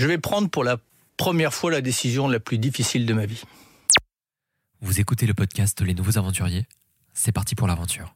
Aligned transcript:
Je 0.00 0.06
vais 0.06 0.16
prendre 0.16 0.48
pour 0.48 0.64
la 0.64 0.78
première 1.18 1.52
fois 1.52 1.70
la 1.70 1.82
décision 1.82 2.26
la 2.26 2.40
plus 2.40 2.56
difficile 2.56 3.04
de 3.04 3.12
ma 3.12 3.26
vie. 3.26 3.42
Vous 4.80 4.98
écoutez 4.98 5.26
le 5.26 5.34
podcast 5.34 5.82
Les 5.82 5.92
Nouveaux 5.92 6.16
Aventuriers 6.16 6.64
C'est 7.12 7.32
parti 7.32 7.54
pour 7.54 7.66
l'aventure. 7.66 8.14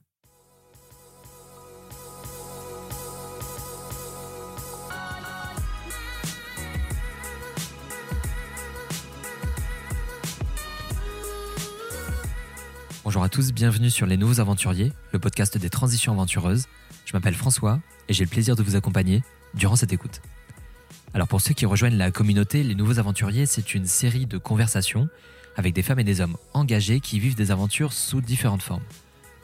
Bonjour 13.05 13.23
à 13.23 13.29
tous, 13.29 13.53
bienvenue 13.53 13.91
sur 13.91 14.07
Les 14.07 14.17
Nouveaux 14.17 14.41
Aventuriers, 14.41 14.95
le 15.13 15.19
podcast 15.19 15.59
des 15.59 15.69
transitions 15.69 16.13
aventureuses. 16.13 16.65
Je 17.05 17.13
m'appelle 17.13 17.35
François 17.35 17.79
et 18.09 18.15
j'ai 18.15 18.25
le 18.25 18.31
plaisir 18.31 18.57
de 18.57 18.63
vous 18.63 18.75
accompagner 18.75 19.23
durant 19.53 19.77
cette 19.77 19.93
écoute. 19.93 20.23
Alors 21.15 21.29
pour 21.29 21.41
ceux 21.41 21.55
qui 21.55 21.65
rejoignent 21.65 21.97
la 21.97 22.11
communauté, 22.11 22.65
Les 22.65 22.75
Nouveaux 22.75 22.99
Aventuriers, 22.99 23.47
c'est 23.47 23.75
une 23.77 23.87
série 23.87 24.27
de 24.27 24.37
conversations 24.37 25.09
avec 25.57 25.73
des 25.73 25.85
femmes 25.85 26.01
et 26.01 26.05
des 26.05 26.21
hommes 26.21 26.37
engagés 26.55 26.99
qui 26.99 27.21
vivent 27.21 27.37
des 27.37 27.53
aventures 27.53 27.93
sous 27.93 28.21
différentes 28.21 28.65
formes. 28.65 28.83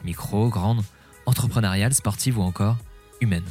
Micro, 0.02 0.48
grandes, 0.48 0.82
entrepreneuriales, 1.26 1.94
sportives 1.94 2.38
ou 2.38 2.42
encore 2.42 2.76
humaines. 3.20 3.46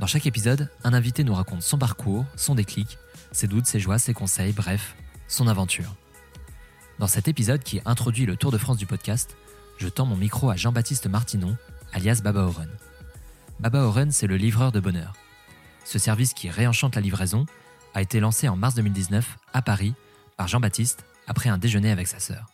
Dans 0.00 0.08
chaque 0.08 0.26
épisode, 0.26 0.68
un 0.82 0.92
invité 0.92 1.22
nous 1.22 1.34
raconte 1.34 1.62
son 1.62 1.78
parcours, 1.78 2.24
son 2.34 2.56
déclic, 2.56 2.98
ses 3.30 3.46
doutes, 3.46 3.66
ses 3.66 3.78
joies, 3.78 4.00
ses 4.00 4.14
conseils, 4.14 4.52
bref, 4.52 4.96
son 5.28 5.46
aventure. 5.46 5.94
Dans 6.98 7.06
cet 7.06 7.28
épisode 7.28 7.62
qui 7.62 7.80
introduit 7.84 8.26
le 8.26 8.34
Tour 8.34 8.50
de 8.50 8.58
France 8.58 8.78
du 8.78 8.86
podcast, 8.86 9.36
je 9.76 9.86
tends 9.86 10.06
mon 10.06 10.16
micro 10.16 10.50
à 10.50 10.56
Jean-Baptiste 10.56 11.06
Martinon, 11.06 11.56
alias 11.92 12.20
Baba 12.20 12.40
Oren. 12.40 12.70
Baba 13.60 13.82
Oren, 13.82 14.10
c'est 14.10 14.26
le 14.26 14.36
livreur 14.36 14.72
de 14.72 14.80
bonheur. 14.80 15.14
Ce 15.88 15.98
service 15.98 16.34
qui 16.34 16.50
réenchante 16.50 16.96
la 16.96 17.00
livraison 17.00 17.46
a 17.94 18.02
été 18.02 18.20
lancé 18.20 18.46
en 18.46 18.56
mars 18.56 18.74
2019 18.74 19.38
à 19.54 19.62
Paris 19.62 19.94
par 20.36 20.46
Jean-Baptiste 20.46 21.06
après 21.26 21.48
un 21.48 21.56
déjeuner 21.56 21.90
avec 21.90 22.08
sa 22.08 22.20
sœur. 22.20 22.44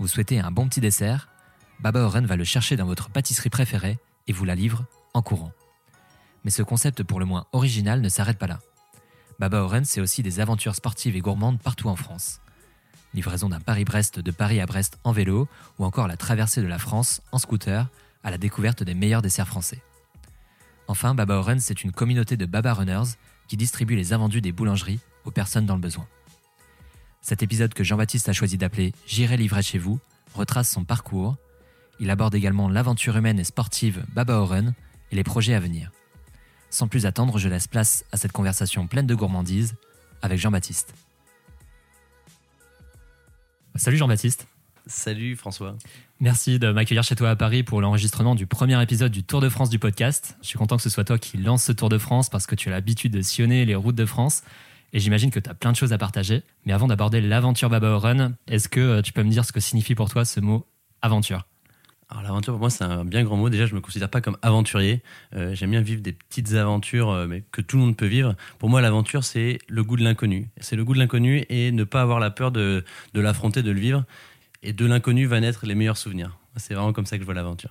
Vous 0.00 0.08
souhaitez 0.08 0.40
un 0.40 0.50
bon 0.50 0.68
petit 0.68 0.80
dessert? 0.80 1.28
Baba 1.78 2.00
Oren 2.00 2.26
va 2.26 2.34
le 2.34 2.42
chercher 2.42 2.74
dans 2.74 2.86
votre 2.86 3.08
pâtisserie 3.08 3.50
préférée 3.50 4.00
et 4.26 4.32
vous 4.32 4.44
la 4.44 4.56
livre 4.56 4.84
en 5.12 5.22
courant. 5.22 5.52
Mais 6.42 6.50
ce 6.50 6.64
concept 6.64 7.04
pour 7.04 7.20
le 7.20 7.24
moins 7.24 7.46
original 7.52 8.00
ne 8.00 8.08
s'arrête 8.08 8.38
pas 8.38 8.48
là. 8.48 8.58
Baba 9.38 9.62
Oren, 9.62 9.84
c'est 9.84 10.00
aussi 10.00 10.24
des 10.24 10.40
aventures 10.40 10.74
sportives 10.74 11.14
et 11.14 11.20
gourmandes 11.20 11.60
partout 11.60 11.88
en 11.88 11.94
France 11.94 12.40
livraison 13.14 13.48
d'un 13.48 13.60
Paris-Brest 13.60 14.18
de 14.18 14.30
Paris 14.32 14.60
à 14.60 14.66
Brest 14.66 14.98
en 15.04 15.12
vélo, 15.12 15.46
ou 15.78 15.84
encore 15.84 16.08
la 16.08 16.16
traversée 16.16 16.62
de 16.62 16.66
la 16.66 16.80
France 16.80 17.22
en 17.30 17.38
scooter 17.38 17.86
à 18.24 18.32
la 18.32 18.38
découverte 18.38 18.82
des 18.82 18.94
meilleurs 18.94 19.22
desserts 19.22 19.46
français. 19.46 19.84
Enfin, 20.86 21.14
Baba 21.14 21.36
Oren, 21.36 21.60
c'est 21.60 21.84
une 21.84 21.92
communauté 21.92 22.36
de 22.36 22.46
Baba 22.46 22.74
Runners 22.74 23.16
qui 23.48 23.56
distribue 23.56 23.96
les 23.96 24.12
invendus 24.12 24.40
des 24.40 24.52
boulangeries 24.52 25.00
aux 25.24 25.30
personnes 25.30 25.66
dans 25.66 25.74
le 25.74 25.80
besoin. 25.80 26.06
Cet 27.20 27.42
épisode 27.42 27.72
que 27.72 27.84
Jean-Baptiste 27.84 28.28
a 28.28 28.32
choisi 28.32 28.58
d'appeler 28.58 28.92
J'irai 29.06 29.36
livrer 29.36 29.62
chez 29.62 29.78
vous 29.78 29.98
retrace 30.34 30.70
son 30.70 30.84
parcours. 30.84 31.36
Il 32.00 32.10
aborde 32.10 32.34
également 32.34 32.68
l'aventure 32.68 33.16
humaine 33.16 33.38
et 33.38 33.44
sportive 33.44 34.04
Baba 34.12 34.34
Oren 34.34 34.74
et 35.10 35.16
les 35.16 35.24
projets 35.24 35.54
à 35.54 35.60
venir. 35.60 35.90
Sans 36.70 36.88
plus 36.88 37.06
attendre, 37.06 37.38
je 37.38 37.48
laisse 37.48 37.68
place 37.68 38.04
à 38.12 38.16
cette 38.16 38.32
conversation 38.32 38.86
pleine 38.86 39.06
de 39.06 39.14
gourmandise 39.14 39.74
avec 40.22 40.38
Jean-Baptiste. 40.38 40.92
Salut 43.76 43.96
Jean-Baptiste. 43.96 44.46
Salut 44.86 45.36
François. 45.36 45.76
Merci 46.24 46.58
de 46.58 46.72
m'accueillir 46.72 47.02
chez 47.02 47.16
toi 47.16 47.28
à 47.28 47.36
Paris 47.36 47.62
pour 47.62 47.82
l'enregistrement 47.82 48.34
du 48.34 48.46
premier 48.46 48.82
épisode 48.82 49.12
du 49.12 49.24
Tour 49.24 49.42
de 49.42 49.50
France 49.50 49.68
du 49.68 49.78
podcast. 49.78 50.38
Je 50.40 50.46
suis 50.46 50.56
content 50.56 50.78
que 50.78 50.82
ce 50.82 50.88
soit 50.88 51.04
toi 51.04 51.18
qui 51.18 51.36
lance 51.36 51.64
ce 51.64 51.72
Tour 51.72 51.90
de 51.90 51.98
France 51.98 52.30
parce 52.30 52.46
que 52.46 52.54
tu 52.54 52.70
as 52.70 52.72
l'habitude 52.72 53.12
de 53.12 53.20
sillonner 53.20 53.66
les 53.66 53.74
routes 53.74 53.94
de 53.94 54.06
France 54.06 54.42
et 54.94 55.00
j'imagine 55.00 55.30
que 55.30 55.38
tu 55.38 55.50
as 55.50 55.52
plein 55.52 55.70
de 55.70 55.76
choses 55.76 55.92
à 55.92 55.98
partager. 55.98 56.42
Mais 56.64 56.72
avant 56.72 56.88
d'aborder 56.88 57.20
l'aventure 57.20 57.68
Baba 57.68 57.98
Run, 57.98 58.32
est-ce 58.46 58.70
que 58.70 58.80
euh, 58.80 59.02
tu 59.02 59.12
peux 59.12 59.22
me 59.22 59.28
dire 59.28 59.44
ce 59.44 59.52
que 59.52 59.60
signifie 59.60 59.94
pour 59.94 60.08
toi 60.08 60.24
ce 60.24 60.40
mot 60.40 60.66
aventure? 61.02 61.46
Alors 62.08 62.22
l'aventure 62.22 62.54
pour 62.54 62.60
moi 62.60 62.70
c'est 62.70 62.84
un 62.84 63.04
bien 63.04 63.22
grand 63.22 63.36
mot. 63.36 63.50
Déjà 63.50 63.66
je 63.66 63.74
me 63.74 63.82
considère 63.82 64.08
pas 64.08 64.22
comme 64.22 64.38
aventurier. 64.40 65.02
Euh, 65.36 65.54
j'aime 65.54 65.72
bien 65.72 65.82
vivre 65.82 66.00
des 66.00 66.12
petites 66.12 66.54
aventures 66.54 67.10
euh, 67.10 67.26
mais 67.26 67.44
que 67.52 67.60
tout 67.60 67.76
le 67.76 67.82
monde 67.82 67.98
peut 67.98 68.06
vivre. 68.06 68.34
Pour 68.58 68.70
moi 68.70 68.80
l'aventure 68.80 69.24
c'est 69.24 69.58
le 69.68 69.84
goût 69.84 69.98
de 69.98 70.02
l'inconnu. 70.02 70.48
C'est 70.58 70.76
le 70.76 70.86
goût 70.86 70.94
de 70.94 71.00
l'inconnu 71.00 71.44
et 71.50 71.70
ne 71.70 71.84
pas 71.84 72.00
avoir 72.00 72.18
la 72.18 72.30
peur 72.30 72.50
de 72.50 72.82
l'affronter, 73.12 73.62
de 73.62 73.70
le 73.70 73.80
vivre. 73.80 74.04
Et 74.64 74.72
de 74.72 74.86
l'inconnu 74.86 75.26
va 75.26 75.40
naître 75.40 75.66
les 75.66 75.74
meilleurs 75.74 75.98
souvenirs. 75.98 76.38
C'est 76.56 76.74
vraiment 76.74 76.92
comme 76.92 77.06
ça 77.06 77.16
que 77.16 77.22
je 77.22 77.26
vois 77.26 77.34
l'aventure. 77.34 77.70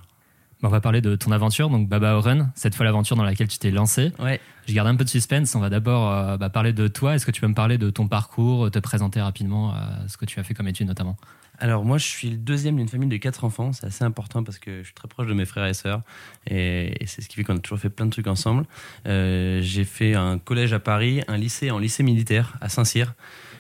On 0.62 0.70
va 0.70 0.80
parler 0.80 1.02
de 1.02 1.18
ton 1.18 1.32
aventure, 1.32 1.70
donc 1.70 1.90
Baba 1.90 2.16
Oren, 2.16 2.54
cette 2.56 2.76
fois 2.76 2.86
l'aventure 2.86 3.18
dans 3.18 3.24
laquelle 3.24 3.50
tu 3.50 3.58
t'es 3.58 3.72
lancé. 3.72 4.14
Ouais. 4.20 4.40
Je 4.66 4.74
garde 4.74 4.88
un 4.88 4.96
peu 4.96 5.04
de 5.04 5.10
suspense. 5.10 5.56
On 5.56 5.60
va 5.60 5.70
d'abord 5.70 6.10
euh, 6.10 6.38
bah, 6.38 6.50
parler 6.50 6.72
de 6.72 6.88
toi. 6.88 7.16
Est-ce 7.16 7.26
que 7.26 7.32
tu 7.32 7.42
peux 7.42 7.48
me 7.48 7.54
parler 7.54 7.78
de 7.78 7.90
ton 7.90 8.08
parcours, 8.08 8.72
te 8.72 8.80
présenter 8.80 9.20
rapidement 9.20 9.74
ce 10.08 10.16
que 10.16 10.24
tu 10.24 10.40
as 10.40 10.44
fait 10.44 10.54
comme 10.54 10.70
étude 10.70 10.88
notamment? 10.88 11.18
Alors 11.60 11.84
moi, 11.84 11.98
je 11.98 12.06
suis 12.06 12.30
le 12.30 12.38
deuxième 12.38 12.78
d'une 12.78 12.88
famille 12.88 13.10
de 13.10 13.18
quatre 13.18 13.44
enfants. 13.44 13.74
C'est 13.74 13.88
assez 13.88 14.04
important 14.04 14.44
parce 14.44 14.58
que 14.58 14.80
je 14.80 14.86
suis 14.86 14.94
très 14.94 15.08
proche 15.08 15.28
de 15.28 15.34
mes 15.34 15.46
frères 15.46 15.66
et 15.66 15.74
sœurs. 15.74 16.02
Et, 16.50 16.96
c'est 17.06 17.22
ce 17.22 17.28
qui 17.28 17.36
fait 17.36 17.44
qu'on 17.44 17.58
a 17.58 17.60
toujours 17.60 17.80
fait 17.80 17.90
plein 17.90 18.06
de 18.06 18.12
trucs 18.12 18.28
ensemble. 18.28 18.66
Euh, 19.08 19.60
j'ai 19.62 19.84
fait 19.84 20.16
un 20.16 20.38
collège 20.38 20.74
à 20.74 20.80
Paris, 20.80 21.24
un 21.28 21.38
lycée 21.38 21.72
en 21.72 21.80
lycée 21.80 22.04
militaire 22.04 22.56
à 22.62 22.70
Saint-Cyr, 22.70 23.14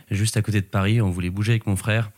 juste 0.10 0.38
à 0.38 0.42
côté 0.42 0.62
de 0.62 0.66
Paris. 0.66 1.02
On 1.02 1.10
voulait 1.10 1.30
bouger 1.30 1.54
avec 1.54 1.68
mon 1.68 1.76
frère 1.76 2.12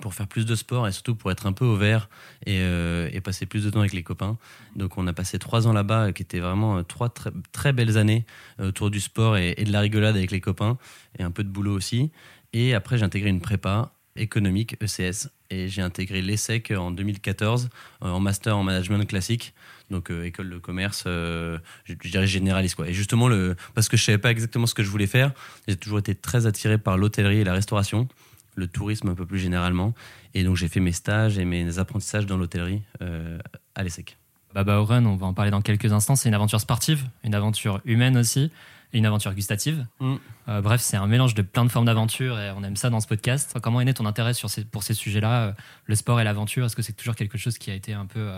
pour 0.00 0.14
faire 0.14 0.26
plus 0.26 0.46
de 0.46 0.54
sport 0.54 0.86
et 0.86 0.92
surtout 0.92 1.14
pour 1.14 1.30
être 1.30 1.46
un 1.46 1.52
peu 1.52 1.64
au 1.64 1.76
vert 1.76 2.08
et, 2.44 2.58
euh, 2.60 3.08
passer 3.24 3.46
plus 3.46 3.64
de 3.64 3.70
temps 3.70 3.80
avec 3.80 3.92
les 3.92 4.02
copains. 4.02 4.36
Donc 4.76 4.98
on 4.98 5.06
a 5.06 5.12
passé 5.12 5.38
trois 5.38 5.66
ans 5.66 5.72
là-bas 5.72 6.12
qui 6.12 6.22
étaient 6.22 6.38
vraiment 6.38 6.84
trois 6.84 7.12
très, 7.52 7.72
belles 7.72 7.98
années 7.98 8.24
autour 8.60 8.90
du 8.90 9.00
sport 9.00 9.36
et, 9.36 9.54
et, 9.56 9.64
de 9.64 9.72
la 9.72 9.80
rigolade 9.80 10.16
avec 10.16 10.30
les 10.30 10.40
copains 10.40 10.78
et 11.18 11.22
un 11.22 11.30
peu 11.30 11.42
de 11.42 11.48
boulot 11.48 11.74
aussi. 11.74 12.10
Et 12.52 12.74
après 12.74 12.98
j'ai 12.98 13.04
intégré 13.04 13.30
une 13.30 13.40
prépa 13.40 13.90
économique 14.16 14.76
ECS 14.82 15.28
et 15.50 15.68
j'ai 15.68 15.82
intégré 15.82 16.22
l'ESSEC 16.22 16.72
en 16.72 16.90
2014 16.90 17.68
euh, 18.02 18.08
en 18.08 18.20
master 18.20 18.56
en 18.56 18.62
management 18.62 19.06
classique 19.06 19.54
donc 19.90 20.10
euh, 20.10 20.24
école 20.24 20.50
de 20.50 20.58
commerce 20.58 21.04
euh, 21.06 21.58
je, 21.84 21.94
dirais 21.94 22.26
généraliste 22.26 22.74
quoi 22.74 22.88
et 22.88 22.92
justement 22.92 23.28
le 23.28 23.56
parce 23.74 23.88
que 23.88 23.96
je 23.96 24.02
savais 24.02 24.18
pas 24.18 24.30
exactement 24.30 24.66
ce 24.66 24.74
que 24.74 24.82
je 24.82 24.90
voulais 24.90 25.06
faire 25.06 25.32
j'ai 25.68 25.76
toujours 25.76 25.98
été 25.98 26.14
très 26.14 26.46
attiré 26.46 26.78
par 26.78 26.98
l'hôtellerie 26.98 27.38
et 27.38 27.44
la 27.44 27.52
restauration 27.52 28.08
le 28.56 28.66
tourisme 28.66 29.08
un 29.08 29.14
peu 29.14 29.26
plus 29.26 29.38
généralement 29.38 29.94
et 30.34 30.42
donc 30.42 30.56
j'ai 30.56 30.68
fait 30.68 30.80
mes 30.80 30.92
stages 30.92 31.38
et 31.38 31.44
mes 31.44 31.78
apprentissages 31.78 32.26
dans 32.26 32.36
l'hôtellerie 32.36 32.82
à 33.74 33.82
l'ESSEC 33.82 34.18
Baba 34.56 34.80
Oren, 34.80 35.06
on 35.06 35.16
va 35.16 35.26
en 35.26 35.34
parler 35.34 35.50
dans 35.50 35.60
quelques 35.60 35.92
instants, 35.92 36.16
c'est 36.16 36.30
une 36.30 36.34
aventure 36.34 36.62
sportive, 36.62 37.04
une 37.24 37.34
aventure 37.34 37.82
humaine 37.84 38.16
aussi 38.16 38.50
et 38.94 38.98
une 38.98 39.04
aventure 39.04 39.34
gustative. 39.34 39.86
Mm. 40.00 40.14
Euh, 40.48 40.62
bref, 40.62 40.80
c'est 40.80 40.96
un 40.96 41.06
mélange 41.06 41.34
de 41.34 41.42
plein 41.42 41.66
de 41.66 41.70
formes 41.70 41.84
d'aventure 41.84 42.38
et 42.38 42.50
on 42.52 42.62
aime 42.62 42.76
ça 42.76 42.88
dans 42.88 43.00
ce 43.00 43.06
podcast. 43.06 43.58
Comment 43.62 43.82
est 43.82 43.84
né 43.84 43.92
ton 43.92 44.06
intérêt 44.06 44.32
sur 44.32 44.48
ces, 44.48 44.64
pour 44.64 44.82
ces 44.82 44.94
sujets-là, 44.94 45.42
euh, 45.42 45.52
le 45.84 45.94
sport 45.94 46.20
et 46.20 46.24
l'aventure? 46.24 46.64
Est-ce 46.64 46.74
que 46.74 46.80
c'est 46.80 46.94
toujours 46.94 47.16
quelque 47.16 47.36
chose 47.36 47.58
qui 47.58 47.70
a 47.70 47.74
été 47.74 47.92
un 47.92 48.06
peu. 48.06 48.30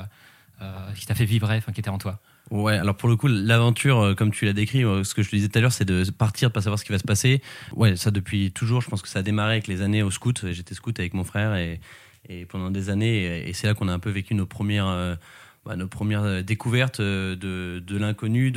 Euh, 0.60 0.92
qui 0.94 1.06
t'a 1.06 1.14
fait 1.14 1.24
vibrer, 1.24 1.58
enfin, 1.58 1.70
qui 1.70 1.78
était 1.78 1.88
en 1.88 1.98
toi? 1.98 2.18
Ouais, 2.50 2.74
alors 2.78 2.96
pour 2.96 3.08
le 3.08 3.16
coup, 3.16 3.28
l'aventure, 3.28 4.14
comme 4.16 4.30
tu 4.30 4.44
l'as 4.44 4.52
décrit, 4.52 4.80
ce 4.80 5.14
que 5.14 5.22
je 5.22 5.30
te 5.30 5.36
disais 5.36 5.48
tout 5.48 5.58
à 5.58 5.62
l'heure, 5.62 5.72
c'est 5.72 5.84
de 5.84 6.10
partir, 6.10 6.48
de 6.48 6.54
pas 6.54 6.62
savoir 6.62 6.78
ce 6.78 6.84
qui 6.84 6.92
va 6.92 6.98
se 6.98 7.04
passer. 7.04 7.42
Ouais, 7.74 7.96
ça 7.96 8.10
depuis 8.10 8.52
toujours. 8.52 8.80
Je 8.80 8.88
pense 8.88 9.02
que 9.02 9.08
ça 9.08 9.18
a 9.18 9.22
démarré 9.22 9.52
avec 9.52 9.66
les 9.66 9.82
années 9.82 10.02
au 10.02 10.10
scout. 10.10 10.44
J'étais 10.50 10.74
scout 10.74 10.98
avec 10.98 11.14
mon 11.14 11.24
frère 11.24 11.56
et, 11.56 11.80
pendant 12.48 12.70
des 12.70 12.90
années, 12.90 13.48
et, 13.48 13.52
c'est 13.52 13.66
là 13.66 13.74
qu'on 13.74 13.88
a 13.88 13.92
un 13.92 13.98
peu 13.98 14.10
vécu 14.10 14.34
nos 14.34 14.46
premières 14.46 15.16
bah, 15.68 15.76
nos 15.76 15.86
premières 15.86 16.22
euh, 16.22 16.42
découvertes 16.42 17.00
euh, 17.00 17.36
de, 17.36 17.98
l'inconnu, 17.98 18.50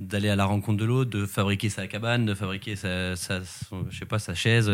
d'aller 0.00 0.28
à 0.28 0.34
la 0.34 0.44
rencontre 0.44 0.78
de 0.78 0.84
l'autre, 0.84 1.10
de 1.10 1.24
fabriquer 1.24 1.68
sa 1.68 1.86
cabane, 1.86 2.26
de 2.26 2.34
fabriquer 2.34 2.74
sa, 2.74 3.14
je 3.14 3.96
sais 3.96 4.06
pas, 4.06 4.18
sa 4.18 4.34
chaise. 4.34 4.70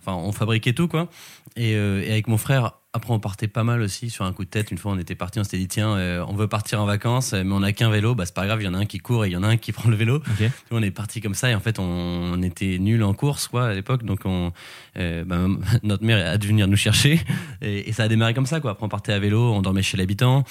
Enfin, 0.00 0.14
on 0.14 0.32
fabriquait 0.32 0.72
tout 0.72 0.88
quoi. 0.88 1.10
Euh, 1.58 2.02
et 2.02 2.10
avec 2.10 2.28
mon 2.28 2.38
frère, 2.38 2.78
après, 2.94 3.14
on 3.14 3.20
partait 3.20 3.48
pas 3.48 3.64
mal 3.64 3.80
aussi 3.80 4.10
sur 4.10 4.26
un 4.26 4.32
coup 4.34 4.44
de 4.44 4.50
tête. 4.50 4.70
Une 4.70 4.76
fois, 4.76 4.92
on 4.92 4.98
était 4.98 5.14
parti, 5.14 5.40
on 5.40 5.44
s'était 5.44 5.56
dit 5.56 5.68
tiens, 5.68 5.96
euh, 5.96 6.22
on 6.28 6.34
veut 6.34 6.46
partir 6.46 6.82
en 6.82 6.84
vacances, 6.84 7.32
mais 7.32 7.52
on 7.52 7.62
a 7.62 7.72
qu'un 7.72 7.88
vélo. 7.88 8.14
Bah, 8.14 8.26
c'est 8.26 8.34
pas 8.34 8.44
grave, 8.44 8.60
il 8.60 8.66
y 8.66 8.68
en 8.68 8.74
a 8.74 8.78
un 8.78 8.84
qui 8.84 8.98
court 8.98 9.24
et 9.24 9.28
il 9.28 9.32
y 9.32 9.36
en 9.36 9.42
a 9.42 9.48
un 9.48 9.56
qui 9.56 9.72
prend 9.72 9.88
le 9.88 9.96
vélo. 9.96 10.22
On 10.70 10.82
est 10.82 10.90
parti 10.90 11.22
comme 11.22 11.34
ça 11.34 11.50
et 11.50 11.54
en 11.54 11.60
fait, 11.60 11.78
on, 11.78 12.42
était 12.42 12.78
nuls 12.78 13.02
en 13.02 13.14
course 13.14 13.48
quoi 13.48 13.68
à 13.68 13.72
l'époque, 13.72 14.02
donc 14.02 14.22
on, 14.24 14.52
euh, 14.98 15.24
bah, 15.24 15.46
notre 15.82 16.04
mère 16.04 16.32
a 16.32 16.36
dû 16.36 16.48
venir 16.48 16.68
nous 16.68 16.76
chercher 16.76 17.20
et, 17.62 17.92
ça 17.92 18.04
a 18.04 18.08
démarré 18.08 18.34
comme 18.34 18.46
ça 18.46 18.60
quoi. 18.60 18.72
Après, 18.72 18.84
on 18.84 18.90
partait 18.90 19.12
à 19.12 19.18
vélo, 19.18 19.52
on 19.52 19.62
dormait 19.62 19.82
chez 19.82 19.96
l'habitant, 19.96 20.44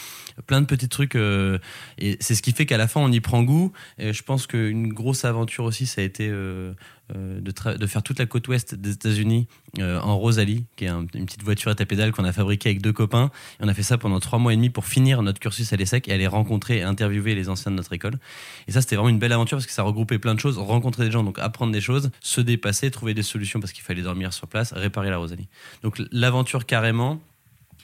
plein 0.48 0.62
de 0.62 0.66
petits 0.66 0.90
trucs 0.90 1.16
euh, 1.16 1.60
et 2.00 2.18
c'est 2.22 2.34
ce 2.34 2.42
qui 2.42 2.54
fait 2.54 2.66
qu'à 2.66 2.78
la 2.78 2.88
fin, 2.88 3.02
on 3.02 3.12
y 3.12 3.20
prend 3.20 3.44
goût. 3.44 3.72
Et 4.00 4.14
je 4.14 4.24
pense 4.24 4.48
qu'une 4.48 4.92
grosse 4.92 5.26
aventure 5.26 5.66
aussi, 5.66 5.86
ça 5.86 6.02
a 6.02 6.04
été 6.04 6.28
euh, 6.30 6.74
de, 7.16 7.78
de, 7.78 7.88
faire 7.88 8.04
toute 8.04 8.20
la 8.20 8.26
côte 8.26 8.48
ouest 8.48 8.76
des 8.76 8.92
États-Unis 8.92 9.48
euh, 9.80 10.00
en 10.00 10.18
Rosalie, 10.18 10.66
qui 10.76 10.86
est 10.86 10.90
une 10.90 11.08
petite 11.08 11.44
voiture 11.44 11.72
à 11.72 11.76
pédale 11.76 12.12
qu'on 12.12 12.24
a 12.24 12.32
fabriquée 12.32 12.70
avec 12.70 12.82
deux 12.82 12.94
copains. 12.94 13.32
On 13.60 13.68
a 13.68 13.74
fait 13.74 13.84
ça 13.84 13.98
pendant 13.98 14.20
trois 14.20 14.40
mois 14.40 14.54
et 14.54 14.56
demi 14.56 14.70
pour 14.70 14.86
finir 14.86 15.22
notre 15.22 15.40
cursus 15.40 15.72
à 15.74 15.76
l'ESSEC 15.76 16.08
et 16.08 16.14
aller 16.14 16.28
rencontrer 16.28 16.78
et 16.78 16.84
interviewer 16.84 17.36
les 17.36 17.50
anciens 17.50 17.72
de 17.72 17.78
notre 17.78 17.94
école. 17.94 18.20
Et 18.68 18.72
ça, 18.72 18.82
c'était 18.82 18.96
vraiment 18.96 19.10
une 19.10 19.20
belle 19.20 19.34
aventure 19.34 19.58
parce 19.58 19.66
que 19.66 19.74
ça 19.74 19.84
regroupait 19.84 20.20
plein 20.20 20.36
de 20.36 20.40
choses, 20.40 20.58
rencontrer 20.58 21.06
des 21.06 21.12
gens, 21.12 21.24
donc 21.24 21.40
apprendre 21.40 21.72
des 21.72 21.82
choses, 21.82 22.12
se 22.22 22.42
dépasser, 22.42 22.92
trouver 22.92 23.14
des 23.14 23.24
solutions 23.24 23.60
parce 23.60 23.72
qu'il 23.72 23.84
fallait 23.84 24.02
dormir 24.02 24.34
sur 24.34 24.48
place, 24.48 24.74
réparer 24.74 25.10
la 25.10 25.18
Rosalie. 25.18 25.48
Donc 25.84 26.02
l'aventure 26.12 26.66
carrément, 26.66 27.20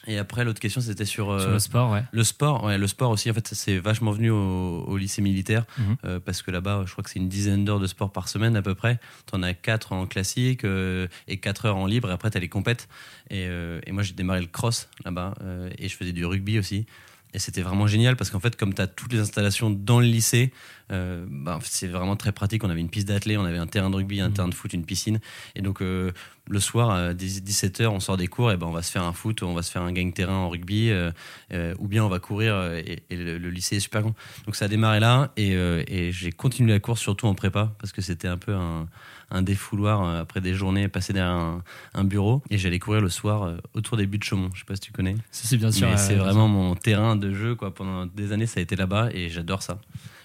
Et 0.08 0.18
après, 0.18 0.46
l'autre 0.46 0.60
question, 0.62 0.80
c'était 0.82 1.06
sur, 1.06 1.30
euh, 1.30 1.40
Sur 1.42 1.52
le 1.52 1.60
sport, 1.60 1.92
ouais. 1.92 2.04
le 2.12 2.24
sport. 2.24 2.64
Ouais, 2.64 2.78
le 2.78 2.88
sport 2.88 3.12
aussi, 3.12 3.30
en 3.30 3.34
fait, 3.34 3.48
ça 3.48 3.56
c'est 3.56 3.78
vachement 3.78 4.12
venu 4.12 4.30
au, 4.30 4.84
au 4.88 4.98
lycée 4.98 5.22
militaire 5.22 5.66
Mhm. 5.78 5.96
euh, 6.06 6.20
parce 6.20 6.42
que 6.42 6.50
là-bas, 6.50 6.84
je 6.86 6.92
crois 6.94 7.04
que 7.04 7.10
c'est 7.10 7.20
une 7.20 7.28
dizaine 7.30 7.66
d'heures 7.66 7.80
de 7.82 7.88
sport 7.88 8.12
par 8.12 8.30
semaine 8.30 8.56
à 8.56 8.62
peu 8.62 8.74
près. 8.74 9.00
T'en 9.26 9.44
as 9.44 9.54
4 9.54 9.92
en 9.92 10.06
classique 10.08 10.64
euh, 10.64 11.08
et 11.28 11.38
4 11.38 11.66
heures 11.66 11.76
en 11.78 11.86
libre. 11.86 12.10
Et 12.10 12.14
après, 12.14 12.30
t'as 12.30 12.40
les 12.40 12.48
compètes. 12.50 12.88
Et, 13.30 13.44
et 13.86 13.92
moi, 13.92 14.04
j'ai 14.04 14.14
démarré 14.14 14.40
le 14.40 14.48
cross 14.48 14.88
là-bas 15.04 15.34
et 15.78 15.90
je 15.90 15.96
faisais 15.98 16.14
du 16.14 16.26
rugby 16.26 16.58
aussi. 16.60 16.86
Et 17.34 17.40
c'était 17.40 17.62
vraiment 17.62 17.88
génial 17.88 18.16
parce 18.16 18.30
qu'en 18.30 18.40
fait, 18.40 18.56
comme 18.56 18.74
tu 18.74 18.82
as 18.82 18.88
toutes 18.88 19.12
les 19.12 19.20
installations 19.20 19.70
dans 19.70 20.00
le 20.00 20.06
lycée, 20.06 20.54
euh, 20.92 21.26
bah, 21.30 21.60
c'est 21.64 21.88
vraiment 21.88 22.16
très 22.16 22.32
pratique. 22.32 22.64
On 22.64 22.70
avait 22.70 22.80
une 22.82 22.90
piste 22.90 23.08
d'athlé, 23.08 23.38
on 23.38 23.46
avait 23.46 23.58
un 23.58 23.68
terrain 23.68 23.90
de 23.90 23.96
rugby, 23.96 24.22
un 24.22 24.30
Mhm. 24.30 24.34
terrain 24.34 24.48
de 24.48 24.54
foot, 24.54 24.74
une 24.74 24.86
piscine. 24.86 25.20
Et 25.56 25.62
donc, 25.62 25.82
euh, 25.82 26.12
le 26.50 26.60
soir, 26.62 26.90
à 26.92 27.14
17h, 27.14 27.88
on 27.92 28.00
sort 28.00 28.16
des 28.18 28.28
cours, 28.28 28.52
et 28.52 28.58
ben, 28.58 28.68
on 28.68 28.72
va 28.72 28.82
se 28.82 28.92
faire 28.92 29.04
un 29.04 29.12
foot, 29.14 29.44
on 29.44 29.54
va 29.54 29.62
se 29.64 29.72
faire 29.72 29.82
un 29.82 29.92
gang 29.92 30.14
terrain 30.14 30.34
en 30.36 30.50
rugby, 30.50 30.90
euh, 30.92 31.12
euh, 31.52 31.74
ou 31.80 31.88
bien 31.88 32.06
on 32.06 32.10
va 32.10 32.20
courir, 32.20 32.56
et, 32.74 33.04
et 33.10 33.16
le, 33.18 33.38
le 33.38 33.50
lycée 33.50 33.76
est 33.78 33.80
super 33.82 34.02
grand. 34.02 34.16
Donc, 34.46 34.56
ça 34.56 34.66
a 34.66 34.68
démarré 34.70 35.00
là, 35.02 35.32
et, 35.36 35.52
et 35.52 36.12
j'ai 36.14 36.32
continué 36.32 36.72
la 36.72 36.80
course 36.80 37.02
surtout 37.02 37.28
en 37.28 37.34
prépa, 37.36 37.74
parce 37.80 37.92
que 37.92 38.02
c'était 38.02 38.30
un 38.30 38.38
peu 38.38 38.54
un, 38.56 38.88
un 39.30 39.42
défouloir 39.42 40.08
après 40.20 40.40
des 40.40 40.54
journées 40.54 40.88
passées 40.88 41.12
derrière 41.12 41.34
un, 41.36 41.64
un 41.94 42.04
bureau. 42.06 42.42
Et 42.50 42.58
j'allais 42.58 42.80
courir 42.80 43.02
le 43.02 43.10
soir 43.10 43.56
autour 43.74 43.98
des 43.98 44.06
buts 44.08 44.18
de 44.20 44.24
Chaumont. 44.24 44.50
Je 44.54 44.60
sais 44.60 44.66
pas 44.66 44.76
si 44.76 44.80
tu 44.82 44.94
connais. 44.94 45.16
Si, 45.32 45.58
bien 45.58 45.70
sûr. 45.70 45.90
C'est 46.00 46.16
vraiment 46.16 46.48
mon 46.48 46.76
terrain 46.76 47.18
de 47.18 47.34
jeu. 47.34 47.56
Quoi. 47.56 47.74
Pendant 47.74 48.06
des 48.06 48.32
années, 48.32 48.46
ça 48.46 48.62
a 48.62 48.64
été 48.64 48.78
là-bas 48.78 49.10
et 49.14 49.28
j'adore 49.28 49.64
ça. 49.64 49.80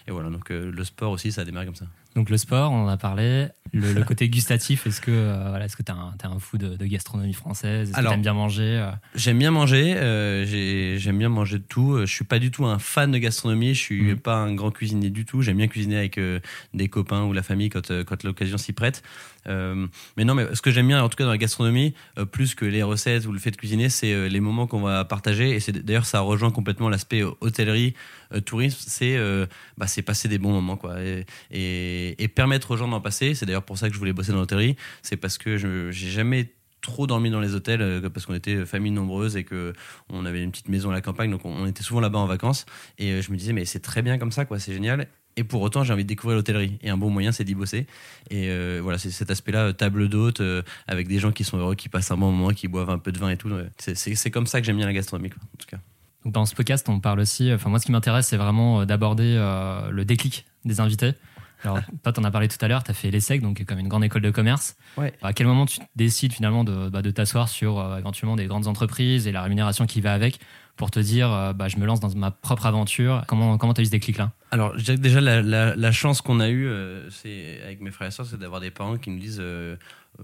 Et 0.07 0.11
voilà, 0.11 0.31
donc 0.31 0.51
euh, 0.51 0.71
le 0.71 0.85
sport 0.85 1.13
aussi, 1.13 1.33
ça 1.33 1.43
a 1.43 1.45
démarré 1.45 1.67
comme 1.67 1.75
ça. 1.75 1.87
Donc 2.15 2.29
le 2.29 2.37
sport, 2.37 2.73
on 2.73 2.85
en 2.85 2.89
a 2.89 2.97
parlé. 2.97 3.49
Le, 3.75 3.95
le 3.95 4.05
côté 4.05 4.29
gustatif, 4.29 4.87
est-ce 4.87 5.01
que 5.01 5.11
euh, 5.11 5.49
voilà, 5.49 5.65
est-ce 5.65 5.77
que 5.77 5.83
t'as 5.83 5.95
un, 5.95 6.39
fou 6.39 6.59
de, 6.59 6.77
de 6.77 6.85
gastronomie 6.85 7.33
française? 7.33 7.89
Est-ce 7.89 7.95
que 7.95 7.99
Alors- 7.99 8.13
t'aimes 8.13 8.21
bien 8.21 8.35
manger 8.35 8.77
euh? 8.83 8.91
J'aime 9.15 9.39
bien 9.39 9.51
manger, 9.51 9.95
euh, 9.97 10.45
j'ai- 10.45 10.99
j'aime 10.99 11.17
bien 11.17 11.31
manger 11.31 11.57
de 11.59 11.63
tout. 11.67 11.95
Euh, 11.95 12.05
Je 12.05 12.13
suis 12.13 12.27
pas 12.27 12.39
du 12.39 12.51
tout 12.51 12.67
un 12.67 12.79
fan 12.79 13.11
de 13.11 13.17
gastronomie, 13.17 13.73
je 13.75 13.81
suis 13.81 14.03
Mhm. 14.03 14.17
pas 14.19 14.35
un 14.37 14.55
grand 14.55 14.71
cuisinier 14.71 15.09
du 15.09 15.25
tout. 15.25 15.41
J'aime 15.41 15.57
bien 15.57 15.69
cuisiner 15.69 15.97
avec 15.97 16.19
euh, 16.19 16.39
des 16.75 16.89
copains 16.89 17.23
ou 17.25 17.33
la 17.33 17.43
famille 17.43 17.71
quand, 17.71 17.91
euh, 17.91 18.05
quand 18.05 18.23
l'occasion 18.25 18.59
s'y 18.59 18.75
prête. 18.75 19.03
Euh, 19.49 19.87
mais 20.19 20.25
non, 20.25 20.35
mais 20.35 20.55
ce 20.55 20.61
que 20.61 20.71
j'aime 20.71 20.87
bien, 20.89 21.03
en 21.03 21.09
tout 21.09 21.17
cas 21.17 21.25
dans 21.25 21.31
la 21.31 21.39
gastronomie, 21.39 21.95
euh, 22.19 22.27
plus 22.27 22.55
que 22.55 22.67
les 22.67 22.83
recettes 22.83 23.25
ou 23.27 23.33
le 23.33 23.39
fait 23.39 23.51
de 23.53 23.57
cuisiner, 23.57 23.89
c'est 23.89 24.13
euh, 24.13 24.29
les 24.29 24.41
moments 24.41 24.67
qu'on 24.67 24.83
va 24.83 25.05
partager. 25.07 25.51
Et 25.51 25.61
c'est 25.61 25.73
d'ailleurs 25.73 26.05
ça 26.07 26.21
rejoint 26.21 26.51
complètement 26.51 26.91
l'aspect 26.91 27.23
euh, 27.25 27.31
hôtellerie, 27.41 27.95
euh, 28.35 28.41
tourisme. 28.41 28.79
C'est 28.87 29.17
euh, 29.17 29.47
bah, 29.79 29.87
c'est 29.87 30.03
passer 30.03 30.29
des 30.29 30.39
bons 30.39 30.53
moments, 30.53 30.77
quoi, 30.77 31.01
et, 31.01 31.25
et, 31.51 32.02
et 32.19 32.29
permettre 32.29 32.73
aux 32.73 32.77
gens 32.77 32.89
d'en 32.89 33.01
passer. 33.01 33.35
C'est 33.35 33.47
d'ailleurs 33.47 33.65
pour 33.65 33.79
ça 33.79 33.89
que 33.89 33.95
je 33.95 33.99
voulais 33.99 34.13
bosser 34.13 34.33
dans 34.33 34.39
l'hôtellerie. 34.39 34.77
C'est 35.03 35.17
parce 35.17 35.39
que 35.39 35.57
je 35.57 35.91
j'ai 35.91 36.11
jamais 36.11 36.53
trop 36.83 37.07
dormi 37.07 37.31
dans 37.31 37.41
les 37.41 37.55
hôtels 37.55 37.81
euh, 37.81 38.11
parce 38.11 38.27
qu'on 38.27 38.35
était 38.35 38.67
famille 38.67 38.91
nombreuse 38.93 39.37
et 39.37 39.45
que 39.45 39.73
on 40.09 40.27
avait 40.27 40.43
une 40.43 40.51
petite 40.51 40.69
maison 40.69 40.91
à 40.91 40.93
la 40.93 41.01
campagne 41.01 41.31
donc 41.31 41.45
on, 41.45 41.65
était 41.65 41.85
souvent 41.85 42.01
là-bas 42.01 42.19
en 42.19 42.27
vacances 42.27 42.67
et 42.99 43.13
euh, 43.13 43.23
je 43.23 43.31
me 43.31 43.37
disais 43.37 43.53
mais 43.53 43.65
c'est 43.65 43.79
très 43.79 44.03
bien 44.03 44.19
comme 44.19 44.33
ça 44.33 44.45
quoi 44.45 44.59
c'est 44.59 44.73
génial 44.73 45.07
et 45.37 45.45
pour 45.45 45.63
autant 45.63 45.85
j'ai 45.85 45.93
envie 45.93 46.03
de 46.03 46.09
découvrir 46.09 46.37
l'hôtellerie 46.37 46.79
et 46.83 46.91
un 46.91 46.97
bon 46.97 47.09
moyen 47.09 47.31
c'est 47.31 47.45
d'y 47.45 47.55
bosser 47.55 47.87
et 48.31 48.49
euh, 48.49 48.81
voilà 48.83 48.99
c'est 48.99 49.13
cet 49.13 49.31
aspect 49.31 49.53
là 49.53 49.73
table 49.73 50.09
d'hôte 50.09 50.41
euh, 50.41 50.63
avec 50.89 51.07
des 51.07 51.21
gens 51.21 51.31
qui 51.31 51.45
sont 51.45 51.57
heureux 51.57 51.77
qui 51.77 51.89
passent 51.89 52.11
un 52.11 52.17
bon 52.17 52.33
moment 52.33 52.53
qui 52.53 52.67
boivent 52.67 52.91
un 52.91 52.99
peu 52.99 53.13
de 53.13 53.19
vin 53.19 53.31
et 53.31 53.37
tout 53.37 53.49
c'est- 53.79 54.31
comme 54.31 54.49
ça 54.49 54.61
que 54.61 54.67
j'aime 54.67 54.77
bien 54.77 54.87
la 54.87 54.93
gastronomie 54.93 55.31
en 55.31 55.57
tout 55.57 55.69
cas 55.69 55.79
dans 56.25 56.47
ce 56.47 56.55
podcast, 56.55 56.89
on 56.89 57.01
parle 57.01 57.21
aussi. 57.21 57.53
Enfin, 57.53 57.69
moi, 57.69 57.79
ce 57.79 57.87
qui 57.87 57.93
m'intéresse, 57.93 58.29
c'est 58.29 58.37
vraiment 58.37 58.81
euh, 58.81 58.85
d'aborder 58.85 59.35
euh, 59.37 59.91
le 59.91 60.05
déclic 60.05 60.47
des 60.65 60.81
invités. 60.81 61.15
Alors, 61.65 61.81
toi, 62.03 62.13
t'en 62.13 62.25
as 62.25 62.31
parlé 62.31 62.49
tout 62.49 62.63
à 62.65 62.69
l'heure. 62.69 62.83
T'as 62.83 62.93
fait 62.93 63.11
l'ESSEC, 63.11 63.41
donc 63.41 63.65
comme 63.65 63.79
une 63.79 63.89
grande 63.89 64.05
école 64.05 64.23
de 64.23 64.31
commerce. 64.31 64.77
Ouais. 64.97 65.13
À 65.23 65.33
quel 65.33 65.47
moment 65.47 65.67
tu 65.67 65.79
décides 65.97 66.33
finalement 66.33 66.65
de, 66.65 66.89
bah, 66.89 67.03
de 67.03 67.11
t'asseoir 67.11 67.49
sur 67.49 67.79
euh, 67.79 67.99
éventuellement 67.99 68.37
des 68.37 68.47
grandes 68.47 68.67
entreprises 68.67 69.27
et 69.27 69.33
la 69.33 69.43
rémunération 69.43 69.87
qui 69.87 70.01
va 70.01 70.13
avec 70.13 70.39
pour 70.77 70.91
te 70.91 70.99
dire, 70.99 71.31
euh, 71.33 71.53
bah, 71.53 71.69
je 71.69 71.77
me 71.77 71.85
lance 71.87 72.01
dans 72.01 72.13
ma 72.17 72.31
propre 72.31 72.67
aventure? 72.67 73.23
Comment 73.29 73.59
comment 73.59 73.75
t'as 73.75 73.83
eu 73.83 73.87
ce 73.87 73.91
déclic-là? 73.91 74.33
Alors, 74.51 74.77
je 74.79 74.85
dirais 74.85 74.97
que 74.97 75.03
déjà, 75.03 75.21
la, 75.21 75.43
la- 75.43 75.77
la 75.77 75.93
chance 75.93 76.21
qu'on 76.23 76.41
a 76.41 76.49
eue 76.49 76.67
euh, 76.67 77.09
c'est, 77.11 77.61
avec 77.65 77.81
mes 77.81 77.91
frères 77.91 78.09
et 78.09 78.11
sœurs, 78.11 78.27
c'est 78.27 78.39
d'avoir 78.39 78.61
des 78.61 78.71
parents 78.71 78.97
qui 78.97 79.11
nous 79.11 79.19
disent 79.19 79.43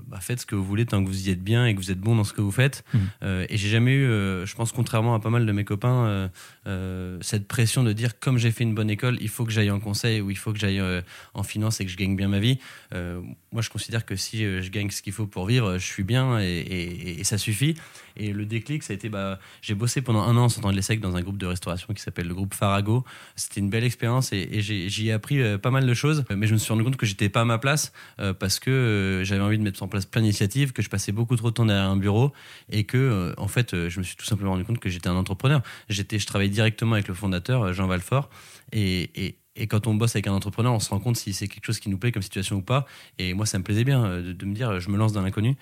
bah, 0.06 0.19
faites 0.20 0.40
ce 0.40 0.46
que 0.46 0.55
vous 0.55 0.64
voulez 0.64 0.87
tant 0.87 1.02
que 1.02 1.08
vous 1.08 1.29
y 1.29 1.31
êtes 1.31 1.43
bien 1.43 1.67
et 1.67 1.75
que 1.75 1.81
vous 1.81 1.90
êtes 1.90 1.99
bon 2.00 2.14
dans 2.14 2.25
ce 2.25 2.32
que 2.32 2.40
vous 2.40 2.50
faites. 2.52 2.85
Mhm. 2.94 3.00
Euh, 3.23 3.46
et 3.49 3.56
j'ai 3.56 3.69
jamais 3.69 3.93
eu, 3.93 4.05
euh, 4.06 4.46
je 4.46 4.55
pense, 4.55 4.70
contrairement 4.73 5.14
à 5.14 5.20
pas 5.20 5.31
mal 5.31 5.46
de 5.46 5.52
mes 5.52 5.64
copains, 5.64 6.06
euh, 6.06 6.29
euh, 6.67 7.19
cette 7.20 7.49
pression 7.49 7.82
de 7.82 7.93
dire 7.93 8.19
comme 8.20 8.38
j'ai 8.38 8.50
fait 8.50 8.64
une 8.64 8.75
bonne 8.75 8.90
école, 8.90 9.17
il 9.20 9.29
faut 9.29 9.44
que 9.44 9.50
j'aille 9.52 9.70
en 9.70 9.81
conseil 9.81 10.20
ou 10.20 10.31
il 10.31 10.37
faut 10.37 10.52
que 10.52 10.58
j'aille 10.58 10.81
euh, 10.81 11.00
en 11.35 11.43
finance 11.43 11.81
et 11.81 11.85
que 11.87 11.90
je 11.90 11.96
gagne 11.96 12.17
bien 12.17 12.29
ma 12.29 12.38
vie. 12.38 12.58
Euh, 12.94 13.20
moi, 13.52 13.62
je 13.62 13.70
considère 13.70 14.05
que 14.05 14.14
si 14.17 14.44
euh, 14.44 14.61
je 14.62 14.70
gagne 14.70 14.90
ce 14.90 15.00
qu'il 15.02 15.12
faut 15.12 15.26
pour 15.26 15.46
vivre, 15.46 15.79
je 15.79 15.85
suis 15.87 16.05
bien 16.05 16.38
et, 16.38 16.44
et- 16.58 17.20
et 17.20 17.25
ça 17.25 17.38
suffit. 17.38 17.75
Et 18.19 18.32
le 18.32 18.44
déclic, 18.44 18.82
ça 18.82 18.93
a 18.93 18.97
été, 18.97 19.09
bah, 19.09 19.38
j'ai 19.62 19.75
bossé 19.75 20.03
pendant 20.03 20.23
un 20.23 20.37
an 20.37 20.44
en 20.44 20.49
sortant 20.49 20.70
de 20.70 20.76
l'ESSEC 20.76 21.00
dans 21.00 21.17
un 21.17 21.23
groupe 21.23 21.38
de 21.38 21.47
restauration 21.47 21.94
qui 21.94 22.03
s'appelle 22.03 22.26
le 22.26 22.35
groupe 22.35 22.55
Farago. 22.55 23.05
C'était 23.37 23.61
une 23.61 23.70
belle 23.70 23.85
expérience 23.85 24.32
et, 24.32 24.61
j'y 24.61 25.09
ai 25.09 25.12
appris 25.12 25.41
euh, 25.41 25.59
pas 25.59 25.70
mal 25.70 25.87
de 25.87 25.94
choses. 25.94 26.25
Mais 26.35 26.47
je 26.47 26.53
me 26.53 26.59
suis 26.59 26.73
rendu 26.73 26.85
compte 26.85 26.97
que 26.97 27.06
j'étais 27.06 27.29
pas 27.29 27.43
à 27.43 27.44
ma 27.44 27.59
place 27.59 27.93
euh, 28.20 28.35
parce 28.35 28.59
que 28.59 28.70
euh, 28.70 29.25
j'avais 29.25 29.41
envie 29.41 29.59
de 29.59 29.62
mettre 29.62 29.82
en 29.82 29.88
place 29.88 30.06
plein 30.06 30.23
d'initiatives, 30.23 30.73
que 30.73 30.82
je 30.82 30.88
passais 30.88 31.12
beaucoup 31.12 31.37
trop 31.37 31.50
de 31.50 31.55
temps 31.55 31.67
derrière 31.67 31.88
un 31.88 31.97
bureau 31.97 32.32
et 32.70 32.85
que, 32.85 33.35
en 33.37 33.49
fait, 33.49 33.88
je 33.88 33.99
me 33.99 34.05
suis 34.05 34.17
tout 34.17 34.26
simplement 34.26 34.53
rendu 34.53 34.65
compte 34.65 34.79
que 34.79 34.88
j'étais 34.88 35.09
un 35.09 35.17
entrepreneur. 35.17 35.62
J'étais, 35.88 36.19
je 36.19 36.26
travaillais 36.26 36.50
directement 36.50 36.94
avec 36.94 37.09
le 37.09 37.15
fondateur, 37.15 37.73
Jean 37.73 37.87
Valfort. 37.87 38.29
Et, 38.73 39.37
quand 39.69 39.88
on 39.88 39.94
bosse 39.94 40.15
avec 40.15 40.29
un 40.29 40.32
entrepreneur, 40.32 40.73
on 40.73 40.79
se 40.79 40.88
rend 40.88 41.00
compte 41.00 41.17
si 41.17 41.32
c'est 41.32 41.49
quelque 41.49 41.65
chose 41.65 41.81
qui 41.81 41.88
nous 41.88 41.99
plaît 41.99 42.12
comme 42.12 42.23
situation 42.23 42.56
ou 42.56 42.62
pas. 42.62 42.87
Et 43.19 43.35
moi, 43.35 43.44
ça 43.44 43.59
me 43.59 43.65
plaisait 43.65 43.82
bien 43.82 44.20
de, 44.20 44.47
me 44.47 44.55
dire, 44.55 44.79
je 44.79 44.88
me 44.88 44.97
lance 44.97 45.12
dans 45.12 45.23
l'inconnu. 45.23 45.56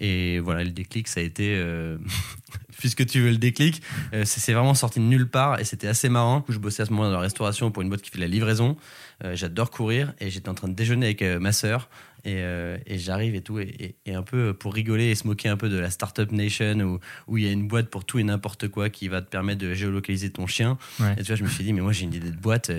Et 0.00 0.38
voilà, 0.38 0.64
le 0.64 0.70
déclic, 0.70 1.08
ça 1.08 1.20
a 1.20 1.22
été, 1.24 1.54
euh, 1.56 1.98
puisque 2.78 3.04
tu 3.06 3.20
veux 3.20 3.30
le 3.30 3.36
déclic, 3.38 3.82
euh, 4.14 4.22
c'est 4.24 4.52
vraiment 4.52 4.74
sorti 4.74 5.00
de 5.00 5.04
nulle 5.04 5.28
part 5.28 5.58
et 5.60 5.64
c'était 5.64 5.88
assez 5.88 6.08
marrant. 6.08 6.44
Je 6.48 6.58
bossais 6.58 6.82
à 6.82 6.86
ce 6.86 6.90
moment-là 6.92 7.10
dans 7.10 7.16
la 7.16 7.22
restauration 7.22 7.70
pour 7.70 7.82
une 7.82 7.88
boîte 7.88 8.02
qui 8.02 8.10
fait 8.10 8.18
la 8.20 8.28
livraison. 8.28 8.76
Euh, 9.24 9.34
J'adore 9.34 9.70
courir 9.70 10.14
et 10.20 10.30
j'étais 10.30 10.48
en 10.48 10.54
train 10.54 10.68
de 10.68 10.74
déjeuner 10.74 11.06
avec 11.06 11.22
euh, 11.22 11.38
ma 11.40 11.52
sœur. 11.52 11.88
Et, 12.24 12.42
et 12.86 12.98
j'arrive 12.98 13.36
et 13.36 13.40
tout, 13.40 13.60
et, 13.60 13.62
et- 13.78 13.94
et 14.10 14.14
un 14.14 14.22
peu 14.22 14.52
pour 14.52 14.74
rigoler 14.74 15.04
et 15.06 15.14
se 15.14 15.26
moquer 15.26 15.48
un 15.48 15.56
peu 15.56 15.68
de 15.68 15.78
la 15.78 15.88
Startup 15.88 16.30
Nation 16.32 16.78
où, 16.80 16.98
où 17.28 17.38
il 17.38 17.44
y 17.44 17.48
a 17.48 17.52
une 17.52 17.68
boîte 17.68 17.88
pour 17.90 18.04
tout 18.04 18.18
et 18.18 18.24
n'importe 18.24 18.66
quoi 18.68 18.90
qui 18.90 19.06
va 19.06 19.22
te 19.22 19.30
permettre 19.30 19.60
de 19.60 19.72
géolocaliser 19.72 20.28
ton 20.30 20.46
chien. 20.48 20.76
Ouais. 20.98 21.12
Et 21.12 21.22
tu 21.22 21.28
vois, 21.28 21.36
je 21.36 21.44
me 21.44 21.48
suis 21.48 21.62
dit, 21.62 21.72
mais 21.72 21.80
moi 21.80 21.92
j'ai 21.92 22.04
une 22.04 22.12
idée 22.12 22.30
de 22.32 22.36
boîte 22.36 22.72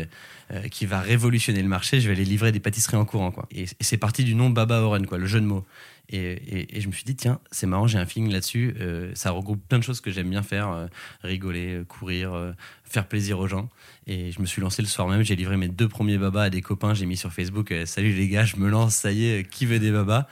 qui 0.72 0.86
va 0.86 1.00
révolutionner 1.00 1.62
le 1.64 1.70
marché, 1.70 2.02
je 2.02 2.08
vais 2.10 2.16
aller 2.16 2.26
livrer 2.26 2.52
des 2.52 2.60
pâtisseries 2.60 2.98
en 2.98 3.06
courant. 3.06 3.32
Quoi. 3.32 3.48
Et, 3.50 3.64
et 3.64 3.68
c'est 3.80 3.98
parti 3.98 4.24
du 4.26 4.36
nom 4.36 4.50
Baba 4.50 4.82
Oren, 4.82 5.06
quoi, 5.08 5.18
le 5.18 5.26
jeu 5.26 5.40
de 5.40 5.46
mots. 5.46 5.66
Et, 6.12 6.80
je 6.80 6.88
me 6.88 6.92
suis 6.92 7.04
dit, 7.04 7.16
tiens, 7.16 7.40
c'est 7.52 7.68
marrant, 7.68 7.88
j'ai 7.88 8.00
un 8.00 8.06
feeling 8.06 8.32
là-dessus. 8.32 8.76
euh, 8.80 9.12
ça 9.14 9.32
regroupe 9.32 9.62
plein 9.68 9.78
de 9.78 9.84
choses 9.84 10.02
que 10.02 10.12
j'aime 10.12 10.30
bien 10.30 10.42
faire 10.42 10.70
euh, 10.70 10.88
rigoler, 11.24 11.76
euh, 11.76 11.84
courir, 11.84 12.54
faire 12.84 13.08
plaisir 13.08 13.40
aux 13.40 13.48
gens. 13.48 13.70
Et 14.08 14.32
je 14.32 14.42
me 14.42 14.46
suis 14.46 14.62
lancé 14.62 14.82
le 14.82 14.88
soir 14.88 15.08
même, 15.08 15.22
j'ai 15.22 15.36
livré 15.36 15.58
mes 15.58 15.68
deux 15.68 15.88
premiers 15.88 16.18
babas 16.18 16.44
à 16.44 16.50
des 16.50 16.62
copains. 16.62 16.94
J'ai 16.94 17.06
mis 17.06 17.18
sur 17.18 17.32
Facebook, 17.32 17.74
salut 17.86 18.14
les 18.14 18.28
gars, 18.28 18.46
je 18.46 18.56
me 18.58 18.70
lance, 18.70 18.96
ça 18.96 19.12
y 19.12 19.26
est, 19.26 19.50
qui 19.50 19.66
veut 19.66 19.80
des 19.80 19.92
babas? 19.92 20.28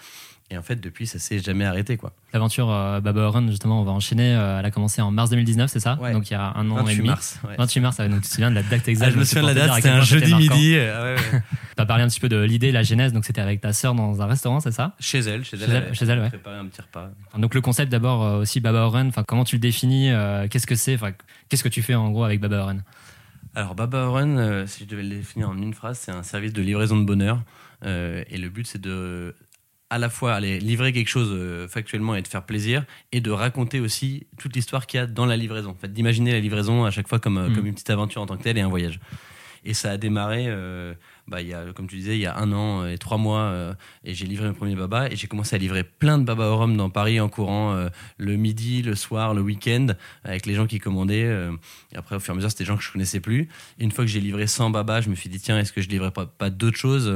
Et 0.49 0.57
en 0.57 0.61
fait, 0.61 0.77
depuis, 0.77 1.05
ça 1.07 1.19
s'est 1.19 1.39
jamais 1.39 1.65
arrêté. 1.65 1.97
quoi. 1.97 2.13
L'aventure 2.31 2.71
euh, 2.71 3.01
Baba 3.01 3.27
Run, 3.29 3.49
justement, 3.49 3.81
on 3.81 3.83
va 3.83 3.91
enchaîner. 3.91 4.33
euh, 4.33 4.59
elle 4.59 4.65
a 4.65 4.71
commencé 4.71 5.01
en 5.01 5.11
mars 5.11 5.29
2019, 5.29 5.69
c'est 5.69 5.81
ça 5.81 5.97
Ouais. 5.99 6.13
Donc 6.13 6.29
il 6.29 6.33
y 6.33 6.35
a 6.37 6.53
un 6.55 6.71
an 6.71 6.77
et 6.77 6.83
28 6.83 6.95
demi. 6.97 7.07
mars. 7.09 7.39
ouais. 7.45 7.55
28 7.57 7.79
mars, 7.81 7.97
ah, 7.99 8.07
donc 8.07 8.21
tu 8.21 8.27
te 8.29 8.33
souviens 8.33 8.49
de 8.49 8.55
la 8.55 8.63
date 8.63 8.83
Ah, 8.85 8.89
exacte 8.89 9.11
je 9.13 9.19
me 9.19 9.25
souviens 9.25 9.41
de 9.43 9.47
la 9.47 9.53
te 9.53 9.59
date, 9.59 9.69
à 9.71 9.75
c'était 9.75 9.89
un 9.89 10.01
jeudi 10.01 10.33
midi. 10.35 10.75
euh, 10.77 11.15
ouais, 11.15 11.21
ouais. 11.33 11.41
Tu 11.75 11.81
as 11.81 11.85
parlé 11.85 12.03
un 12.03 12.07
petit 12.07 12.21
peu 12.21 12.29
de 12.29 12.37
l'idée, 12.41 12.71
la 12.71 12.81
genèse, 12.83 13.11
donc 13.11 13.25
c'était 13.25 13.41
avec 13.41 13.59
ta 13.59 13.73
sœur 13.73 13.93
dans 13.93 14.21
un 14.21 14.25
restaurant, 14.25 14.61
c'est 14.61 14.71
ça 14.71 14.95
Chez 15.01 15.19
elle, 15.19 15.43
chez 15.43 15.57
elle. 15.57 15.65
Chez 15.67 15.71
elle, 15.75 15.85
elle, 15.89 15.95
chez 15.95 16.05
elle, 16.05 16.19
ouais. 16.19 16.31
un 16.59 16.65
petit 16.67 16.81
repas. 16.81 17.09
Donc 17.37 17.53
le 17.53 17.59
concept 17.59 17.91
d'abord 17.91 18.23
euh, 18.23 18.39
aussi 18.39 18.61
Baba 18.61 18.85
Run, 18.87 19.09
comment 19.27 19.43
tu 19.43 19.57
le 19.57 19.59
définis, 19.59 20.11
euh, 20.11 20.47
qu'est-ce 20.49 20.65
que 20.67 20.75
c'est, 20.75 20.97
qu'est-ce 21.49 21.63
que 21.63 21.69
tu 21.69 21.81
fais 21.81 21.95
en 21.95 22.09
gros 22.11 22.23
avec 22.23 22.39
Baba 22.39 22.63
Run? 22.63 22.77
Alors, 23.53 23.75
Baba 23.75 24.07
Run, 24.07 24.65
si 24.67 24.83
je 24.85 24.89
devais 24.89 25.03
le 25.03 25.09
définir 25.09 25.49
en 25.49 25.57
une 25.57 25.73
phrase, 25.73 25.97
c'est 25.99 26.11
un 26.11 26.23
service 26.23 26.53
de 26.53 26.61
livraison 26.61 26.95
de 26.95 27.03
bonheur. 27.05 27.41
Euh, 27.85 28.23
et 28.29 28.37
le 28.37 28.49
but, 28.49 28.65
c'est 28.67 28.79
de 28.81 29.35
à 29.89 29.97
la 29.97 30.09
fois 30.09 30.33
aller 30.33 30.59
livrer 30.59 30.91
quelque 30.91 31.07
chose 31.07 31.29
euh, 31.31 31.67
factuellement 31.67 32.15
et 32.15 32.21
de 32.21 32.27
faire 32.27 32.45
plaisir, 32.45 32.83
et 33.11 33.21
de 33.21 33.31
raconter 33.31 33.79
aussi 33.79 34.27
toute 34.37 34.55
l'histoire 34.55 34.85
qu'il 34.85 34.99
y 34.99 35.03
a 35.03 35.07
dans 35.07 35.25
la 35.25 35.37
livraison. 35.37 35.69
En 35.71 35.75
fait, 35.75 35.91
d'imaginer 35.93 36.31
la 36.33 36.39
livraison 36.39 36.83
à 36.85 36.91
chaque 36.91 37.07
fois 37.07 37.19
comme, 37.19 37.37
euh, 37.37 37.49
Mm. 37.49 37.55
comme 37.55 37.65
une 37.67 37.73
petite 37.73 37.89
aventure 37.89 38.21
en 38.21 38.25
tant 38.25 38.35
que 38.37 38.43
telle 38.43 38.57
et 38.57 38.61
un 38.61 38.67
voyage. 38.69 38.99
Et 39.67 39.73
ça 39.73 39.91
a 39.91 39.97
démarré, 39.97 40.45
euh, 40.47 40.93
bah, 41.27 41.41
il 41.41 41.49
y 41.49 41.53
a, 41.53 41.73
comme 41.73 41.87
tu 41.87 41.97
disais, 41.97 42.15
il 42.15 42.21
y 42.21 42.25
a 42.25 42.37
un 42.37 42.53
an 42.53 42.87
et 42.87 42.97
trois 42.97 43.17
mois, 43.17 43.41
euh, 43.41 43.73
et 44.05 44.13
j'ai 44.13 44.25
livré 44.25 44.47
mes 44.47 44.53
premiers 44.53 44.77
babas, 44.77 45.09
et 45.09 45.17
j'ai 45.17 45.27
commencé 45.27 45.57
à 45.57 45.59
livrer 45.59 45.83
plein 45.83 46.17
de 46.17 46.23
babas 46.23 46.47
au 46.47 46.55
rhum 46.55 46.77
dans 46.77 46.89
Paris 46.89 47.19
en 47.19 47.27
courant 47.27 47.73
euh, 47.73 47.89
le 48.17 48.37
midi, 48.37 48.81
le 48.81 48.95
soir, 48.95 49.33
le 49.33 49.41
week-end, 49.41 49.87
avec 50.23 50.45
les 50.45 50.53
gens 50.53 50.67
qui 50.67 50.79
commandaient. 50.79 51.27
et 51.91 51.97
après, 51.97 52.15
au 52.15 52.21
fur 52.21 52.31
et 52.31 52.35
à 52.35 52.35
mesure, 52.37 52.49
c'était 52.49 52.63
des 52.63 52.69
gens 52.69 52.77
que 52.77 52.83
je 52.83 52.93
connaissais 52.93 53.19
plus. 53.19 53.49
Une 53.77 53.91
fois 53.91 54.05
que 54.05 54.09
j'ai 54.09 54.21
livré 54.21 54.47
100 54.47 54.69
babas, 54.69 55.01
je 55.01 55.09
me 55.09 55.15
suis 55.15 55.29
dit, 55.29 55.41
tiens, 55.41 55.59
est-ce 55.59 55.73
que 55.73 55.81
je 55.81 55.89
livrerais 55.89 56.11
pas, 56.11 56.25
pas 56.25 56.49
d'autres 56.49 56.77
choses 56.77 57.13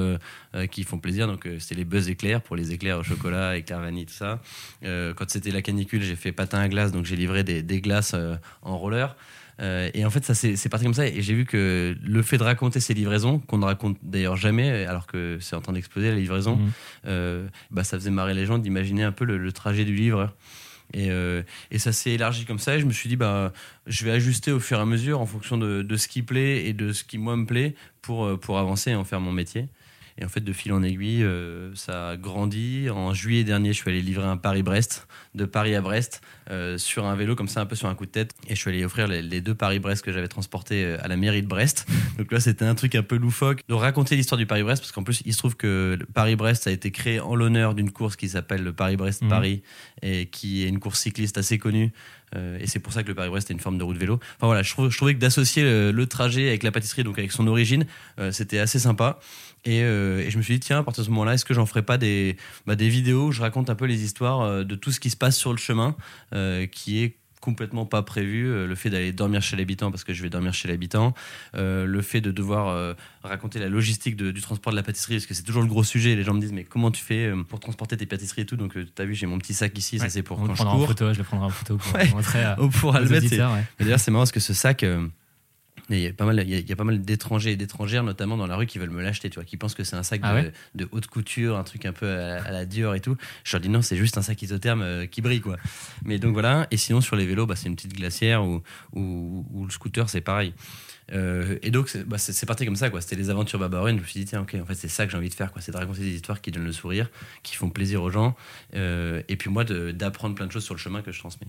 qui 0.72 0.84
font 0.84 0.98
plaisir? 0.98 1.27
Donc, 1.27 1.48
c'était 1.60 1.75
les 1.75 1.86
buzz 1.86 2.10
éclairs 2.10 2.41
pour 2.41 2.58
les 2.58 2.74
éclairs 2.74 3.00
au 3.00 3.03
chocolat, 3.03 3.55
éclairs 3.55 3.79
vanille, 3.79 4.08
tout 4.08 4.13
ça. 4.13 4.41
Quand 4.84 5.29
c'était 5.29 5.51
la 5.51 5.62
canicule, 5.62 6.03
j'ai 6.03 6.17
fait 6.17 6.34
patin 6.34 6.60
à 6.60 6.67
glace, 6.67 6.91
donc 6.91 7.05
j'ai 7.05 7.15
livré 7.15 7.46
des, 7.46 7.63
des 7.63 7.79
glaces 7.79 8.13
en 8.62 8.77
roller. 8.77 9.15
Euh, 9.61 9.89
et 9.93 10.05
en 10.05 10.09
fait, 10.09 10.25
ça 10.25 10.33
c'est 10.33 10.69
parti 10.69 10.85
comme 10.85 10.93
ça. 10.93 11.05
Et 11.07 11.21
j'ai 11.21 11.33
vu 11.35 11.45
que 11.45 11.95
le 12.01 12.21
fait 12.23 12.37
de 12.37 12.43
raconter 12.43 12.79
ces 12.79 12.93
livraisons, 12.93 13.39
qu'on 13.39 13.59
ne 13.59 13.65
raconte 13.65 13.97
d'ailleurs 14.01 14.35
jamais, 14.37 14.85
alors 14.85 15.05
que 15.07 15.37
c'est 15.39 15.55
en 15.55 15.61
train 15.61 15.73
d'exploser 15.73 16.09
la 16.09 16.15
livraison, 16.15 16.55
Mhm. 16.55 16.71
euh, 17.07 17.47
bah, 17.69 17.83
ça 17.83 17.97
faisait 17.97 18.09
marrer 18.11 18.33
les 18.33 18.45
gens 18.45 18.57
d'imaginer 18.57 19.03
un 19.03 19.11
peu 19.11 19.25
le, 19.25 19.37
le 19.37 19.51
trajet 19.51 19.85
du 19.85 19.93
livreur. 19.95 20.35
Et, 20.93 21.09
euh, 21.09 21.41
et 21.69 21.79
ça 21.79 21.93
s'est 21.93 22.11
élargi 22.11 22.43
comme 22.45 22.59
ça. 22.59 22.75
Et 22.75 22.79
je 22.81 22.85
me 22.85 22.91
suis 22.91 23.07
dit, 23.07 23.15
bah, 23.15 23.53
je 23.87 24.03
vais 24.03 24.11
ajuster 24.11 24.51
au 24.51 24.59
fur 24.59 24.77
et 24.77 24.81
à 24.81 24.85
mesure 24.85 25.21
en 25.21 25.25
fonction 25.25 25.57
de, 25.57 25.83
de 25.83 25.95
ce 25.95 26.07
qui 26.09 26.21
plaît 26.21 26.65
et 26.65 26.73
de 26.73 26.91
ce 26.91 27.03
qui, 27.05 27.17
moi, 27.17 27.37
me 27.37 27.45
plaît 27.45 27.75
pour, 28.01 28.37
pour 28.39 28.57
avancer 28.59 28.91
et 28.91 28.95
en 28.95 29.05
faire 29.05 29.21
mon 29.21 29.31
métier. 29.31 29.67
Et 30.17 30.25
en 30.25 30.27
fait, 30.27 30.41
de 30.41 30.51
fil 30.51 30.73
en 30.73 30.83
aiguille, 30.83 31.23
euh, 31.23 31.73
ça 31.75 32.09
a 32.09 32.17
grandi. 32.17 32.89
En 32.89 33.13
juillet 33.13 33.45
dernier, 33.45 33.69
je 33.71 33.77
suis 33.77 33.89
allé 33.89 34.01
livrer 34.01 34.25
un 34.25 34.35
Paris-Brest, 34.35 35.07
de 35.33 35.45
Paris 35.45 35.75
à 35.75 35.81
Brest, 35.81 36.21
euh, 36.50 36.77
sur 36.77 37.05
un 37.05 37.15
vélo, 37.15 37.35
comme 37.35 37.47
ça, 37.47 37.61
un 37.61 37.65
peu 37.65 37.75
sur 37.75 37.88
un 37.88 37.95
coup 37.95 38.05
de 38.05 38.11
tête. 38.11 38.33
Et 38.47 38.55
je 38.55 38.59
suis 38.59 38.69
allé 38.69 38.83
offrir 38.83 39.07
les, 39.07 39.21
les 39.21 39.41
deux 39.41 39.55
Paris-Brest 39.55 40.03
que 40.03 40.11
j'avais 40.11 40.27
transportés 40.27 40.83
euh, 40.83 40.97
à 41.01 41.07
la 41.07 41.15
mairie 41.15 41.41
de 41.41 41.47
Brest. 41.47 41.88
Donc 42.17 42.31
là, 42.31 42.39
c'était 42.39 42.65
un 42.65 42.75
truc 42.75 42.95
un 42.95 43.03
peu 43.03 43.15
loufoque 43.15 43.61
de 43.67 43.73
raconter 43.73 44.15
l'histoire 44.15 44.38
du 44.38 44.45
Paris-Brest, 44.45 44.81
parce 44.81 44.91
qu'en 44.91 45.03
plus, 45.03 45.21
il 45.25 45.33
se 45.33 45.38
trouve 45.38 45.55
que 45.55 45.97
Paris-Brest 46.13 46.67
a 46.67 46.71
été 46.71 46.91
créé 46.91 47.19
en 47.19 47.35
l'honneur 47.35 47.75
d'une 47.75 47.91
course 47.91 48.15
qui 48.15 48.29
s'appelle 48.29 48.63
le 48.63 48.73
Paris-Brest-Paris, 48.73 49.63
et 50.01 50.27
qui 50.27 50.63
est 50.63 50.67
une 50.67 50.79
course 50.79 51.00
cycliste 51.00 51.38
assez 51.38 51.57
connue. 51.57 51.91
Euh, 52.35 52.57
et 52.59 52.67
c'est 52.67 52.79
pour 52.79 52.93
ça 52.93 53.03
que 53.03 53.09
le 53.09 53.15
Paris-Brest 53.15 53.50
est 53.50 53.53
une 53.53 53.59
forme 53.59 53.77
de 53.77 53.83
route 53.83 53.97
vélo. 53.97 54.19
Enfin 54.38 54.47
voilà, 54.47 54.61
je, 54.63 54.73
trouvais 54.73 55.13
que 55.13 55.19
d'associer 55.19 55.63
le, 55.63 55.91
le 55.91 56.05
trajet 56.07 56.47
avec 56.47 56.63
la 56.63 56.71
pâtisserie, 56.71 57.03
donc 57.03 57.19
avec 57.19 57.31
son 57.31 57.47
origine, 57.47 57.85
euh, 58.19 58.31
c'était 58.31 58.59
assez 58.59 58.79
sympa. 58.79 59.19
Et, 59.63 59.83
euh, 59.83 60.21
et 60.21 60.31
je 60.31 60.38
me 60.38 60.41
suis 60.41 60.55
dit, 60.55 60.59
tiens, 60.59 60.79
à 60.79 60.83
partir 60.83 61.03
de 61.03 61.05
ce 61.05 61.11
moment-là, 61.11 61.35
est-ce 61.35 61.45
que 61.45 61.53
j'en 61.53 61.65
ferais 61.65 61.83
pas 61.83 61.97
des, 61.97 62.38
bah, 62.65 62.75
des 62.75 62.89
vidéos 62.89 63.27
où 63.27 63.31
je 63.31 63.41
raconte 63.41 63.69
un 63.69 63.75
peu 63.75 63.85
les 63.85 64.03
histoires 64.03 64.65
de 64.65 64.75
tout 64.75 64.91
ce 64.91 65.00
qui 65.00 65.09
se 65.09 65.17
passe 65.21 65.37
sur 65.37 65.51
le 65.51 65.57
chemin, 65.57 65.95
euh, 66.33 66.65
qui 66.65 67.03
est 67.03 67.15
complètement 67.39 67.87
pas 67.87 68.03
prévu, 68.03 68.45
euh, 68.47 68.67
le 68.67 68.75
fait 68.75 68.91
d'aller 68.91 69.11
dormir 69.11 69.41
chez 69.41 69.55
l'habitant 69.57 69.89
parce 69.89 70.03
que 70.03 70.13
je 70.13 70.21
vais 70.21 70.29
dormir 70.29 70.53
chez 70.53 70.67
l'habitant, 70.67 71.15
euh, 71.55 71.85
le 71.87 72.01
fait 72.03 72.21
de 72.21 72.29
devoir 72.31 72.67
euh, 72.67 72.93
raconter 73.23 73.57
la 73.57 73.67
logistique 73.67 74.15
de- 74.15 74.29
du 74.29 74.41
transport 74.41 74.69
de 74.71 74.77
la 74.77 74.83
pâtisserie 74.83 75.15
parce 75.15 75.25
que 75.25 75.33
c'est 75.33 75.41
toujours 75.41 75.63
le 75.63 75.67
gros 75.67 75.83
sujet. 75.83 76.15
Les 76.15 76.23
gens 76.23 76.35
me 76.35 76.39
disent 76.39 76.53
mais 76.53 76.65
comment 76.65 76.91
tu 76.91 77.03
fais 77.03 77.31
pour 77.49 77.59
transporter 77.59 77.97
tes 77.97 78.05
pâtisseries 78.05 78.43
et 78.43 78.45
tout 78.45 78.57
Donc 78.57 78.73
tu 78.73 79.01
as 79.01 79.05
vu 79.05 79.15
j'ai 79.15 79.25
mon 79.25 79.39
petit 79.39 79.55
sac 79.55 79.75
ici, 79.75 79.97
ça 79.97 80.07
c'est 80.09 80.21
pour 80.21 80.37
quand 80.37 80.49
je 80.49 80.53
prendra 80.53 80.73
en 80.75 80.77
cours. 80.77 80.87
photo, 80.89 81.13
je 81.13 81.17
le 81.17 81.23
prendrai 81.23 81.47
en 81.47 81.49
photo 81.49 81.77
pour 81.77 81.93
Ouais. 81.95 82.07
montrer 82.11 82.43
à 82.43 82.55
On 82.59 82.69
pourra 82.69 82.99
aux 83.01 83.03
le 83.05 83.09
mettre. 83.09 83.31
ouais. 83.31 83.63
D'ailleurs, 83.79 83.99
c'est 83.99 84.11
marrant 84.11 84.21
parce 84.21 84.31
que 84.31 84.39
ce 84.39 84.53
sac, 84.53 84.83
euh, 84.83 85.07
il 86.00 86.03
y 86.03 86.07
a 86.07 86.13
pas 86.13 86.25
mal, 86.25 86.39
il 86.43 86.50
y 86.50 86.55
a, 86.55 86.60
il 86.60 86.69
y 86.69 86.71
a 86.71 86.75
pas 86.75 86.83
mal 86.83 87.01
d'étrangers 87.01 87.51
et 87.51 87.55
d'étrangères, 87.55 88.03
notamment 88.03 88.38
dans 88.38 88.48
la 88.48 88.55
rue, 88.55 88.65
qui 88.65 88.77
veulent 88.79 88.89
me 88.89 89.01
l'acheter, 89.01 89.29
tu 89.29 89.36
vois, 89.36 89.43
qui 89.45 89.57
pensent 89.57 89.75
que 89.75 89.83
c'est 89.83 89.95
un 89.95 90.03
sac 90.03 90.21
Ah 90.24 90.31
de, 90.33 90.36
ouais 90.48 90.51
de 90.75 90.88
haute 90.91 91.07
couture, 91.07 91.57
un 91.57 91.63
truc 91.63 91.86
un 91.86 91.93
peu 91.93 92.10
à, 92.10 92.43
à 92.43 92.51
la 92.51 92.65
Dior 92.65 92.95
et 92.95 93.00
tout. 93.01 93.17
Je 93.43 93.55
leur 93.55 93.62
dis 93.62 93.69
non, 93.69 93.81
c'est 93.81 93.98
juste 93.98 94.17
un 94.17 94.21
sac 94.21 94.41
isotherme 94.41 94.81
euh, 94.81 95.05
qui 95.05 95.21
brille, 95.21 95.41
quoi. 95.41 95.57
Mais 96.05 96.19
donc 96.19 96.33
voilà. 96.33 96.67
Et 96.71 96.77
sinon, 96.77 97.01
sur 97.01 97.15
les 97.15 97.25
vélos, 97.25 97.45
bah, 97.45 97.55
c'est 97.55 97.67
une 97.67 97.75
petite 97.75 97.93
glacière 97.95 98.43
ou, 98.43 98.62
ou, 98.93 99.45
ou 99.51 99.65
le 99.65 99.71
scooter, 99.71 100.10
c'est 100.10 100.21
pareil. 100.21 100.53
Euh, 101.13 101.57
et 101.62 101.71
donc, 101.71 101.89
c'est 101.89 102.07
bah, 102.07 102.17
c'est- 102.17 102.45
parti 102.45 102.63
comme 102.65 102.77
ça, 102.77 102.89
quoi. 102.89 103.01
C'était 103.01 103.17
les 103.17 103.29
aventures 103.29 103.60
Babarouen. 103.60 103.98
Je 103.98 104.01
me 104.01 104.05
suis 104.05 104.19
dit, 104.21 104.25
tiens, 104.25 104.41
ok, 104.41 104.55
en 104.62 104.65
fait, 104.65 104.75
c'est 104.75 104.88
ça 104.88 105.05
que 105.05 105.12
j'ai 105.12 105.17
envie 105.17 105.27
de 105.27 105.33
faire, 105.33 105.51
quoi. 105.51 105.62
C'est 105.62 105.74
de 105.74 105.77
raconter 105.77 106.00
des 106.01 106.12
histoires 106.15 106.39
qui 106.39 106.51
donnent 106.51 106.63
le 106.63 106.71
sourire, 106.71 107.10
qui 107.43 107.55
font 107.57 107.69
plaisir 107.69 108.01
aux 108.01 108.10
gens. 108.10 108.36
Euh, 108.75 109.21
et 109.27 109.36
puis 109.36 109.50
moi, 109.50 109.65
d'apprendre 109.65 110.36
plein 110.36 110.45
de 110.48 110.51
choses 110.53 110.63
sur 110.63 110.74
le 110.74 110.79
chemin 110.79 111.01
que 111.01 111.12
je 111.12 111.19
transmets. 111.19 111.48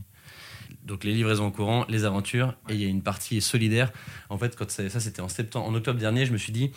Donc 0.86 1.04
les 1.04 1.12
livraisons 1.12 1.46
en 1.46 1.50
courant, 1.50 1.86
les 1.88 2.04
aventures, 2.04 2.54
et 2.68 2.74
il 2.74 2.82
y 2.82 2.84
a 2.84 2.88
une 2.88 3.02
partie 3.02 3.40
solidaire. 3.40 3.92
En 4.28 4.38
fait, 4.38 4.56
quand 4.56 4.70
ça, 4.70 4.88
ça, 4.88 5.00
c'était 5.00 5.20
en 5.20 5.28
septembre, 5.28 5.66
en 5.66 5.74
octobre 5.74 5.98
dernier, 5.98 6.26
je 6.26 6.32
me 6.32 6.38
suis 6.38 6.52
dit, 6.52 6.70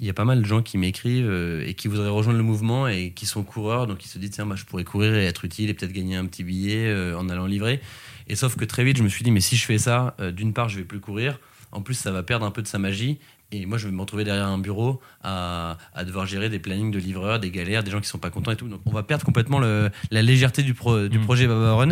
il 0.00 0.06
y 0.06 0.10
a 0.10 0.14
pas 0.14 0.24
mal 0.24 0.40
de 0.40 0.46
gens 0.46 0.62
qui 0.62 0.78
m'écrivent 0.78 1.28
euh, 1.28 1.66
et 1.66 1.74
qui 1.74 1.86
voudraient 1.86 2.08
rejoindre 2.08 2.38
le 2.38 2.44
mouvement 2.44 2.88
et 2.88 3.10
qui 3.10 3.26
sont 3.26 3.42
coureurs, 3.42 3.86
donc 3.86 4.04
ils 4.04 4.08
se 4.08 4.18
disent 4.18 4.30
tiens, 4.30 4.46
bah, 4.46 4.56
je 4.56 4.64
pourrais 4.64 4.84
courir 4.84 5.14
et 5.14 5.26
être 5.26 5.44
utile 5.44 5.68
et 5.68 5.74
peut-être 5.74 5.92
gagner 5.92 6.16
un 6.16 6.24
petit 6.24 6.42
billet 6.42 6.86
euh, 6.86 7.18
en 7.18 7.28
allant 7.28 7.44
livrer. 7.44 7.80
Et 8.26 8.34
sauf 8.34 8.56
que 8.56 8.64
très 8.64 8.82
vite, 8.82 8.96
je 8.96 9.02
me 9.02 9.08
suis 9.08 9.24
dit 9.24 9.30
mais 9.30 9.40
si 9.40 9.56
je 9.56 9.66
fais 9.66 9.76
ça, 9.76 10.14
euh, 10.18 10.32
d'une 10.32 10.54
part, 10.54 10.70
je 10.70 10.78
vais 10.78 10.84
plus 10.84 11.00
courir, 11.00 11.38
en 11.72 11.82
plus, 11.82 11.94
ça 11.94 12.10
va 12.10 12.22
perdre 12.22 12.46
un 12.46 12.50
peu 12.50 12.62
de 12.62 12.66
sa 12.66 12.78
magie. 12.78 13.18
Et 13.52 13.66
moi, 13.66 13.78
je 13.78 13.86
vais 13.88 13.92
me 13.92 14.00
retrouver 14.00 14.22
derrière 14.22 14.46
un 14.46 14.58
bureau 14.58 15.00
à, 15.24 15.76
à 15.92 16.04
devoir 16.04 16.24
gérer 16.26 16.48
des 16.48 16.60
plannings 16.60 16.92
de 16.92 16.98
livreurs, 17.00 17.40
des 17.40 17.50
galères, 17.50 17.82
des 17.82 17.90
gens 17.90 18.00
qui 18.00 18.06
sont 18.08 18.18
pas 18.18 18.30
contents 18.30 18.52
et 18.52 18.56
tout. 18.56 18.68
Donc, 18.68 18.80
on 18.86 18.92
va 18.92 19.02
perdre 19.02 19.24
complètement 19.24 19.58
le- 19.58 19.90
la 20.12 20.22
légèreté 20.22 20.62
du, 20.62 20.72
pro- 20.72 21.08
du 21.08 21.18
Mm. 21.18 21.22
projet 21.24 21.46
Baba 21.48 21.72
Run. 21.74 21.88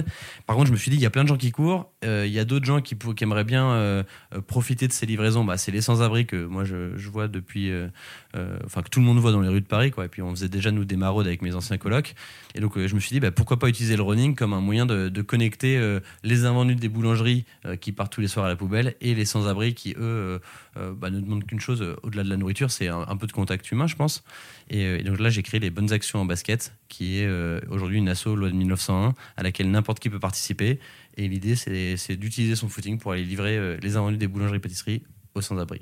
Par 0.47 0.55
contre, 0.55 0.69
je 0.69 0.73
me 0.73 0.77
suis 0.77 0.91
dit, 0.93 0.97
il 0.97 1.03
y 1.03 1.07
a 1.07 1.11
plein 1.11 1.25
de 1.25 1.29
gens 1.29 1.37
qui 1.37 1.51
courent. 1.51 1.91
euh, 2.05 2.25
Il 2.27 2.33
y 2.33 2.39
a 2.39 2.45
d'autres 2.45 2.65
gens 2.65 2.81
qui, 2.81 2.97
qui 2.97 3.25
aimeraient 3.25 3.43
bien 3.45 3.71
euh, 3.71 4.03
euh, 4.35 4.41
profiter 4.41 4.87
de 4.87 4.93
ces 4.93 5.05
livraisons. 5.05 5.45
Bah, 5.45 5.57
c'est 5.57 5.73
les 5.73 5.81
sans-abri 5.81 6.27
que 6.27 6.45
moi, 6.45 6.63
je, 6.65 6.97
je 6.97 7.09
vois 7.09 7.27
depuis. 7.27 7.71
euh, 7.73 7.89
Enfin, 8.65 8.83
que 8.83 8.89
tout 8.89 9.01
le 9.01 9.07
monde 9.07 9.19
voit 9.19 9.33
dans 9.33 9.41
les 9.41 9.49
rues 9.49 9.61
de 9.61 9.67
Paris. 9.67 9.91
Quoi. 9.91 10.05
Et 10.05 10.09
puis, 10.09 10.23
on 10.23 10.31
faisait 10.31 10.49
déjà, 10.49 10.71
nous, 10.71 10.85
des 10.85 10.97
maraudes 10.97 11.27
avec 11.27 11.43
mes 11.43 11.55
anciens 11.55 11.79
colocs. 11.79 12.15
Et 12.55 12.61
donc, 12.61 12.77
euh, 12.77 12.87
je 12.87 12.95
me 12.95 13.01
suis 13.01 13.13
dit, 13.13 13.21
bah, 13.21 13.31
pourquoi 13.31 13.59
pas 13.59 13.69
utiliser 13.69 13.97
le 13.97 14.03
running 14.03 14.35
comme 14.35 14.53
un 14.53 14.61
moyen 14.61 14.87
de, 14.87 15.23
connecter 15.23 15.77
euh, 15.77 16.01
les 16.23 16.45
invendus 16.45 16.77
des 16.77 16.89
boulangeries 16.89 17.45
euh, 17.65 17.77
qui 17.77 17.93
partent 17.93 18.13
tous 18.13 18.21
les 18.21 18.29
soirs 18.29 18.47
à 18.47 18.49
la 18.49 18.57
poubelle 18.57 18.95
et 19.01 19.15
les 19.15 19.25
sans-abri 19.25 19.75
qui, 19.75 19.93
eux, 19.93 19.97
euh, 20.01 20.39
euh, 20.79 20.95
bah, 20.95 21.11
ne 21.11 21.21
demandent 21.21 21.45
qu'une 21.45 21.61
chose 21.61 21.83
euh, 21.83 21.97
au-delà 22.03 22.23
de 22.23 22.29
la 22.29 22.37
nourriture, 22.37 22.71
c'est 22.71 22.89
un, 22.89 23.17
peu 23.17 23.27
de 23.27 23.33
contact 23.33 23.71
humain, 23.71 23.87
je 23.87 23.97
pense. 23.97 24.23
Et, 24.71 24.85
euh, 24.85 24.99
et 24.99 25.03
donc 25.03 25.19
là, 25.19 25.31
j'ai 25.31 25.43
créé 25.43 25.61
les 25.61 25.71
Bonnes 25.71 25.93
Actions 25.93 26.21
en 26.21 26.25
basket, 26.25 26.75
qui 26.89 27.19
est 27.19 27.27
euh, 27.27 27.61
aujourd'hui 27.71 27.99
une 27.99 28.09
asso 28.09 28.27
loi 28.27 28.49
de 28.49 28.55
1901 28.55 29.15
à 29.37 29.43
laquelle 29.43 29.71
n'importe 29.71 30.01
qui 30.01 30.11
peut 30.11 30.21
participer. 30.21 30.79
Et 31.17 31.29
l'idée, 31.29 31.57
c'est 31.57 32.17
d'utiliser 32.17 32.55
son 32.55 32.69
footing 32.69 32.99
pour 32.99 33.13
aller 33.13 33.25
livrer 33.25 33.57
euh, 33.57 33.77
les 33.83 33.97
invendus 33.97 34.19
des 34.19 34.29
boulangeries-pâtisseries 34.29 35.03
aux 35.35 35.41
sans-abri. 35.41 35.81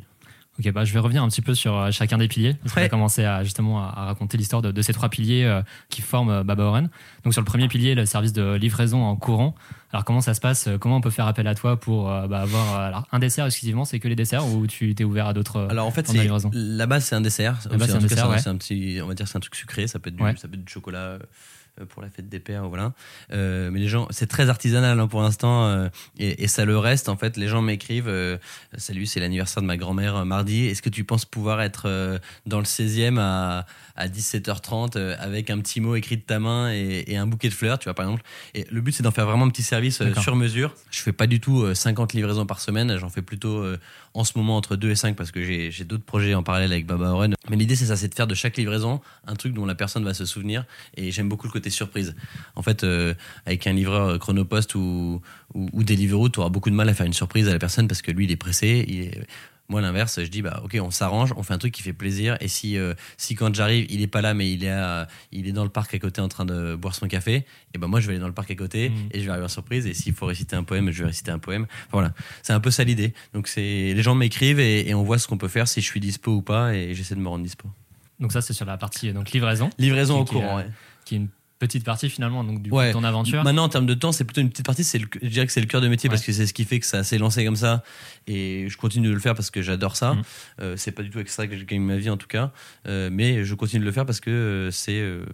Ok, 0.58 0.72
bah, 0.72 0.84
je 0.84 0.92
vais 0.94 1.00
revenir 1.00 1.22
un 1.22 1.28
petit 1.28 1.42
peu 1.42 1.54
sur 1.54 1.76
euh, 1.76 1.90
chacun 1.90 2.16
des 2.18 2.28
piliers. 2.28 2.54
Parce 2.62 2.74
Ouais. 2.76 2.82
va 2.82 2.88
commencer 2.88 3.24
à, 3.24 3.44
justement 3.44 3.80
à, 3.82 3.92
à 3.94 4.04
raconter 4.06 4.38
l'histoire 4.38 4.62
de, 4.62 4.72
de 4.72 4.82
ces 4.82 4.92
trois 4.94 5.08
piliers 5.10 5.44
euh, 5.44 5.60
qui 5.90 6.00
forment 6.02 6.30
euh, 6.30 6.44
Baba 6.44 6.64
Oren. 6.64 6.88
Donc 7.24 7.32
sur 7.34 7.42
le 7.42 7.46
premier 7.46 7.68
pilier, 7.68 7.94
le 7.94 8.06
service 8.06 8.32
de 8.32 8.54
livraison 8.54 9.02
en 9.02 9.16
courant. 9.16 9.54
Alors 9.92 10.04
comment 10.04 10.20
ça 10.20 10.34
se 10.34 10.40
passe 10.40 10.68
Comment 10.80 10.96
on 10.96 11.00
peut 11.00 11.10
faire 11.10 11.26
appel 11.26 11.46
à 11.46 11.54
toi 11.54 11.78
pour 11.78 12.10
euh, 12.10 12.26
bah, 12.26 12.40
avoir 12.40 12.74
alors, 12.76 13.06
un 13.12 13.18
dessert 13.18 13.44
exclusivement 13.46 13.84
C'est 13.84 13.98
que 14.00 14.08
les 14.08 14.16
desserts 14.16 14.46
ou 14.46 14.66
tu 14.66 14.94
t'es 14.94 15.04
ouvert 15.04 15.26
à 15.26 15.32
d'autres 15.34 15.66
Alors 15.70 15.86
en 15.86 15.90
fait, 15.90 16.08
la 16.08 16.14
c'est 16.14 16.22
livraison? 16.22 16.50
la 16.54 16.86
base, 16.86 17.04
c'est 17.04 17.14
un 17.16 17.20
dessert. 17.20 17.58
La 17.70 17.76
base, 17.76 17.90
C'est- 17.90 18.18
un 18.18 18.28
ouais. 18.30 18.38
c'est 18.38 18.48
un 18.48 18.56
petit, 18.56 18.98
on 19.02 19.06
va 19.06 19.14
dire, 19.14 19.28
c'est 19.28 19.36
un 19.36 19.40
truc 19.40 19.54
sucré. 19.54 19.86
Ça 19.86 19.98
peut 19.98 20.08
être 20.10 20.16
du, 20.16 20.22
Ouais. 20.22 20.34
ça 20.36 20.48
peut 20.48 20.54
être 20.54 20.64
du 20.64 20.72
chocolat 20.72 21.18
pour 21.84 22.02
la 22.02 22.08
fête 22.08 22.28
des 22.28 22.38
pères, 22.40 22.68
voilà. 22.68 22.94
Euh, 23.32 23.70
mais 23.70 23.80
les 23.80 23.88
gens, 23.88 24.06
c'est 24.10 24.26
très 24.26 24.48
artisanal 24.48 24.98
hein, 24.98 25.08
pour 25.08 25.20
l'instant, 25.20 25.66
euh, 25.66 25.88
et, 26.18 26.44
et 26.44 26.48
ça 26.48 26.64
le 26.64 26.78
reste. 26.78 27.08
En 27.08 27.16
fait, 27.16 27.36
les 27.36 27.48
gens 27.48 27.62
m'écrivent 27.62 28.08
euh, 28.08 28.38
Salut, 28.78 29.06
c'est 29.06 29.20
l'anniversaire 29.20 29.62
de 29.62 29.66
ma 29.66 29.76
grand-mère 29.76 30.16
euh, 30.16 30.24
mardi. 30.24 30.66
Est-ce 30.66 30.82
que 30.82 30.88
tu 30.88 31.04
penses 31.04 31.24
pouvoir 31.24 31.60
être 31.60 31.84
euh, 31.86 32.18
dans 32.46 32.58
le 32.58 32.64
16e 32.64 33.18
à, 33.18 33.66
à 33.96 34.08
17h30 34.08 34.96
euh, 34.96 35.16
avec 35.18 35.50
un 35.50 35.58
petit 35.58 35.80
mot 35.80 35.96
écrit 35.96 36.16
de 36.16 36.22
ta 36.22 36.38
main 36.38 36.72
et, 36.72 37.04
et 37.08 37.16
un 37.16 37.26
bouquet 37.26 37.48
de 37.48 37.54
fleurs, 37.54 37.78
tu 37.78 37.84
vois, 37.84 37.94
par 37.94 38.06
exemple? 38.06 38.22
Et 38.54 38.66
le 38.70 38.80
but, 38.80 38.92
c'est 38.92 39.02
d'en 39.02 39.10
faire 39.10 39.26
vraiment 39.26 39.44
un 39.44 39.50
petit 39.50 39.62
service 39.62 40.00
euh, 40.00 40.14
sur 40.14 40.36
mesure. 40.36 40.74
Je 40.90 41.00
fais 41.00 41.12
pas 41.12 41.26
du 41.26 41.40
tout 41.40 41.62
euh, 41.62 41.74
50 41.74 42.12
livraisons 42.12 42.46
par 42.46 42.60
semaine. 42.60 42.96
J'en 42.98 43.08
fais 43.10 43.22
plutôt 43.22 43.58
euh, 43.58 43.78
en 44.16 44.24
ce 44.24 44.32
moment 44.36 44.56
entre 44.56 44.76
2 44.76 44.90
et 44.90 44.94
5 44.94 45.14
parce 45.14 45.30
que 45.30 45.42
j'ai 45.42 45.84
d'autres 45.84 46.04
projets 46.04 46.34
en 46.34 46.42
parallèle 46.42 46.72
avec 46.72 46.86
Baba 46.86 47.10
Oren. 47.10 47.34
Mais 47.50 47.56
l'idée, 47.56 47.76
c'est 47.76 47.86
ça, 47.86 47.96
c'est 47.96 48.08
de 48.08 48.14
faire 48.14 48.26
de 48.26 48.34
chaque 48.34 48.56
livraison 48.56 49.00
un 49.26 49.34
truc 49.34 49.52
dont 49.52 49.66
la 49.66 49.74
personne 49.74 50.04
va 50.04 50.14
se 50.14 50.24
souvenir. 50.24 50.64
Et 50.96 51.12
j'aime 51.12 51.28
beaucoup 51.28 51.46
le 51.46 51.52
côté 51.52 51.68
surprise. 51.68 52.16
En 52.54 52.62
fait, 52.62 52.82
euh, 52.82 53.14
avec 53.44 53.66
un 53.66 53.74
livreur 53.74 54.18
Chronopost 54.18 54.74
ou, 54.74 55.20
ou, 55.54 55.68
ou 55.72 55.84
Deliveroo, 55.84 56.30
tu 56.30 56.40
auras 56.40 56.48
beaucoup 56.48 56.70
de 56.70 56.74
mal 56.74 56.88
à 56.88 56.94
faire 56.94 57.06
une 57.06 57.12
surprise 57.12 57.46
à 57.48 57.52
la 57.52 57.58
personne 57.58 57.88
parce 57.88 58.00
que 58.00 58.10
lui, 58.10 58.24
il 58.24 58.30
est 58.30 58.36
pressé. 58.36 59.26
Moi, 59.68 59.80
l'inverse, 59.80 60.22
je 60.22 60.28
dis, 60.28 60.42
bah, 60.42 60.60
ok, 60.64 60.78
on 60.80 60.92
s'arrange, 60.92 61.32
on 61.36 61.42
fait 61.42 61.52
un 61.54 61.58
truc 61.58 61.74
qui 61.74 61.82
fait 61.82 61.92
plaisir. 61.92 62.36
Et 62.40 62.46
si, 62.46 62.78
euh, 62.78 62.94
si 63.16 63.34
quand 63.34 63.52
j'arrive, 63.54 63.86
il 63.90 64.00
est 64.00 64.06
pas 64.06 64.20
là, 64.20 64.32
mais 64.32 64.50
il 64.52 64.62
est, 64.62 64.70
à- 64.70 65.08
il 65.32 65.48
est 65.48 65.52
dans 65.52 65.64
le 65.64 65.70
parc 65.70 65.92
à 65.94 65.98
côté 65.98 66.20
en 66.20 66.28
train 66.28 66.44
de 66.44 66.76
boire 66.76 66.94
son 66.94 67.08
café, 67.08 67.44
et 67.74 67.78
ben 67.78 67.88
moi, 67.88 67.98
je 68.00 68.06
vais 68.06 68.12
aller 68.12 68.20
dans 68.20 68.28
le 68.28 68.32
parc 68.32 68.50
à 68.50 68.54
côté 68.54 68.90
Mhm. 68.90 68.96
et 69.10 69.18
je 69.20 69.24
vais 69.24 69.30
arriver 69.30 69.44
en 69.46 69.48
surprise. 69.48 69.86
Et 69.86 69.94
s'il 69.94 70.12
faut 70.14 70.26
réciter 70.26 70.54
un 70.54 70.62
poème, 70.62 70.90
je 70.92 71.00
vais 71.00 71.06
réciter 71.08 71.32
un 71.32 71.38
poème. 71.40 71.62
Enfin, 71.64 71.88
voilà, 71.92 72.12
c'est 72.42 72.52
un 72.52 72.60
peu 72.60 72.70
ça 72.70 72.84
l'idée. 72.84 73.12
Donc, 73.34 73.48
c'est 73.48 73.92
les 73.92 74.02
gens 74.02 74.14
m'écrivent 74.14 74.60
et, 74.60 74.88
et 74.88 74.94
on 74.94 75.02
voit 75.02 75.18
ce 75.18 75.26
qu'on 75.26 75.38
peut 75.38 75.48
faire, 75.48 75.66
si 75.66 75.80
je 75.80 75.86
suis 75.86 76.00
dispo 76.00 76.30
ou 76.36 76.42
pas, 76.42 76.72
et 76.74 76.94
j'essaie 76.94 77.14
de 77.16 77.20
me 77.20 77.28
rendre 77.28 77.42
dispo. 77.44 77.68
Donc 78.20 78.32
ça 78.32 78.40
c'est 78.40 78.54
sur 78.54 78.64
la 78.64 78.78
partie 78.78 79.10
euh, 79.10 79.12
donc 79.12 79.30
livraison, 79.32 79.68
Livraison 79.78 80.20
au 80.20 80.24
courant, 80.24 80.58
euh, 80.58 80.62
ouais. 80.62 80.70
qui 81.04 81.16
est 81.16 81.18
une 81.18 81.28
petite 81.58 81.84
partie 81.84 82.10
finalement 82.10 82.44
donc 82.44 82.60
du 82.62 82.70
coup, 82.70 82.76
Ouais. 82.76 82.88
de 82.88 82.92
ton 82.92 83.02
aventure. 83.04 83.42
Maintenant, 83.44 83.64
en 83.64 83.68
termes 83.68 83.86
de 83.86 83.94
temps, 83.94 84.12
c'est 84.12 84.24
plutôt 84.24 84.40
une 84.42 84.50
petite 84.50 84.66
partie. 84.66 84.84
C'est 84.84 84.98
le- 84.98 85.06
je 85.22 85.28
dirais 85.28 85.46
que 85.46 85.52
c'est 85.52 85.60
le 85.60 85.66
cœur 85.66 85.80
de 85.80 85.88
métier 85.88 86.08
Ouais. 86.08 86.14
parce 86.14 86.24
que 86.24 86.32
c'est 86.32 86.46
ce 86.46 86.52
qui 86.52 86.64
fait 86.64 86.80
que 86.80 86.86
ça 86.86 87.02
s'est 87.04 87.18
lancé 87.18 87.44
comme 87.44 87.56
ça. 87.56 87.82
Et 88.26 88.66
je 88.68 88.76
continue 88.76 89.08
de 89.08 89.12
le 89.14 89.20
faire 89.20 89.34
parce 89.34 89.50
que 89.50 89.62
j'adore 89.62 89.96
ça. 89.96 90.14
Mhm. 90.14 90.22
Euh, 90.60 90.74
c'est 90.76 90.92
pas 90.92 91.02
du 91.02 91.10
tout 91.10 91.18
avec 91.18 91.28
ça 91.30 91.46
que 91.46 91.56
je 91.56 91.64
gagne 91.64 91.80
ma 91.82 91.96
vie 91.96 92.10
en 92.10 92.16
tout 92.16 92.26
cas. 92.26 92.52
Euh, 92.86 93.08
mais 93.10 93.44
je 93.44 93.54
continue 93.54 93.80
de 93.80 93.86
le 93.86 93.92
faire 93.92 94.04
parce 94.06 94.20
que 94.20 94.30
euh, 94.30 94.70
c'est 94.70 95.00
euh, 95.00 95.24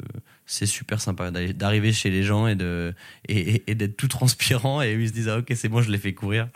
c'est 0.47 0.67
super 0.67 1.01
sympa 1.01 1.31
d'arriver 1.31 1.93
chez 1.93 2.11
les 2.11 2.23
gens 2.23 2.47
et 2.47 2.55
de 2.55 2.95
et, 3.29 3.55
et- 3.57 3.71
et 3.73 3.75
d'être 3.75 3.97
tout 3.97 4.09
transpirant 4.09 4.83
et 4.83 4.93
ils 4.93 5.09
se 5.09 5.13
disent 5.13 5.29
ah, 5.29 5.39
ok 5.39 5.53
c'est 5.55 5.69
bon 5.69 5.83
je 5.83 5.91
l'ai 5.91 5.99
fait 5.99 6.15
courir. 6.15 6.49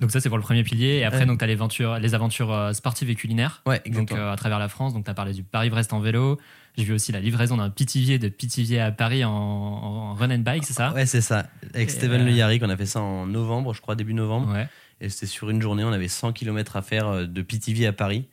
Donc 0.00 0.10
ça 0.10 0.20
c'est 0.20 0.28
pour 0.28 0.38
le 0.38 0.42
premier 0.44 0.64
pilier 0.64 0.96
et 0.98 1.04
après 1.04 1.20
Ouais. 1.20 1.26
donc 1.26 1.38
tu 1.38 1.44
as 1.44 1.46
les 1.46 1.52
aventures, 1.54 1.98
les 1.98 2.14
aventures 2.14 2.70
sportives 2.74 3.08
et 3.10 3.14
culinaires. 3.14 3.62
Ouais 3.64 3.76
Donc 3.78 3.86
exactement. 3.86 4.20
euh, 4.20 4.32
à 4.32 4.36
travers 4.36 4.58
la 4.58 4.68
France, 4.68 4.92
donc 4.92 5.04
tu 5.04 5.10
as 5.10 5.14
parlé 5.14 5.32
du 5.32 5.44
Paris-Brest 5.44 5.92
en 5.92 6.00
vélo. 6.00 6.38
J'ai 6.76 6.84
vu 6.84 6.92
aussi 6.92 7.12
la 7.12 7.20
livraison 7.20 7.56
d'un 7.56 7.70
Pithiviers 7.70 8.18
de 8.18 8.28
Pithiviers 8.28 8.80
à 8.80 8.90
Paris 8.90 9.24
en, 9.24 9.30
en 9.30 10.14
run 10.14 10.30
and 10.30 10.38
bike, 10.40 10.64
c'est 10.64 10.72
ça 10.72 10.92
ouais 10.92 11.06
c'est 11.06 11.20
ça. 11.20 11.46
Avec 11.72 11.90
Steven 11.90 12.20
euh, 12.22 12.24
Le 12.24 12.32
Yarrick 12.32 12.62
on 12.64 12.70
a 12.70 12.76
fait 12.76 12.86
ça 12.86 13.00
en 13.00 13.26
novembre 13.26 13.74
je 13.74 13.80
crois 13.80 13.94
début 13.94 14.14
novembre. 14.14 14.52
Ouais. 14.52 14.66
Et 15.00 15.08
c'était 15.08 15.26
sur 15.26 15.50
une 15.50 15.60
journée, 15.60 15.84
on 15.84 15.92
avait 15.92 16.08
100 16.08 16.32
km 16.32 16.76
à 16.76 16.82
faire 16.82 17.08
euh, 17.08 17.26
de 17.26 17.42
Pithiviers 17.42 17.86
à 17.86 17.92
Paris 17.92 18.26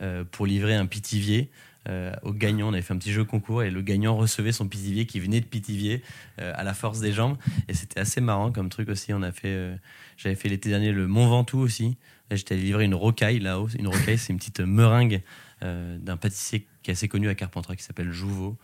euh, 0.00 0.24
pour 0.30 0.46
livrer 0.46 0.74
un 0.74 0.86
Pithiviers. 0.86 1.50
euh, 1.88 2.12
au 2.22 2.32
gagnant, 2.32 2.68
on 2.68 2.72
avait 2.72 2.82
fait 2.82 2.92
un 2.92 2.98
petit 2.98 3.12
jeu 3.12 3.24
concours 3.24 3.62
et 3.62 3.70
le 3.70 3.80
gagnant 3.82 4.16
recevait 4.16 4.52
son 4.52 4.68
Pithiviers 4.68 5.06
qui 5.06 5.20
venait 5.20 5.40
de 5.40 5.46
Pithiviers 5.46 6.02
euh, 6.40 6.52
à 6.54 6.64
la 6.64 6.74
force 6.74 7.00
des 7.00 7.12
jambes. 7.12 7.36
Et 7.68 7.74
c'était 7.74 8.00
assez 8.00 8.20
marrant 8.20 8.52
comme 8.52 8.68
truc 8.68 8.88
aussi. 8.90 9.14
On 9.14 9.22
a 9.22 9.32
fait, 9.32 9.48
euh, 9.48 9.74
j'avais 10.16 10.34
fait 10.34 10.48
l'été 10.48 10.68
dernier 10.68 10.92
le 10.92 11.06
Mont 11.06 11.28
Ventoux 11.28 11.60
aussi. 11.60 11.96
J'étais 12.30 12.54
allé 12.54 12.64
livrer 12.64 12.84
une 12.84 12.94
rocaille 12.94 13.38
là-haut. 13.38 13.68
Une 13.78 13.88
rocaille, 13.88 14.18
c'est 14.18 14.32
une 14.32 14.38
petite 14.38 14.60
meringue 14.60 15.22
d'un 15.62 16.16
pâtissier 16.16 16.66
qui 16.88 16.92
est 16.92 16.94
assez 16.94 17.08
connu 17.08 17.28
à 17.28 17.34
Carpentras 17.34 17.76
qui 17.76 17.82
s'appelle 17.82 18.12
Jouveau. 18.12 18.56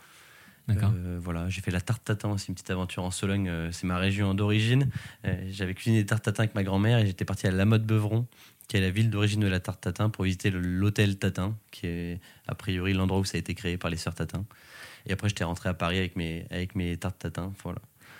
D'accord. 0.67 0.91
Euh, 0.95 1.19
voilà, 1.21 1.47
j'ai 1.47 1.61
fait 1.61 1.69
la 1.69 1.79
tarte 1.79 2.03
tatin 2.03 2.29
aussi, 2.29 2.47
une 2.49 2.55
petite 2.55 2.71
aventure 2.71 3.03
en 3.03 3.11
Sologne. 3.11 3.47
euh, 3.47 3.69
c'est 3.71 3.85
ma 3.85 3.99
région 3.99 4.33
d'origine. 4.33 4.89
Euh, 5.25 5.47
J'avais 5.51 5.75
cuisiné 5.75 5.99
des 6.01 6.07
tartes 6.07 6.23
tatin 6.23 6.41
avec 6.41 6.55
ma 6.55 6.63
grand-mère 6.63 6.97
et 6.97 7.05
j'étais 7.05 7.23
parti 7.23 7.45
à 7.45 7.51
La 7.51 7.65
Motte 7.65 7.83
Beuvron, 7.83 8.25
qui 8.67 8.77
est 8.77 8.81
la 8.81 8.89
ville 8.89 9.11
d'origine 9.11 9.41
de 9.41 9.47
la 9.47 9.59
tarte 9.59 9.81
tatin, 9.81 10.09
pour 10.09 10.23
visiter 10.23 10.49
l'hôtel 10.49 11.19
Tatin, 11.19 11.55
qui 11.69 11.85
est 11.85 12.19
a 12.47 12.55
priori 12.55 12.93
l'endroit 12.93 13.19
où 13.19 13.25
ça 13.25 13.37
a 13.37 13.39
été 13.39 13.53
créé 13.53 13.77
par 13.77 13.91
les 13.91 13.97
sœurs 13.97 14.15
Tatin. 14.15 14.43
Et 15.05 15.13
après, 15.13 15.29
j'étais 15.29 15.43
rentré 15.43 15.69
à 15.69 15.75
Paris 15.75 15.99
avec 15.99 16.15
mes, 16.15 16.47
avec 16.49 16.73
mes 16.73 16.97
tartes 16.97 17.19
tatin. 17.19 17.53
Voilà. 17.63 17.77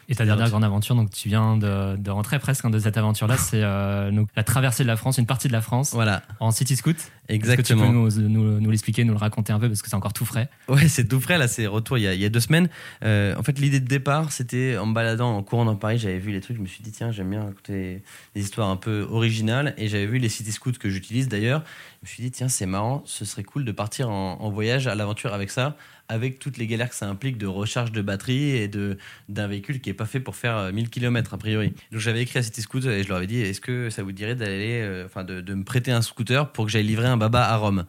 Et 0.07 0.13
ta 0.13 0.23
dernière 0.23 0.51
grande 0.51 0.63
aventure, 0.63 0.93
donc 0.93 1.09
tu 1.09 1.29
viens 1.29 1.57
de, 1.57 1.95
de 1.97 2.11
rentrer 2.11 2.37
presque 2.37 2.63
hein, 2.63 2.69
de 2.69 2.77
cette 2.77 2.95
aventure-là, 2.95 3.37
c'est 3.37 3.63
euh, 3.63 4.23
la 4.35 4.43
traversée 4.43 4.83
de 4.83 4.87
la 4.87 4.97
France, 4.97 5.17
une 5.17 5.25
partie 5.25 5.47
de 5.47 5.53
la 5.53 5.61
France, 5.61 5.93
Voilà, 5.93 6.21
en 6.39 6.51
city 6.51 6.75
scoot. 6.75 6.95
Est-ce 7.27 7.39
que 7.39 7.45
tu 7.45 7.73
exactement. 7.73 7.87
peux 7.87 8.19
nous, 8.21 8.29
nous, 8.29 8.59
nous 8.59 8.69
l'expliquer, 8.71 9.03
nous 9.03 9.13
le 9.13 9.19
raconter 9.19 9.51
un 9.51 9.59
peu 9.59 9.67
parce 9.67 9.81
que 9.81 9.89
c'est 9.89 9.95
encore 9.95 10.13
tout 10.13 10.25
frais. 10.25 10.49
Ouais, 10.67 10.87
c'est 10.87 11.07
tout 11.07 11.19
frais, 11.19 11.37
là, 11.37 11.47
c'est 11.47 11.67
retour 11.67 11.97
il 11.97 12.01
y 12.01 12.07
a, 12.07 12.13
il 12.13 12.21
y 12.21 12.25
a 12.25 12.29
deux 12.29 12.39
semaines. 12.39 12.69
Euh, 13.03 13.35
en 13.37 13.43
fait, 13.43 13.59
l'idée 13.59 13.79
de 13.79 13.87
départ, 13.87 14.31
c'était 14.31 14.77
en 14.77 14.85
me 14.85 14.93
baladant, 14.93 15.35
en 15.35 15.43
courant 15.43 15.65
dans 15.65 15.75
Paris, 15.75 15.97
j'avais 15.97 16.19
vu 16.19 16.31
les 16.31 16.41
trucs, 16.41 16.57
je 16.57 16.61
me 16.61 16.67
suis 16.67 16.83
dit, 16.83 16.91
tiens, 16.91 17.11
j'aime 17.11 17.29
bien 17.29 17.49
écouter 17.49 18.03
des 18.35 18.41
histoires 18.41 18.69
un 18.69 18.77
peu 18.77 19.07
originales, 19.09 19.73
et 19.77 19.87
j'avais 19.87 20.05
vu 20.07 20.17
les 20.17 20.29
city 20.29 20.51
scouts 20.51 20.73
que 20.73 20.89
j'utilise 20.89 21.27
d'ailleurs. 21.27 21.63
Je 22.03 22.07
me 22.07 22.13
suis 22.13 22.23
dit, 22.23 22.31
tiens, 22.31 22.47
c'est 22.47 22.67
marrant, 22.67 23.01
ce 23.05 23.25
serait 23.25 23.43
cool 23.43 23.65
de 23.65 23.71
partir 23.71 24.09
en, 24.09 24.39
en 24.39 24.49
voyage 24.49 24.87
à 24.87 24.95
l'aventure 24.95 25.33
avec 25.33 25.49
ça, 25.49 25.75
avec 26.07 26.39
toutes 26.39 26.57
les 26.57 26.67
galères 26.67 26.89
que 26.89 26.95
ça 26.95 27.07
implique 27.07 27.37
de 27.37 27.47
recharge 27.47 27.91
de 27.91 28.01
batterie 28.01 28.51
et 28.51 28.67
de 28.67 28.97
d'un 29.29 29.47
véhicule 29.47 29.81
qui 29.81 29.89
est 29.89 29.93
pas 29.93 30.05
fait 30.05 30.19
pour 30.19 30.35
faire 30.35 30.57
euh, 30.57 30.71
1000 30.71 30.89
km 30.89 31.33
a 31.33 31.37
priori. 31.37 31.73
Donc 31.91 31.99
j'avais 31.99 32.21
écrit 32.21 32.39
à 32.39 32.43
City 32.43 32.61
Scoot 32.61 32.85
et 32.85 33.03
je 33.03 33.07
leur 33.07 33.17
avais 33.17 33.27
dit, 33.27 33.41
est-ce 33.41 33.61
que 33.61 33.89
ça 33.89 34.03
vous 34.03 34.11
dirait 34.11 34.35
d'aller, 34.35 34.81
euh, 34.81 35.05
enfin, 35.05 35.23
de, 35.23 35.41
de 35.41 35.53
me 35.53 35.63
prêter 35.63 35.91
un 35.91 36.01
scooter 36.01 36.51
pour 36.51 36.65
que 36.65 36.71
j'aille 36.71 36.85
livrer 36.85 37.07
un 37.07 37.14
baba 37.17 37.45
à 37.45 37.57
Rome 37.57 37.85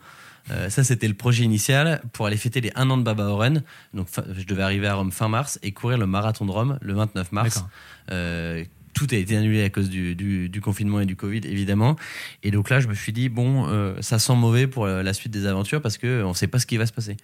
euh, 0.50 0.70
ça, 0.70 0.84
c'était 0.84 1.08
le 1.08 1.14
projet 1.14 1.44
initial 1.44 2.00
pour 2.12 2.26
aller 2.26 2.36
fêter 2.36 2.60
les 2.60 2.70
1 2.74 2.88
an 2.90 2.98
de 2.98 3.02
Baba 3.02 3.24
Oren. 3.24 3.62
Donc, 3.94 4.08
je 4.36 4.44
devais 4.44 4.62
arriver 4.62 4.86
à 4.86 4.94
Rome 4.94 5.10
fin 5.10 5.28
mars 5.28 5.58
et 5.62 5.72
courir 5.72 5.98
le 5.98 6.06
marathon 6.06 6.44
de 6.44 6.50
Rome 6.50 6.78
le 6.82 6.94
29 6.94 7.32
mars. 7.32 7.64
Euh, 8.12 8.64
tout 8.96 9.06
a 9.10 9.16
été 9.16 9.36
annulé 9.36 9.62
à 9.62 9.68
cause 9.68 9.90
du, 9.90 10.16
du- 10.16 10.48
du 10.48 10.60
confinement 10.62 11.00
et 11.00 11.04
du 11.06 11.16
Covid, 11.16 11.42
évidemment. 11.44 11.96
Et 12.42 12.50
donc 12.50 12.70
là, 12.70 12.80
je 12.80 12.88
me 12.88 12.94
suis 12.94 13.12
dit, 13.12 13.28
bon, 13.28 13.68
euh, 13.68 13.94
ça 14.00 14.18
sent 14.18 14.34
mauvais 14.34 14.66
pour 14.66 14.86
euh, 14.86 15.02
la 15.02 15.12
suite 15.12 15.30
des 15.32 15.44
aventures 15.44 15.82
parce 15.82 15.98
qu'on 15.98 16.30
ne 16.30 16.34
sait 16.34 16.46
pas 16.46 16.58
ce 16.58 16.64
qui 16.64 16.78
va 16.78 16.86
se 16.86 16.94
passer. 16.94 17.18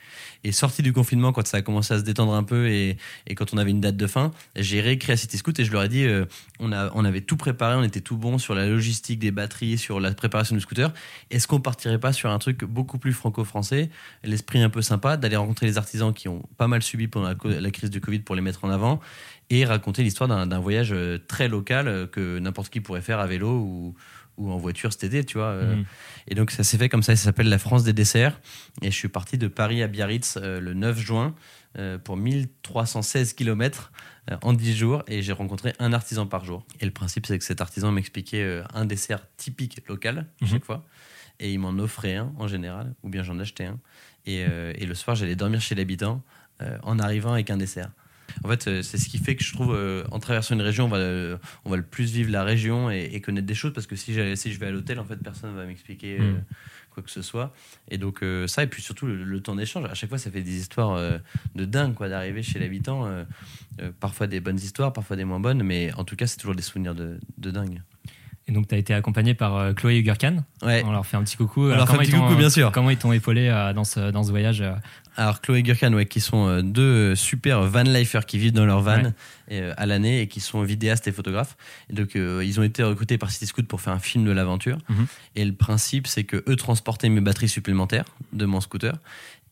Et 0.44 0.52
sorti 0.52 0.82
du 0.82 0.92
confinement, 0.92 1.32
quand 1.32 1.46
ça 1.46 1.56
a 1.56 1.62
commencé 1.62 1.94
à 1.94 1.98
se 1.98 2.04
détendre 2.04 2.34
un 2.34 2.44
peu 2.44 2.68
et, 2.68 2.98
et 3.26 3.34
quand 3.34 3.54
on 3.54 3.56
avait 3.56 3.70
une 3.70 3.80
date 3.80 3.96
de 3.96 4.06
fin, 4.06 4.32
j'ai 4.54 4.82
réécrit 4.82 5.12
à 5.12 5.16
City 5.16 5.38
Scoot 5.38 5.58
et 5.58 5.64
je 5.64 5.72
leur 5.72 5.82
ai 5.84 5.88
dit, 5.88 6.04
euh, 6.04 6.26
on, 6.60 6.72
a, 6.72 6.90
on 6.94 7.06
avait 7.06 7.22
tout 7.22 7.38
préparé, 7.38 7.74
on 7.76 7.84
était 7.84 8.02
tout 8.02 8.18
bon 8.18 8.36
sur 8.36 8.54
la 8.54 8.66
logistique 8.68 9.18
des 9.18 9.30
batteries, 9.30 9.78
sur 9.78 9.98
la 9.98 10.12
préparation 10.12 10.54
du 10.54 10.60
scooter. 10.60 10.92
Est-ce 11.30 11.48
qu'on 11.48 11.60
partirait 11.60 11.98
pas 11.98 12.12
sur 12.12 12.30
un 12.30 12.38
truc 12.38 12.64
beaucoup 12.64 12.98
plus 12.98 13.14
franco-français, 13.14 13.88
l'esprit 14.24 14.60
un 14.62 14.68
peu 14.68 14.82
sympa, 14.82 15.16
d'aller 15.16 15.36
rencontrer 15.36 15.64
les 15.64 15.78
artisans 15.78 16.12
qui 16.12 16.28
ont 16.28 16.42
pas 16.58 16.68
mal 16.68 16.82
subi 16.82 17.08
pendant 17.08 17.32
la 17.44 17.70
crise 17.70 17.88
du 17.88 18.02
Covid 18.02 18.18
pour 18.18 18.34
les 18.34 18.42
mettre 18.42 18.64
en 18.66 18.70
avant 18.70 19.00
et 19.50 19.64
raconter 19.64 20.02
l'histoire 20.02 20.28
d'un 20.46 20.58
voyage 20.60 20.92
euh, 20.92 21.18
très 21.28 21.48
local 21.48 21.88
euh, 21.88 22.06
que 22.06 22.38
n'importe 22.38 22.70
qui 22.72 22.80
pourrait 22.80 23.02
faire 23.02 23.18
à 23.18 23.26
vélo 23.26 23.50
ou, 23.58 23.94
ou 24.38 24.50
en 24.50 24.56
voiture 24.56 24.92
cet 24.92 25.04
été, 25.04 25.24
tu 25.24 25.36
vois. 25.38 25.48
euh. 25.48 25.76
Mhm. 25.76 25.84
Et 26.28 26.34
donc 26.34 26.50
ça 26.50 26.64
s'est 26.64 26.78
fait 26.78 26.88
comme 26.88 27.02
ça, 27.02 27.14
ça 27.16 27.24
s'appelle 27.24 27.48
la 27.48 27.58
France 27.58 27.84
des 27.84 27.92
desserts. 27.92 28.40
Et 28.80 28.90
je 28.90 28.96
suis 28.96 29.08
parti 29.08 29.36
de 29.38 29.48
Paris 29.48 29.82
à 29.82 29.88
Biarritz 29.88 30.38
euh, 30.40 30.60
le 30.60 30.72
9 30.74 30.98
juin 30.98 31.34
euh, 31.78 31.98
pour 31.98 32.16
1316 32.16 33.34
km 33.34 33.92
en 34.42 34.52
10 34.52 34.76
jours 34.76 35.02
et 35.08 35.20
j'ai 35.20 35.32
rencontré 35.32 35.72
un 35.80 35.92
artisan 35.92 36.26
par 36.26 36.44
jour. 36.44 36.64
Et 36.80 36.84
le 36.84 36.92
principe 36.92 37.26
c'est 37.26 37.36
que 37.38 37.44
cet 37.44 37.60
artisan 37.60 37.90
m'expliquait 37.90 38.62
un 38.72 38.84
dessert 38.84 39.26
typique 39.36 39.80
local 39.88 40.18
à 40.40 40.44
Mhm. 40.44 40.50
chaque 40.50 40.64
fois 40.64 40.84
et 41.40 41.52
il 41.52 41.58
m'en 41.58 41.70
offrait 41.82 42.14
un 42.14 42.32
en 42.38 42.46
général 42.46 42.94
ou 43.02 43.08
bien 43.08 43.24
j'en 43.24 43.38
achetais 43.40 43.64
un. 43.64 43.80
Et, 44.26 44.42
et 44.42 44.86
le 44.86 44.94
soir 44.94 45.16
j'allais 45.16 45.34
dormir 45.34 45.60
chez 45.60 45.74
l'habitant 45.74 46.22
en 46.84 47.00
arrivant 47.00 47.32
avec 47.32 47.50
un 47.50 47.56
dessert. 47.56 47.90
En 48.44 48.48
fait, 48.48 48.68
euh, 48.68 48.82
c'est 48.82 48.98
ce 48.98 49.08
qui 49.08 49.18
fait 49.18 49.36
que 49.36 49.44
je 49.44 49.52
trouve, 49.52 49.74
euh, 49.74 50.04
en 50.10 50.18
traversant 50.18 50.54
une 50.54 50.62
région, 50.62 50.86
on 50.86 50.88
va, 50.88 50.96
euh, 50.98 51.36
on 51.64 51.70
va 51.70 51.76
le 51.76 51.82
plus 51.82 52.12
vivre 52.12 52.30
la 52.30 52.44
région 52.44 52.90
et, 52.90 53.10
et 53.12 53.20
connaître 53.20 53.46
des 53.46 53.54
choses 53.54 53.72
parce 53.72 53.86
que 53.86 53.96
si, 53.96 54.14
si 54.36 54.52
je 54.52 54.58
vais 54.58 54.66
à 54.66 54.70
l'hôtel, 54.70 54.98
en 54.98 55.04
fait, 55.04 55.16
personne 55.16 55.52
ne 55.52 55.56
va 55.56 55.64
m'expliquer 55.64 56.18
euh, 56.20 56.32
Mm. 56.32 56.44
quoi 56.90 57.02
que 57.02 57.10
ce 57.10 57.22
soit. 57.22 57.54
Et 57.90 57.98
donc, 57.98 58.24
ça, 58.46 58.62
et 58.62 58.66
puis 58.66 58.82
surtout 58.82 59.06
le, 59.06 59.22
le 59.24 59.40
temps 59.40 59.56
d'échange. 59.56 59.86
À 59.90 59.94
chaque 59.94 60.08
fois, 60.10 60.18
ça 60.18 60.30
fait 60.30 60.42
des 60.42 60.56
histoires 60.56 61.00
de 61.54 61.64
dingue, 61.64 61.94
quoi, 61.94 62.08
d'arriver 62.08 62.42
chez 62.42 62.58
l'habitant. 62.58 63.08
parfois 64.00 64.26
des 64.26 64.40
bonnes 64.40 64.58
histoires, 64.58 64.92
parfois 64.92 65.16
des 65.16 65.24
moins 65.24 65.40
bonnes, 65.40 65.62
mais 65.62 65.92
en 65.94 66.04
tout 66.04 66.16
cas, 66.16 66.26
c'est 66.26 66.36
toujours 66.36 66.54
des 66.54 66.62
souvenirs 66.62 66.94
de, 66.94 67.18
de 67.38 67.50
dingue. 67.50 67.80
Et 68.48 68.52
donc, 68.52 68.66
tu 68.66 68.74
as 68.74 68.78
été 68.78 68.92
accompagné 68.92 69.34
par 69.34 69.56
euh, 69.56 69.72
Chloé 69.72 69.98
Hugerkan. 69.98 70.44
Ouais. 70.62 70.82
On 70.84 70.90
leur 70.90 71.06
fait 71.06 71.16
un 71.16 71.22
petit 71.22 71.36
coucou. 71.36 71.68
fait 71.70 71.76
un 71.76 71.86
comment 71.86 71.98
petit 72.00 72.10
ils 72.10 72.14
t'ont, 72.14 72.22
coucou, 72.22 72.36
bien 72.36 72.46
euh, 72.46 72.50
sûr. 72.50 72.72
Comment 72.72 72.90
ils 72.90 72.96
t'ont 72.96 73.12
épaulé 73.12 73.48
euh, 73.48 73.72
dans, 73.72 73.84
ce, 73.84 74.10
dans 74.10 74.24
ce 74.24 74.30
voyage 74.30 74.60
euh, 74.62 74.72
Alors 75.16 75.40
Chloé 75.40 75.62
Gurkan, 75.62 75.92
ouais, 75.92 76.06
qui 76.06 76.18
sont 76.20 76.48
euh, 76.48 76.60
deux 76.62 77.14
super 77.14 77.62
van 77.62 77.84
lifers 77.84 78.26
qui 78.26 78.38
vivent 78.38 78.52
dans 78.52 78.66
leur 78.66 78.80
van 78.80 79.02
Ouais. 79.04 79.12
et, 79.48 79.60
euh, 79.60 79.74
à 79.76 79.86
l'année 79.86 80.22
et 80.22 80.26
qui 80.26 80.40
sont 80.40 80.62
vidéastes 80.62 81.06
et 81.06 81.12
photographes. 81.12 81.56
Et 81.88 81.92
donc 81.94 82.16
euh, 82.16 82.42
ils 82.44 82.58
ont 82.58 82.64
été 82.64 82.82
recrutés 82.82 83.16
par 83.16 83.30
City 83.30 83.46
Scoot 83.46 83.66
pour 83.68 83.80
faire 83.80 83.92
un 83.92 84.00
film 84.00 84.24
de 84.24 84.32
l'aventure. 84.32 84.78
Mhm. 84.88 85.06
Et 85.36 85.44
le 85.44 85.52
principe, 85.52 86.08
c'est 86.08 86.24
que 86.24 86.42
eux 86.48 86.56
transportaient 86.56 87.08
mes 87.08 87.20
batteries 87.20 87.48
supplémentaires 87.48 88.06
de 88.32 88.44
mon 88.44 88.60
scooter 88.60 88.94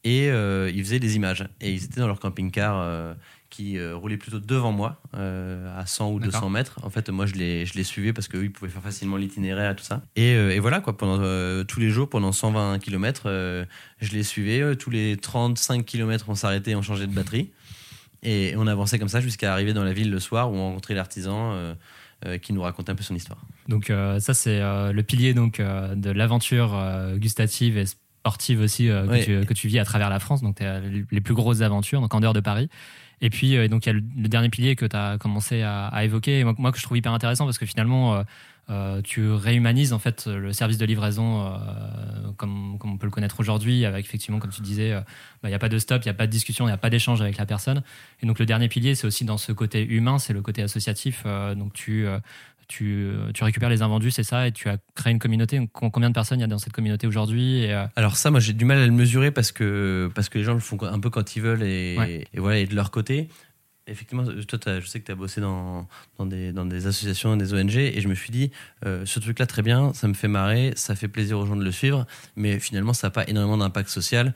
et 0.03 0.31
euh, 0.31 0.69
ils 0.75 0.83
faisaient 0.83 0.99
des 0.99 1.15
images. 1.15 1.47
Et 1.61 1.71
ils 1.73 1.85
étaient 1.85 2.01
dans 2.01 2.09
leur 2.09 2.19
camping-car. 2.19 2.77
euh, 2.81 3.15
qui 3.51 3.77
euh, 3.79 3.97
roulait 3.97 4.17
plutôt 4.17 4.39
devant 4.39 4.71
moi 4.73 5.01
euh, 5.17 5.77
à 5.79 5.85
100 5.85 6.13
ou 6.13 6.19
D'accord. 6.21 6.41
200 6.41 6.51
mètres. 6.51 6.81
En 6.85 6.89
fait, 6.91 7.11
moi, 7.11 7.27
je 7.27 7.35
les, 7.35 7.67
je 7.67 7.75
les 7.75 7.83
suivais 7.85 8.13
parce 8.13 8.29
qu'eux, 8.29 8.45
ils 8.45 8.53
pouvaient 8.53 8.71
faire 8.71 8.81
facilement 8.83 9.17
l'itinéraire 9.17 9.73
et 9.73 9.77
tout 9.77 9.85
ça. 9.85 10.03
Et, 10.17 10.35
euh, 10.35 10.55
et 10.55 10.61
voilà, 10.61 10.81
quoi, 10.81 10.97
pendant 10.97 11.19
euh, 11.21 11.65
tous 11.65 11.81
les 11.81 11.91
jours, 11.91 12.09
pendant 12.09 12.31
120 12.33 12.79
km, 12.79 13.25
je 14.01 14.13
les 14.13 14.23
suivais. 14.23 14.77
Tous 14.77 14.91
les 14.91 15.17
35 15.17 15.85
km, 15.85 16.27
on 16.29 16.35
s'arrêtait, 16.37 16.75
on 16.77 16.83
changeait 16.83 17.07
de 17.09 17.15
batterie. 17.15 17.51
Et 18.23 18.55
on 18.57 18.67
avançait 18.67 18.99
comme 18.99 19.09
ça 19.09 19.21
jusqu'à 19.21 19.53
arriver 19.53 19.73
dans 19.73 19.85
la 19.85 19.93
ville 19.93 20.11
le 20.11 20.21
soir 20.21 20.51
où 20.53 20.55
on 20.57 20.69
rencontrait 20.69 20.95
l'artisan 20.95 21.75
qui 22.43 22.53
nous 22.53 22.61
racontait 22.61 22.93
un 22.93 22.95
peu 22.95 23.03
son 23.03 23.15
histoire. 23.15 23.43
Donc 23.67 23.91
ça 24.19 24.35
c'est 24.35 24.61
le 24.61 25.01
pilier 25.01 25.33
donc 25.33 25.59
de 25.61 26.11
l'aventure 26.11 26.79
gustative 27.17 27.79
et 27.79 27.87
sportive 27.87 28.61
aussi 28.61 28.89
que, 28.89 29.07
Ouais. 29.07 29.25
tu, 29.25 29.47
que 29.47 29.55
tu 29.55 29.69
vis 29.69 29.79
à 29.79 29.87
travers 29.87 30.11
la 30.11 30.19
France. 30.21 30.43
Donc 30.43 30.57
tu 30.59 31.07
les 31.11 31.21
plus 31.23 31.33
grosses 31.33 31.63
aventures 31.63 32.03
donc 32.03 32.13
en 32.15 32.21
dehors 32.21 32.35
de 32.35 32.41
Paris. 32.41 32.69
Et 33.21 33.31
puis 33.31 33.57
euh, 33.57 33.69
donc 33.69 33.87
il 33.87 33.89
y 33.89 33.91
a 33.91 33.93
le, 33.95 34.29
dernier 34.29 34.49
pilier 34.49 34.77
que 34.77 34.87
tu 34.87 34.97
as 34.97 35.19
commencé 35.19 35.63
à, 35.63 36.05
évoquer 36.05 36.41
et 36.41 36.45
moi, 36.45 36.73
que 36.73 36.79
je 36.79 36.83
trouve 36.83 36.97
hyper 36.97 37.13
intéressant 37.13 37.45
parce 37.45 37.59
que 37.59 37.67
finalement 37.67 38.15
euh, 38.15 38.23
euh, 38.71 39.03
tu 39.03 39.29
réhumanises 39.33 39.93
en 39.93 39.99
fait 39.99 40.27
le 40.27 40.53
service 40.53 40.79
de 40.79 40.87
livraison 40.87 41.45
euh, 41.45 42.31
comme, 42.37 42.77
comme 42.79 42.93
on 42.93 42.99
peut 42.99 43.07
le 43.07 43.11
connaître 43.11 43.41
aujourd'hui 43.41 43.85
avec 43.85 44.07
effectivement 44.07 44.39
comme 44.39 44.53
tu 44.53 44.63
disais 44.63 44.93
euh, 44.93 45.01
bah, 45.43 45.49
il 45.49 45.49
n'y 45.49 45.55
a 45.55 45.59
pas 45.59 45.69
de 45.69 45.79
stop, 45.79 46.03
il 46.05 46.07
n'y 46.07 46.11
a 46.11 46.15
pas 46.15 46.29
de 46.29 46.31
discussion, 46.31 46.67
il 46.67 46.69
n'y 46.69 46.75
a 46.75 46.79
pas 46.79 46.91
d'échange 46.91 47.21
avec 47.21 47.37
la 47.37 47.47
personne. 47.47 47.83
Et 48.23 48.27
donc 48.27 48.39
le 48.39 48.47
dernier 48.47 48.69
pilier 48.69 48.95
c'est 48.95 49.09
aussi 49.09 49.25
dans 49.25 49.39
ce 49.39 49.51
côté 49.51 49.85
humain, 49.85 50.21
c'est 50.21 50.33
le 50.33 50.43
côté 50.43 50.63
associatif. 50.63 51.25
Euh, 51.27 51.57
donc 51.57 51.73
tu 51.73 52.07
euh, 52.07 52.21
tu, 52.71 52.95
euh, 53.05 53.33
tu 53.35 53.43
récupères 53.43 53.69
les 53.69 53.83
invendus, 53.83 54.13
c'est 54.13 54.23
ça, 54.23 54.47
et 54.47 54.53
tu 54.53 54.69
as 54.69 54.79
créé 54.95 55.13
une 55.13 55.19
communauté. 55.19 55.61
Combien 55.73 56.09
de 56.09 56.15
personnes 56.15 56.39
il 56.39 56.43
y 56.43 56.45
a 56.45 56.47
dans 56.47 56.59
cette 56.59 56.73
communauté 56.73 57.07
aujourd'hui 57.09 57.65
et, 57.65 57.75
euh, 57.75 57.85
Alors 57.97 58.17
ça, 58.17 58.31
moi, 58.31 58.39
j'ai 58.39 58.53
du 58.53 58.65
mal 58.65 58.79
à 58.79 58.87
le 58.87 58.93
mesurer 58.93 59.33
parce 59.33 59.51
que, 59.51 60.09
parce 60.15 60.29
que 60.29 60.39
les 60.39 60.45
gens 60.45 60.55
le 60.55 60.61
font 60.61 60.79
un 60.83 61.01
peu 61.01 61.11
quand 61.11 61.35
ils 61.35 61.43
veulent 61.43 61.63
et, 61.65 61.97
Ouais. 61.99 62.25
et 62.33 62.39
voilà, 62.41 62.59
et 62.59 62.67
de 62.67 62.75
leur 62.77 62.91
côté. 62.93 63.29
Effectivement, 63.91 64.25
toi, 64.25 64.59
t'as- 64.59 64.81
je 64.81 64.87
sais 64.87 65.01
que 65.01 65.07
tu 65.07 65.13
as 65.13 65.17
bossé 65.17 65.41
dans, 65.41 65.87
dans, 66.19 66.27
des, 66.27 66.87
associations, 66.87 67.37
des 67.37 67.53
ONG, 67.53 67.75
et 67.77 68.01
je 68.01 68.09
me 68.09 68.15
suis 68.15 68.31
dit, 68.31 68.51
euh, 68.87 69.05
ce 69.05 69.19
truc-là, 69.19 69.47
très 69.47 69.63
bien, 69.63 69.93
ça 69.93 70.07
me 70.07 70.15
fait 70.15 70.29
marrer, 70.29 70.73
ça 70.77 70.95
fait 70.95 71.09
plaisir 71.09 71.39
aux 71.39 71.47
gens 71.47 71.57
de 71.57 71.65
le 71.65 71.73
suivre, 71.73 72.07
mais 72.37 72.61
finalement, 72.61 72.93
ça 72.93 73.09
n'a 73.09 73.11
pas 73.11 73.29
énormément 73.29 73.59
d'impact 73.59 73.89
social. 73.89 74.33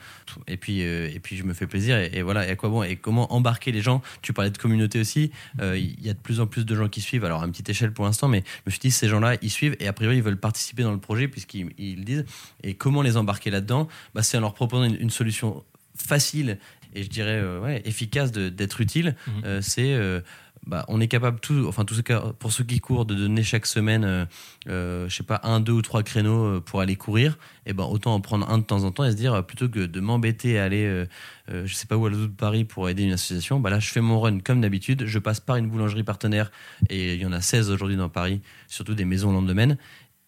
Et 0.49 0.57
puis, 0.57 0.83
euh, 0.83 1.09
et 1.12 1.21
puis, 1.21 1.37
je 1.37 1.45
me 1.45 1.55
fais 1.55 1.67
plaisir, 1.67 1.97
et, 1.97 2.23
voilà, 2.23 2.47
et 2.47 2.51
à 2.51 2.57
quoi 2.57 2.69
bon 2.69 2.83
Et 2.83 2.97
comment 2.97 3.33
embarquer 3.33 3.71
les 3.73 3.81
gens? 3.81 4.03
Tu 4.23 4.33
parlais 4.33 4.51
de 4.51 4.59
communauté 4.59 4.99
aussi, 5.01 5.31
euh, 5.61 5.79
il 5.79 6.05
y 6.05 6.11
a 6.11 6.14
de 6.14 6.19
plus 6.19 6.40
en 6.40 6.47
plus 6.47 6.67
de 6.67 6.75
gens 6.75 6.88
qui 6.88 7.01
suivent, 7.01 7.25
alors 7.25 7.43
à 7.43 7.47
une 7.47 7.53
petite 7.53 7.71
échelle 7.71 7.93
pour 7.93 8.05
l'instant, 8.05 8.29
mais 8.29 8.43
je 8.47 8.62
me 8.67 8.71
suis 8.71 8.81
dit, 8.81 8.90
ces 8.90 9.09
gens-là, 9.09 9.37
ils 9.40 9.51
suivent, 9.51 9.77
et 9.79 9.87
a 9.87 9.93
priori, 9.93 10.17
ils 10.17 10.23
veulent 10.23 10.37
participer 10.40 10.83
dans 10.83 10.93
le 10.93 10.99
projet, 10.99 11.29
puisqu'ils 11.29 11.71
ils 11.79 12.05
disent. 12.05 12.25
Et 12.62 12.75
comment 12.75 13.03
les 13.03 13.17
embarquer 13.17 13.51
là-dedans? 13.51 13.88
Bah, 14.14 14.23
C'est 14.23 14.37
en 14.37 14.40
leur 14.40 14.55
proposant 14.55 14.85
une 14.85 15.11
solution 15.11 15.62
facile 15.97 16.59
et 16.95 17.03
je 17.03 17.09
dirais 17.09 17.41
euh, 17.43 17.61
ouais, 17.61 17.83
efficace 17.85 18.33
d'être 18.33 18.81
utile. 18.81 19.17
Mhm. 19.27 19.35
Euh, 19.45 19.61
c'est 19.63 19.93
euh, 19.95 20.21
bah, 20.67 20.87
on 20.89 20.99
est 20.99 21.09
capable 21.09 21.41
tout, 21.41 21.67
enfin 21.69 21.85
tout 21.85 21.93
ce 21.95 22.01
cas, 22.01 22.21
pour 22.39 22.51
ceux 22.51 22.65
qui 22.65 22.81
courent 22.81 23.05
de 23.05 23.15
donner 23.15 23.43
chaque 23.43 23.67
semaine, 23.67 24.27
euh, 24.69 25.07
je 25.09 25.15
sais 25.15 25.23
pas 25.23 25.41
un, 25.45 25.61
deux 25.61 25.73
ou 25.73 25.83
trois 25.83 26.03
créneaux 26.03 26.61
pour 26.63 26.81
aller 26.81 26.97
courir. 26.97 27.37
Et 27.67 27.75
ben 27.75 27.85
autant 27.85 28.15
en 28.15 28.21
prendre 28.23 28.49
un 28.49 28.57
de 28.57 28.63
temps 28.65 28.85
en 28.85 28.91
temps 28.91 29.05
et 29.05 29.11
se 29.11 29.17
dire 29.17 29.45
plutôt 29.45 29.69
que 29.69 29.81
de 29.81 30.01
m'embêter 30.01 30.59
à 30.59 30.65
aller, 30.65 30.87
euh, 30.87 31.05
euh, 31.51 31.67
je 31.67 31.75
sais 31.75 31.85
pas 31.87 31.99
où 31.99 32.07
à 32.07 32.09
l'autre 32.11 32.23
de 32.23 32.27
Paris 32.29 32.65
pour 32.65 32.89
aider 32.89 33.03
une 33.03 33.13
association. 33.13 33.61
Bah 33.61 33.69
là 33.69 33.79
je 33.79 33.91
fais 33.91 34.01
mon 34.01 34.19
run 34.21 34.39
comme 34.41 34.63
d'habitude. 34.63 35.05
Je 35.05 35.19
passe 35.19 35.39
par 35.41 35.57
une 35.57 35.69
boulangerie 35.69 36.03
partenaire 36.03 36.51
et 36.89 37.13
il 37.15 37.21
y 37.21 37.27
en 37.27 37.33
a 37.33 37.43
16 37.43 37.71
aujourd'hui 37.71 37.97
dans 37.99 38.09
Paris, 38.09 38.41
surtout 38.67 38.95
des 38.95 39.05
maisons 39.05 39.33
lendemain. 39.33 39.77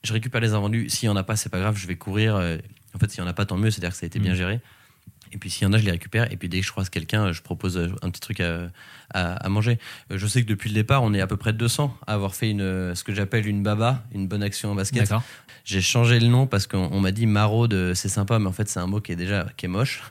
Je 0.05 0.13
récupère 0.13 0.43
les 0.43 0.53
invendus. 0.53 0.91
S'il 0.91 1.07
y 1.07 1.09
en 1.11 1.17
a 1.17 1.23
pas, 1.25 1.37
c'est 1.37 1.49
pas 1.49 1.59
grave, 1.61 1.79
je 1.79 1.87
vais 1.87 1.97
courir. 1.97 2.37
En 2.95 2.99
fait, 2.99 3.11
s'il 3.11 3.21
y 3.21 3.23
en 3.23 3.27
a 3.27 3.33
pas, 3.33 3.45
tant 3.47 3.57
mieux. 3.57 3.71
C'est-à-dire 3.71 3.91
que 3.91 3.97
ça 3.97 4.05
a 4.05 4.07
été 4.07 4.19
bien 4.19 4.33
Mhm. 4.33 4.37
géré. 4.39 4.61
Et 5.33 5.39
puis 5.39 5.51
s'il 5.51 5.63
y 5.63 5.67
en 5.67 5.73
a, 5.73 5.79
je 5.79 5.85
les 5.85 5.91
récupère. 5.91 6.31
Et 6.33 6.37
puis 6.37 6.49
dès 6.49 6.61
que 6.61 6.67
je 6.67 6.71
croise 6.71 6.89
quelqu'un, 6.91 7.33
je 7.33 7.43
propose 7.43 7.77
euh, 7.77 7.89
un 8.03 8.11
petit 8.11 8.21
truc 8.21 8.41
à, 8.41 8.69
à, 9.13 9.35
à 9.35 9.49
manger. 9.49 9.79
Euh, 10.11 10.19
Je 10.19 10.27
sais 10.27 10.43
que 10.43 10.49
depuis 10.49 10.69
le 10.69 10.75
départ, 10.75 11.03
on 11.03 11.13
est 11.15 11.21
à 11.21 11.27
peu 11.27 11.37
près 11.37 11.53
200 11.53 11.97
à 12.07 12.15
avoir 12.15 12.35
fait 12.35 12.51
une, 12.51 12.61
euh, 12.61 12.95
ce 12.95 13.05
que 13.05 13.15
j'appelle 13.15 13.47
une 13.47 13.63
baba, 13.63 14.03
une 14.13 14.29
bonne 14.29 14.43
action 14.43 14.71
en 14.71 14.75
basket. 14.75 15.03
D'accord. 15.03 15.23
J'ai 15.65 15.81
changé 15.81 16.21
le 16.21 16.29
nom 16.29 16.47
parce 16.47 16.67
qu'on 16.67 16.89
on 16.93 17.01
m'a 17.01 17.11
dit 17.11 17.27
maraude, 17.27 17.95
c'est 17.95 18.09
sympa, 18.09 18.39
mais 18.39 18.47
en 18.47 18.53
fait 18.53 18.69
c'est 18.69 18.79
un 18.79 18.87
mot 18.87 19.01
qui 19.01 19.11
est 19.13 19.17
déjà 19.17 19.47
qui 19.57 19.67
est 19.67 19.69
moche. 19.69 20.03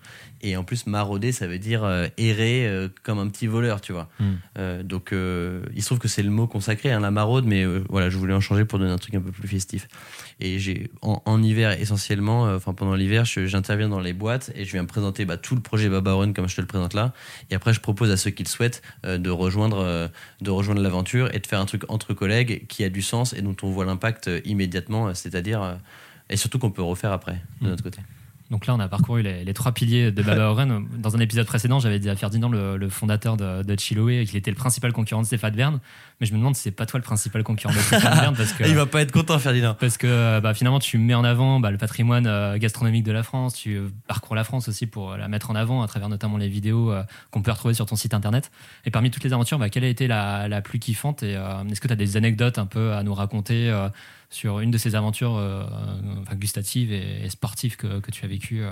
Et 0.48 0.56
en 0.58 0.64
plus, 0.64 0.86
marauder, 0.86 1.32
ça 1.32 1.48
veut 1.48 1.58
dire 1.58 1.84
euh, 1.84 2.08
errer 2.20 2.68
euh, 2.68 2.88
comme 3.02 3.18
un 3.18 3.28
petit 3.30 3.48
voleur, 3.48 3.82
tu 3.82 3.94
vois. 3.94 4.10
Hmm. 4.20 4.34
Euh, 4.60 4.84
donc, 4.84 5.10
il 5.12 5.82
se 5.82 5.86
trouve 5.88 5.98
que 5.98 6.08
c'est 6.08 6.22
le 6.22 6.30
mot 6.30 6.46
consacré, 6.46 6.92
hein, 6.92 7.00
la 7.00 7.10
maraude, 7.10 7.46
mais 7.46 7.66
voilà, 7.90 8.12
je 8.12 8.18
voulais 8.18 8.34
en 8.36 8.40
changer 8.40 8.64
pour 8.64 8.78
donner 8.78 8.92
un 8.92 9.00
truc 9.00 9.16
un 9.16 9.22
peu 9.22 9.32
plus 9.32 9.48
festif. 9.48 9.88
Et 10.40 10.60
j'ai 10.60 10.92
en, 11.02 11.20
en 11.26 11.42
hiver 11.42 11.72
essentiellement, 11.82 12.44
enfin 12.54 12.74
pendant 12.74 12.94
l'hiver, 12.94 13.26
j'interviens 13.26 13.90
dans 13.90 14.00
les 14.00 14.14
boîtes 14.14 14.52
et 14.54 14.66
je 14.66 14.72
viens 14.72 14.86
présenter 14.86 15.26
bah, 15.26 15.38
tout 15.38 15.56
le 15.56 15.62
projet 15.62 15.90
Baba 15.90 16.14
Run 16.14 16.34
comme 16.34 16.48
je 16.48 16.56
te 16.56 16.62
le 16.62 16.68
présente 16.68 16.94
là. 16.94 17.14
Et 17.50 17.56
après, 17.56 17.74
je 17.74 17.80
propose 17.80 18.12
à 18.12 18.18
ceux 18.18 18.30
qui 18.30 18.44
le 18.44 18.50
souhaitent 18.50 18.84
de 19.04 19.30
rejoindre, 19.32 20.12
de 20.42 20.52
rejoindre 20.52 20.82
l'aventure 20.82 21.34
et 21.34 21.40
de 21.40 21.48
faire 21.48 21.60
un 21.60 21.66
truc 21.66 21.84
entre 21.90 22.14
collègues 22.14 22.68
qui 22.68 22.84
a 22.84 22.90
du 22.90 23.02
sens 23.02 23.34
et 23.34 23.42
dont 23.42 23.56
on 23.64 23.72
voit 23.72 23.86
l'impact 23.86 24.30
immédiatement, 24.46 25.14
c'est-à-dire 25.16 25.78
et 26.30 26.38
surtout 26.38 26.60
qu'on 26.60 26.72
peut 26.72 26.84
refaire 26.84 27.12
après 27.12 27.42
de 27.62 27.68
Mm. 27.68 27.70
notre 27.70 27.84
côté. 27.84 28.00
Donc 28.52 28.68
là, 28.68 28.76
on 28.76 28.80
a 28.80 28.88
parcouru 28.88 29.22
les, 29.24 29.44
les 29.44 29.54
trois 29.54 29.72
piliers 29.72 30.12
de 30.12 30.22
Baba 30.22 30.46
Oren. 30.52 30.86
Dans 30.98 31.16
un 31.16 31.20
épisode 31.20 31.48
précédent, 31.48 31.80
j'avais 31.80 32.00
dit 32.00 32.10
à 32.10 32.16
Ferdinand, 32.16 32.50
le, 32.50 32.78
le 32.78 32.90
fondateur 32.90 33.38
de, 33.38 33.64
de 33.64 33.80
Chiloé, 33.80 34.26
qu'il 34.26 34.38
était 34.38 34.52
le 34.52 34.58
principal 34.58 34.94
concurrent 34.94 35.22
de 35.22 35.28
Stéphane 35.28 35.56
Bern. 35.56 35.80
Mais 36.22 36.28
je 36.28 36.34
me 36.34 36.38
demande 36.38 36.56
si 36.56 36.62
c'est 36.62 36.72
pas 36.72 36.86
toi 36.86 37.00
le 37.00 37.04
principal 37.04 37.44
concurrent 37.44 37.74
de 37.74 37.80
Stéphane 37.80 38.14
Bern 38.22 38.36
parce 38.36 38.54
que. 38.54 38.64
Il 38.64 38.76
va 38.76 38.86
pas 38.86 39.02
être 39.02 39.12
content, 39.12 39.40
Ferdinand. 39.40 39.76
Parce 39.80 39.98
que 39.98 40.40
bah, 40.40 40.54
finalement, 40.54 40.80
tu 40.80 40.98
mets 40.98 41.16
en 41.16 41.24
avant 41.24 41.60
bah, 41.60 41.72
le 41.72 41.78
patrimoine 41.78 42.28
euh, 42.28 42.58
gastronomique 42.58 43.04
de 43.04 43.12
la 43.12 43.24
France, 43.24 43.56
tu 43.56 43.76
euh, 43.76 43.90
parcours 44.08 44.36
la 44.36 44.44
France 44.44 44.68
aussi 44.68 44.86
pour 44.86 45.12
euh, 45.12 45.18
la 45.18 45.28
mettre 45.28 45.50
en 45.50 45.56
avant 45.56 45.82
à 45.82 45.88
travers 45.88 46.10
notamment 46.10 46.38
les 46.38 46.50
vidéos 46.50 46.92
euh, 46.92 47.04
qu'on 47.32 47.42
peut 47.42 47.52
retrouver 47.52 47.74
sur 47.74 47.86
ton 47.86 47.96
site 47.96 48.14
internet. 48.14 48.52
Et 48.86 48.92
parmi 48.92 49.12
toutes 49.12 49.24
les 49.24 49.34
aventures, 49.34 49.60
bah, 49.60 49.70
quelle 49.70 49.84
a 49.84 49.88
été 49.88 50.08
la, 50.08 50.48
la 50.48 50.62
plus 50.62 50.80
kiffante? 50.80 51.24
Et 51.24 51.36
euh, 51.36 51.64
est-ce 51.72 51.82
que 51.82 51.88
tu 51.88 51.94
as 51.94 51.98
des 51.98 52.18
anecdotes 52.18 52.60
un 52.60 52.66
peu 52.66 52.94
à 52.94 53.04
nous 53.04 53.14
raconter 53.14 53.70
euh, 53.70 53.90
sur 54.36 54.60
une 54.60 54.70
de 54.70 54.78
ces 54.78 54.96
aventures 54.96 55.36
euh, 55.38 55.64
enfin, 56.22 56.36
gustatives 56.36 56.92
et, 56.92 57.24
et 57.26 57.30
sportives 57.30 57.78
que, 57.78 58.00
que 58.02 58.12
tu 58.12 58.26
as 58.26 58.28
vécues 58.28 58.64
euh, 58.64 58.72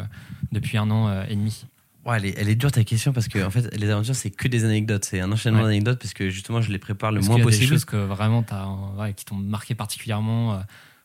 depuis 0.52 0.78
un 0.78 0.92
an 0.92 1.08
euh, 1.08 1.24
et 1.30 1.36
demi 1.36 1.66
Ouais, 2.06 2.18
elle, 2.18 2.26
est, 2.26 2.36
elle 2.38 2.50
est 2.50 2.56
dure 2.56 2.72
ta 2.72 2.84
question 2.84 3.14
parce 3.14 3.30
que 3.30 3.40
en 3.42 3.50
fait, 3.50 3.74
les 3.78 3.90
aventures, 3.90 4.14
c'est 4.16 4.30
que 4.30 4.50
des 4.50 4.66
anecdotes. 4.66 5.06
C'est 5.06 5.22
un 5.22 5.32
enchaînement 5.32 5.60
Ouais. 5.60 5.68
d'anecdotes 5.68 6.00
parce 6.00 6.14
que 6.14 6.30
justement, 6.30 6.60
je 6.60 6.70
les 6.70 6.78
prépare 6.80 7.14
le 7.14 7.22
moins 7.22 7.30
qu'il 7.30 7.38
y 7.38 7.42
a 7.42 7.46
possible. 7.46 7.64
des 7.66 7.70
choses 7.70 7.86
que 7.86 7.96
vraiment 7.96 8.44
ouais, 8.98 9.14
qui 9.14 9.24
t'ont 9.24 9.36
marqué 9.38 9.74
particulièrement, 9.74 10.56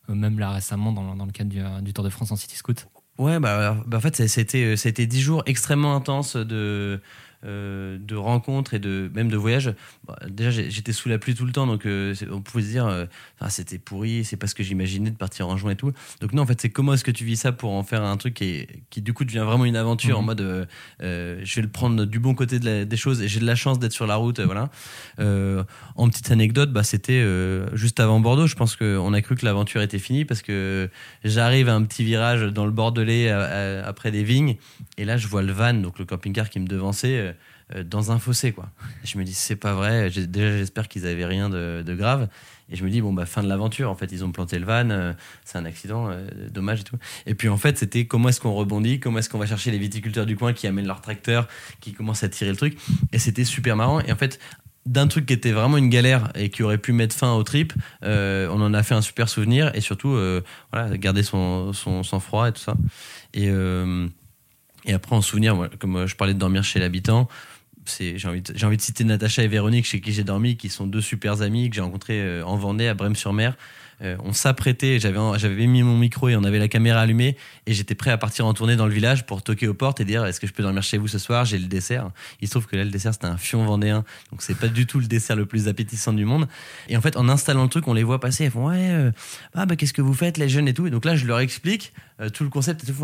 euh, 0.09 0.15
même 0.15 0.41
là 0.41 0.51
récemment 0.51 0.93
dans, 0.93 1.15
dans 1.15 1.25
le 1.27 1.31
cadre 1.31 1.51
du, 1.51 1.61
du 1.85 1.93
Tour 1.93 2.03
de 2.03 2.11
France 2.11 2.33
en 2.33 2.37
City 2.37 2.57
Scoot 2.57 2.89
Ouais, 3.17 3.39
bah, 3.39 3.77
bah, 3.87 3.97
en 3.99 4.01
fait, 4.01 4.27
c'était 4.29 4.77
c'était 4.77 5.07
dix 5.07 5.21
jours 5.21 5.45
extrêmement 5.47 5.95
intenses 5.95 6.35
de 6.37 7.01
euh, 7.45 7.99
de 8.01 8.17
rencontres 8.17 8.75
et 8.75 8.79
de 8.79 9.11
même 9.15 9.29
de 9.31 9.37
voyages. 9.37 9.73
Déjà, 10.29 10.51
j'étais 10.51 10.93
sous 10.93 11.09
la 11.09 11.19
pluie 11.19 11.35
tout 11.35 11.45
le 11.45 11.53
temps, 11.53 11.67
donc 11.67 11.87
euh, 11.87 12.15
on 12.31 12.41
pouvait 12.43 12.65
se 12.65 12.69
dire, 12.71 12.87
euh, 12.87 13.07
Ah, 13.41 13.51
c'était 13.51 13.79
pourri, 13.79 14.25
c'est 14.25 14.37
pas 14.37 14.47
ce 14.49 14.55
que 14.55 14.63
j'imaginais 14.65 15.11
de 15.11 15.17
partir 15.17 15.49
en 15.49 15.57
juin 15.57 15.71
et 15.73 15.77
tout. 15.77 15.93
Donc 16.21 16.33
non, 16.33 16.43
en 16.43 16.47
fait, 16.47 16.61
c'est 16.61 16.71
comment 16.71 16.95
est-ce 16.95 17.05
que 17.05 17.11
tu 17.13 17.25
vis 17.25 17.37
ça 17.37 17.53
pour 17.53 17.71
en 17.73 17.83
faire 17.85 18.03
un 18.03 18.17
truc 18.17 18.35
qui, 18.35 18.67
du 19.03 19.13
coup 19.13 19.25
devient 19.25 19.45
vraiment 19.47 19.65
une 19.65 19.77
aventure 19.77 20.17
Mhm. 20.17 20.23
en 20.23 20.27
mode, 20.27 20.69
je 21.01 21.55
vais 21.57 21.63
le 21.63 21.69
prendre 21.69 22.05
du 22.05 22.19
bon 22.19 22.35
côté 22.35 22.59
de 22.59 22.65
la- 22.65 22.85
des 22.85 22.97
choses 22.97 23.23
et 23.23 23.29
j'ai 23.29 23.41
de 23.41 23.47
la 23.47 23.55
chance 23.55 23.79
d'être 23.79 23.93
sur 23.93 24.07
la 24.07 24.17
route, 24.17 24.41
voilà. 24.41 24.71
En 25.97 26.09
petite 26.09 26.31
anecdote, 26.31 26.73
bah, 26.73 26.83
c'était 26.83 27.25
juste 27.75 28.01
avant 28.01 28.21
Bordeaux. 28.21 28.47
Je 28.47 28.55
pense 28.57 28.77
qu'on 28.77 29.13
a 29.13 29.21
cru 29.21 29.37
que 29.37 29.45
l'aventure 29.45 29.83
était 29.83 29.99
finie 29.99 30.25
parce 30.25 30.43
que 30.43 30.89
j'arrive 31.25 31.69
à 31.69 31.75
un 31.75 31.83
petit 31.85 32.05
virage 32.05 32.43
dans 32.43 32.65
le 32.67 32.73
Bordelais 32.73 33.29
à- 33.31 33.41
à- 33.83 33.87
après 33.87 34.11
des 34.11 34.23
vignes 34.25 34.57
et 34.97 35.05
là 35.05 35.17
je 35.17 35.27
vois 35.29 35.43
le 35.43 35.53
van, 35.53 35.75
donc 35.75 35.99
le 35.99 36.05
camping-car 36.05 36.51
qui 36.51 36.61
me 36.61 36.67
devançait 36.67 37.28
euh, 37.75 37.85
dans 37.85 38.13
un 38.13 38.19
fossé 38.19 38.53
quoi. 38.53 38.71
Je 39.05 39.19
me 39.19 39.25
dis 39.25 39.35
c'est 39.35 39.57
pas 39.57 39.75
vrai. 39.75 40.11
Déjà 40.11 40.57
j'espère 40.57 40.89
qu'ils 40.89 41.07
avaient 41.07 41.27
rien 41.27 41.51
de, 41.51 41.95
grave 41.95 42.29
et 42.71 42.77
je 42.77 42.85
me 42.85 42.91
dis 42.91 43.01
bon 43.01 43.13
bah 43.13 43.27
fin 43.27 43.43
de 43.43 43.49
l'aventure. 43.49 43.91
En 43.91 43.95
fait 43.95 44.11
ils 44.11 44.25
ont 44.25 44.33
planté 44.33 44.59
le 44.59 44.65
van, 44.65 44.89
euh, 44.91 45.13
c'est 45.45 45.59
un 45.59 45.65
accident, 45.65 46.09
euh, 46.09 46.27
dommage 46.51 46.81
et 46.81 46.85
tout. 46.85 46.97
Et 47.27 47.35
puis 47.35 47.49
en 47.49 47.59
fait 47.59 47.77
c'était 47.77 48.07
comment 48.07 48.31
est-ce 48.31 48.41
qu'on 48.41 48.55
rebondit, 48.55 49.01
comment 49.01 49.19
est-ce 49.19 49.29
qu'on 49.29 49.39
va 49.39 49.47
chercher 49.47 49.71
les 49.71 49.79
viticulteurs 49.79 50.25
du 50.25 50.37
coin 50.37 50.53
qui 50.53 50.67
amènent 50.67 50.87
leur 50.87 51.03
tracteur, 51.03 51.47
qui 51.81 51.93
commencent 51.93 52.25
à 52.25 52.29
tirer 52.29 52.51
le 52.51 52.57
truc? 52.57 52.79
Et 53.13 53.19
c'était 53.19 53.45
super 53.45 53.77
marrant. 53.77 54.01
Et 54.01 54.13
en 54.13 54.17
fait 54.17 54.39
d'un 54.87 55.07
truc 55.07 55.27
qui 55.27 55.35
était 55.35 55.53
vraiment 55.53 55.77
une 55.77 55.91
galère 55.91 56.31
et 56.35 56.49
qui 56.49 56.63
aurait 56.63 56.79
pu 56.79 56.93
mettre 56.93 57.15
fin 57.15 57.35
au 57.35 57.43
trip, 57.43 57.75
euh, 58.05 58.49
on 58.51 58.63
en 58.63 58.73
a 58.73 58.83
fait 58.83 58.95
un 58.95 59.03
super 59.03 59.29
souvenir 59.29 59.71
et 59.75 59.83
surtout 59.83 60.17
voilà, 60.73 60.97
garder 60.97 61.23
son, 61.23 61.75
son 61.75 62.03
sang-froid 62.03 62.49
et 62.49 62.53
tout 62.53 62.63
ça. 62.63 62.75
Et, 63.35 63.51
et 64.89 64.95
après, 64.95 65.15
en 65.15 65.21
souvenir, 65.21 65.69
comme 65.79 65.97
euh, 65.97 66.07
je 66.07 66.17
parlais 66.17 66.35
de 66.35 66.39
dormir 66.39 66.65
chez 66.65 66.81
l'habitant, 66.81 67.29
j'ai 67.87 68.17
envie, 68.27 68.43
de- 68.43 68.81
citer 68.81 69.05
Natacha 69.05 69.43
et 69.43 69.49
Véronique 69.49 69.87
chez 69.87 70.01
qui 70.01 70.13
j'ai 70.13 70.25
dormi, 70.25 70.57
qui 70.57 70.69
sont 70.69 70.87
deux 70.87 71.01
super 71.01 71.41
amis 71.43 71.71
que 71.71 71.77
j'ai 71.77 71.83
rencontrés 71.83 72.21
euh, 72.21 72.45
en 72.45 72.57
Vendée, 72.57 72.89
à 72.89 72.95
Brême-sur-Mer. 72.95 73.57
Euh, 74.01 74.17
on 74.25 74.33
s'apprêtait, 74.33 74.99
j'avais, 75.01 75.67
mis 75.67 75.83
mon 75.83 75.97
micro 75.97 76.29
et 76.29 76.37
on 76.37 76.45
avait 76.45 76.61
la 76.61 76.69
caméra 76.69 77.01
allumée 77.01 77.37
et 77.67 77.75
j'étais 77.75 77.97
prêt 77.97 78.13
à 78.13 78.17
partir 78.17 78.47
en 78.47 78.55
tournée 78.55 78.77
dans 78.77 78.87
le 78.87 78.95
village 78.95 79.27
pour 79.27 79.43
toquer 79.43 79.67
aux 79.67 79.75
portes 79.75 80.01
et 80.01 80.05
dire 80.05 80.25
est-ce 80.25 80.39
que 80.39 80.47
je 80.47 80.53
peux 80.53 80.63
dormir 80.63 80.83
chez 80.85 80.99
vous 80.99 81.09
ce 81.09 81.19
soir? 81.19 81.45
J'ai 81.45 81.59
le 81.59 81.67
dessert. 81.67 82.11
Il 82.41 82.47
se 82.47 82.53
trouve 82.53 82.67
que 82.67 82.77
là, 82.77 82.85
le 82.85 82.91
dessert, 82.91 83.13
c'était 83.13 83.27
un 83.27 83.37
fion 83.37 83.65
vendéen, 83.65 84.05
donc 84.31 84.41
c'est 84.41 84.57
pas 84.57 84.69
du 84.69 84.87
tout 84.87 85.01
le 85.01 85.07
dessert 85.07 85.35
le 85.35 85.47
plus 85.47 85.67
appétissant 85.67 86.13
du 86.13 86.25
monde. 86.25 86.47
Et 86.89 86.97
en 86.97 87.01
fait, 87.01 87.17
en 87.17 87.29
installant 87.29 87.65
le 87.65 87.69
truc, 87.69 87.89
on 87.89 87.95
les 87.95 88.05
voit 88.05 88.21
passer, 88.21 88.45
elles 88.45 88.53
font 88.53 88.69
ouais, 88.69 89.11
ah 89.55 89.67
bah 89.67 89.75
qu'est-ce 89.75 89.93
que 89.93 90.03
vous 90.03 90.15
faites 90.15 90.39
les 90.39 90.49
jeunes 90.49 90.69
et 90.69 90.75
tout. 90.75 90.87
Et 90.87 90.91
donc 90.91 91.05
là, 91.05 91.17
je 91.17 91.27
leur 91.27 91.41
explique 91.41 91.93
tout 92.33 92.45
le 92.45 92.51
concept 92.51 92.85
et 92.85 92.87
tout. 92.87 92.95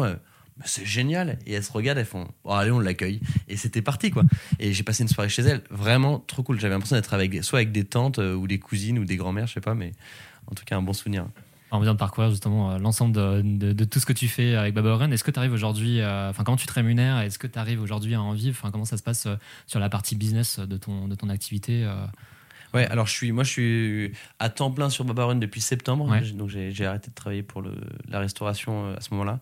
C'est 0.64 0.84
génial. 0.84 1.38
Et 1.46 1.54
elles 1.54 1.64
se 1.64 1.72
regardent, 1.72 1.98
elles 1.98 2.06
font 2.06 2.28
oh, 2.44 2.52
allez, 2.52 2.70
on 2.70 2.78
l'accueille. 2.78 3.20
Et 3.48 3.56
c'était 3.56 3.82
parti 3.82 4.10
quoi. 4.10 4.22
Et 4.58 4.72
j'ai 4.72 4.82
passé 4.82 5.02
une 5.02 5.08
soirée 5.08 5.28
chez 5.28 5.42
elles, 5.42 5.62
vraiment 5.70 6.18
trop 6.20 6.42
cool. 6.42 6.60
J'avais 6.60 6.74
l'impression 6.74 6.96
d'être 6.96 7.14
avec 7.14 7.42
soit 7.42 7.60
avec 7.60 7.72
des 7.72 7.84
tantes 7.84 8.18
euh, 8.18 8.34
ou 8.34 8.46
des 8.46 8.58
cousines 8.58 8.98
ou 8.98 9.04
des 9.04 9.16
grands-mères, 9.16 9.46
je 9.46 9.54
sais 9.54 9.60
pas, 9.60 9.74
mais 9.74 9.92
en 10.46 10.54
tout 10.54 10.64
cas 10.64 10.76
un 10.76 10.82
bon 10.82 10.92
souvenir. 10.92 11.26
On 11.72 11.80
vient 11.80 11.94
de 11.94 11.98
parcourir 11.98 12.30
justement 12.30 12.70
euh, 12.70 12.78
l'ensemble 12.78 13.14
de, 13.14 13.84
tout 13.84 13.98
ce 13.98 14.06
que 14.06 14.12
tu 14.12 14.28
fais 14.28 14.54
avec 14.54 14.74
Baba 14.74 14.90
Oren. 14.90 15.12
Est-ce 15.12 15.24
que 15.24 15.32
tu 15.32 15.38
arrives 15.40 15.52
aujourd'hui, 15.52 16.00
euh, 16.00 16.30
enfin 16.30 16.44
comment 16.44 16.56
tu 16.56 16.66
te 16.66 16.72
rémunères? 16.72 17.18
Est-ce 17.18 17.38
que 17.38 17.48
tu 17.48 17.58
arrives 17.58 17.82
aujourd'hui 17.82 18.14
à 18.14 18.22
en 18.22 18.32
vivre? 18.32 18.56
Enfin 18.58 18.70
comment 18.70 18.84
ça 18.84 18.96
se 18.96 19.02
passe 19.02 19.26
sur 19.66 19.80
la 19.80 19.88
partie 19.88 20.14
business 20.14 20.60
de 20.60 20.76
ton, 20.76 21.08
de 21.08 21.16
ton 21.16 21.28
activité 21.28 21.84
Ouais, 22.74 22.86
alors 22.88 23.06
je 23.06 23.12
suis, 23.12 23.30
moi 23.32 23.44
je 23.44 23.50
suis 23.50 24.12
à 24.40 24.48
temps 24.50 24.70
plein 24.70 24.90
sur 24.90 25.04
Babaron 25.04 25.36
depuis 25.36 25.60
septembre, 25.60 26.08
Ouais. 26.08 26.20
donc 26.32 26.48
j'ai 26.50 26.84
arrêté 26.86 27.08
de 27.10 27.14
travailler 27.14 27.42
pour 27.44 27.62
le, 27.62 27.72
la 28.08 28.18
restauration 28.18 28.86
euh, 28.86 28.96
à 28.96 29.00
ce 29.00 29.10
moment-là. 29.12 29.38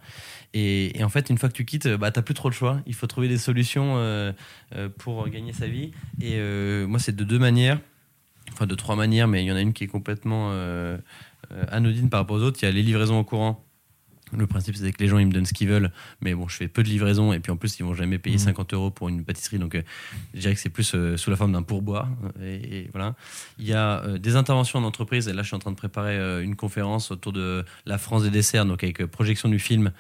Et, 0.55 0.99
et 0.99 1.03
en 1.05 1.09
fait, 1.09 1.31
une 1.31 1.38
fois 1.38 1.49
que 1.49 1.55
tu 1.55 1.64
quittes, 1.64 1.88
bah, 1.88 2.11
t'as 2.11 2.23
plus 2.23 2.35
trop 2.35 2.49
le 2.51 2.55
choix. 2.55 2.81
Il 2.87 2.95
faut 2.95 3.07
trouver 3.07 3.29
des 3.29 3.38
solutions 3.38 3.95
euh, 3.97 4.33
euh, 4.77 4.88
pour 4.99 5.27
gagner 5.31 5.53
sa 5.55 5.66
vie. 5.66 5.92
Et 6.21 6.35
euh, 6.35 6.87
moi, 6.87 6.99
c'est 6.99 7.16
de 7.16 7.25
deux 7.25 7.38
manières, 7.38 7.81
enfin 8.53 8.66
de 8.66 8.75
trois 8.75 8.97
manières, 8.97 9.29
mais 9.29 9.42
il 9.42 9.47
y 9.47 9.53
en 9.53 9.57
a 9.57 9.61
une 9.62 9.73
qui 9.73 9.85
est 9.85 9.88
complètement 9.88 10.51
euh, 10.53 10.99
anodine 11.71 12.11
par 12.11 12.21
rapport 12.21 12.37
aux 12.37 12.42
autres. 12.42 12.59
Il 12.62 12.66
y 12.66 12.68
a 12.68 12.73
les 12.73 12.83
livraisons 12.83 13.18
au 13.18 13.25
courant. 13.25 13.64
Le 14.37 14.47
principe, 14.47 14.77
c'est 14.77 14.90
que 14.92 15.03
les 15.03 15.09
gens, 15.09 15.18
ils 15.18 15.27
me 15.27 15.33
donnent 15.33 15.47
ce 15.47 15.53
qu'ils 15.53 15.68
veulent, 15.68 15.90
mais 16.21 16.35
bon, 16.35 16.49
je 16.49 16.57
fais 16.57 16.68
peu 16.68 16.83
de 16.83 16.88
livraisons, 16.88 17.33
et 17.33 17.40
puis 17.40 17.53
en 17.53 17.57
plus, 17.57 17.79
ils 17.79 17.83
vont 17.85 17.95
jamais 17.95 18.18
payer 18.18 18.37
Mhm. 18.37 18.42
50 18.45 18.75
euros 18.75 18.90
pour 18.90 19.09
une 19.09 19.25
pâtisserie, 19.25 19.59
donc 19.59 19.75
euh, 19.75 19.83
je 20.35 20.40
dirais 20.40 20.55
que 20.55 20.61
c'est 20.61 20.68
plus 20.71 20.95
euh, 20.95 21.16
sous 21.16 21.31
la 21.31 21.37
forme 21.37 21.53
d'un 21.53 21.62
pourboire. 21.62 22.09
Et, 22.42 22.79
et 22.79 22.90
voilà. 22.92 23.14
Il 23.59 23.66
y 23.66 23.73
a 23.75 24.03
euh, 24.05 24.18
des 24.18 24.37
interventions 24.37 24.79
en 24.79 24.85
entreprise, 24.85 25.29
et 25.29 25.33
là, 25.33 25.42
je 25.42 25.49
suis 25.49 25.57
en 25.57 25.59
train 25.59 25.71
de 25.71 25.77
préparer 25.77 26.16
euh, 26.16 26.42
une 26.42 26.57
conférence 26.57 27.11
autour 27.11 27.33
de 27.33 27.64
la 27.87 27.99
France 27.99 28.23
des 28.23 28.31
desserts, 28.31 28.64
donc 28.66 28.83
avec 28.83 29.01
euh, 29.01 29.07
projection 29.07 29.49
du 29.49 29.59
film. 29.59 29.92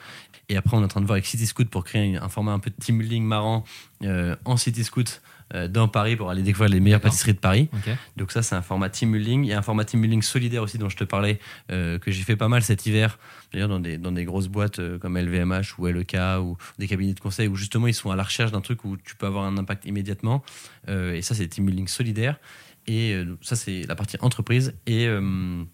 Et 0.48 0.56
après, 0.56 0.76
on 0.76 0.80
est 0.80 0.84
en 0.84 0.88
train 0.88 1.00
de 1.00 1.06
voir 1.06 1.14
avec 1.14 1.26
City 1.26 1.46
Scoot 1.46 1.68
pour 1.68 1.84
créer 1.84 2.16
un 2.16 2.28
format 2.28 2.52
un 2.52 2.58
peu 2.58 2.70
de 2.70 2.76
team 2.76 2.98
building 2.98 3.24
marrant 3.24 3.64
euh, 4.02 4.34
en 4.44 4.56
City 4.56 4.82
Scoot 4.84 5.20
euh, 5.40 5.41
dans 5.68 5.88
Paris 5.88 6.16
pour 6.16 6.30
aller 6.30 6.42
découvrir 6.42 6.70
les 6.70 6.80
meilleures 6.80 7.00
pâtisseries 7.00 7.34
de 7.34 7.38
Paris. 7.38 7.68
Donc 8.16 8.32
ça, 8.32 8.42
c'est 8.42 8.54
un 8.54 8.62
format 8.62 8.90
team 8.90 9.12
building. 9.12 9.44
Il 9.44 9.48
y 9.48 9.52
a 9.52 9.58
un 9.58 9.62
format 9.62 9.84
team 9.84 10.00
building 10.00 10.22
solidaire 10.22 10.62
aussi 10.62 10.78
dont 10.78 10.88
je 10.88 10.96
te 10.96 11.04
parlais, 11.04 11.38
euh, 11.70 11.98
que 11.98 12.10
j'ai 12.10 12.22
fait 12.22 12.36
pas 12.36 12.48
mal 12.48 12.62
cet 12.62 12.86
hiver, 12.86 13.18
d'ailleurs 13.52 13.68
dans 13.68 13.80
des, 13.80 13.98
dans 13.98 14.12
des 14.12 14.24
grosses 14.24 14.48
boîtes 14.48 14.78
euh, 14.78 14.98
comme 14.98 15.18
LVMH 15.18 15.78
ou 15.78 15.86
LEK 15.86 16.16
ou 16.40 16.56
des 16.78 16.88
cabinets 16.88 17.14
de 17.14 17.20
conseil 17.20 17.48
où 17.48 17.56
justement 17.56 17.86
ils 17.86 17.94
sont 17.94 18.10
à 18.10 18.16
la 18.16 18.22
recherche 18.22 18.52
d'un 18.52 18.60
truc 18.60 18.84
où 18.84 18.96
tu 18.96 19.14
peux 19.16 19.26
avoir 19.26 19.44
un 19.44 19.58
impact 19.58 19.84
immédiatement. 19.86 20.42
Euh, 20.88 21.14
et 21.14 21.22
ça, 21.22 21.34
c'est 21.34 21.46
team 21.48 21.66
building 21.66 21.88
solidaire. 21.88 22.38
Et 22.86 23.12
euh, 23.12 23.36
ça, 23.40 23.56
c'est 23.56 23.82
la 23.86 23.94
partie 23.94 24.16
entreprise. 24.20 24.74
Et, 24.86 25.06
euh, 25.06 25.64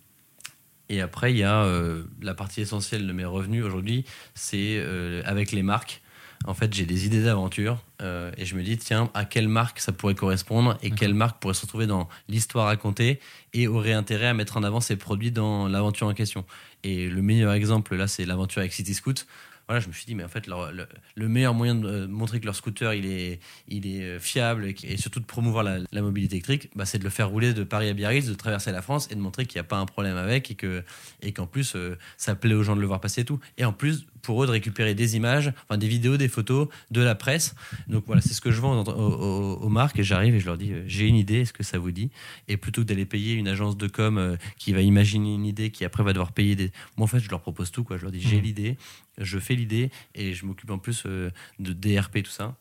et 0.89 1.01
après, 1.01 1.33
il 1.33 1.39
y 1.39 1.45
a 1.45 1.63
euh, 1.65 2.05
la 2.21 2.35
partie 2.35 2.61
essentielle 2.61 3.07
de 3.07 3.13
mes 3.13 3.25
revenus 3.25 3.65
aujourd'hui, 3.65 4.05
c'est 4.35 4.77
euh, 4.79 5.23
avec 5.25 5.53
les 5.53 5.63
marques. 5.63 6.03
En 6.45 6.55
fait, 6.55 6.73
j'ai 6.73 6.87
des 6.87 7.05
idées 7.05 7.23
d'aventure 7.23 7.83
euh, 8.01 8.31
et 8.39 8.47
je 8.47 8.55
me 8.55 8.63
dis, 8.63 8.79
tiens, 8.79 9.11
à 9.13 9.25
quelle 9.25 9.49
marque 9.49 9.81
ça 9.81 9.93
pourrait 9.93 10.15
correspondre 10.15 10.79
et 10.83 10.91
quelle 10.91 11.13
marque 11.15 11.41
pourrait 11.41 11.55
se 11.55 11.63
retrouver 11.63 11.87
dans 11.87 12.09
l'histoire 12.29 12.67
racontée 12.67 13.21
et 13.53 13.67
aurait 13.69 13.93
intérêt 13.93 14.29
à 14.29 14.35
mettre 14.35 14.57
en 14.57 14.63
avant 14.63 14.81
ses 14.81 14.97
produits 14.97 15.33
dans 15.33 15.69
l'aventure 15.69 16.07
en 16.07 16.15
question. 16.15 16.45
Et 16.85 17.09
le 17.09 17.23
meilleur 17.23 17.53
exemple, 17.53 17.97
là, 17.97 18.07
c'est 18.07 18.25
l'aventure 18.25 18.61
avec 18.61 18.73
City 18.73 18.95
Scoot. 18.95 19.27
Voilà, 19.67 19.81
je 19.81 19.89
me 19.89 19.93
suis 19.93 20.07
dit, 20.07 20.15
mais 20.15 20.25
en 20.25 20.29
fait, 20.29 20.47
leur- 20.47 20.73
le, 20.73 20.87
le 21.15 21.29
meilleur 21.29 21.53
moyen 21.53 21.75
de 21.75 21.87
euh, 21.87 22.09
montrer 22.09 22.41
que 22.41 22.47
leur 22.47 22.55
scooter, 22.55 22.95
il 22.95 23.05
est, 23.05 23.39
il 23.69 23.87
est 23.87 24.03
euh, 24.03 24.19
fiable 24.19 24.65
et, 24.83 24.97
surtout 24.97 25.21
de 25.21 25.27
promouvoir 25.27 25.63
la, 25.63 25.81
la 25.93 26.01
mobilité 26.01 26.37
électrique, 26.37 26.71
bah, 26.75 26.87
c'est 26.87 26.99
de 26.99 27.05
le 27.05 27.11
faire 27.11 27.29
rouler 27.29 27.53
de 27.53 27.65
Paris 27.65 27.91
à 27.91 27.93
Biarritz, 27.93 28.27
de 28.27 28.33
traverser 28.33 28.73
la 28.73 28.81
France 28.81 29.09
et 29.11 29.15
de 29.15 29.21
montrer 29.21 29.45
qu'il 29.45 29.57
n'y 29.59 29.67
a 29.67 29.69
pas 29.69 29.77
un 29.77 29.85
problème 29.85 30.17
avec 30.17 30.51
et 30.51 30.55
que 30.55 30.83
et 31.21 31.33
qu'en 31.33 31.47
plus, 31.47 31.75
euh, 31.77 31.99
ça 32.17 32.35
plaît 32.35 32.55
aux 32.55 32.63
gens 32.63 32.77
de 32.77 32.81
le 32.81 32.87
voir 32.87 33.01
passer 33.03 33.21
et 33.21 33.25
tout. 33.27 33.41
Et 33.59 33.67
en 33.67 33.75
plus, 33.75 34.07
pour 34.29 34.43
eux 34.43 34.47
de 34.47 34.53
récupérer 34.53 34.95
des 34.95 35.17
images, 35.17 35.55
enfin 35.65 35.79
des 35.79 35.89
vidéos, 35.89 36.19
des 36.19 36.29
photos 36.29 36.69
de 36.91 37.01
la 37.01 37.15
presse. 37.15 37.55
Donc 37.89 38.05
voilà, 38.07 38.21
c'est 38.21 38.35
ce 38.35 38.43
que 38.43 38.51
je 38.51 38.61
vends 38.61 38.85
aux, 38.85 38.91
aux- 38.91 39.55
aux 39.63 39.69
marques 39.71 39.99
et 39.99 40.05
j'arrive 40.05 40.35
et 40.35 40.41
je 40.41 40.45
leur 40.45 40.59
dis 40.59 40.71
euh, 40.71 40.83
j'ai 40.87 41.07
une 41.07 41.17
idée, 41.17 41.41
est-ce 41.41 41.55
que 41.55 41.63
ça 41.63 41.79
vous 41.79 41.93
dit? 41.93 42.11
Et 42.47 42.59
plutôt 42.59 42.83
que 42.83 42.87
d'aller 42.89 43.07
payer 43.07 43.33
une 43.33 43.49
agence 43.49 43.79
de 43.79 43.89
com 43.89 44.19
euh, 44.19 44.37
qui 44.59 44.75
va 44.75 44.83
imaginer 44.83 45.33
une 45.33 45.47
idée, 45.47 45.71
qui 45.71 45.87
après 45.87 46.03
va 46.03 46.13
devoir 46.13 46.33
payer 46.33 46.57
des. 46.57 46.71
Moi 46.99 47.05
en 47.05 47.07
fait, 47.07 47.21
je 47.21 47.31
leur 47.31 47.41
propose 47.41 47.71
tout 47.71 47.85
quoi. 47.85 47.97
Je 47.97 48.03
leur 48.03 48.13
dis 48.13 48.21
j'ai 48.21 48.37
Mhm. 48.37 48.43
l'idée, 48.43 48.77
je 49.17 49.39
fais 49.39 49.55
l'idée 49.55 49.91
et 50.15 50.35
je 50.35 50.45
m'occupe 50.45 50.71
en 50.71 50.79
plus 50.79 51.05
euh, 51.07 51.31
de 51.59 51.73
DRP 51.73 52.23
tout 52.23 52.31
ça. 52.31 52.55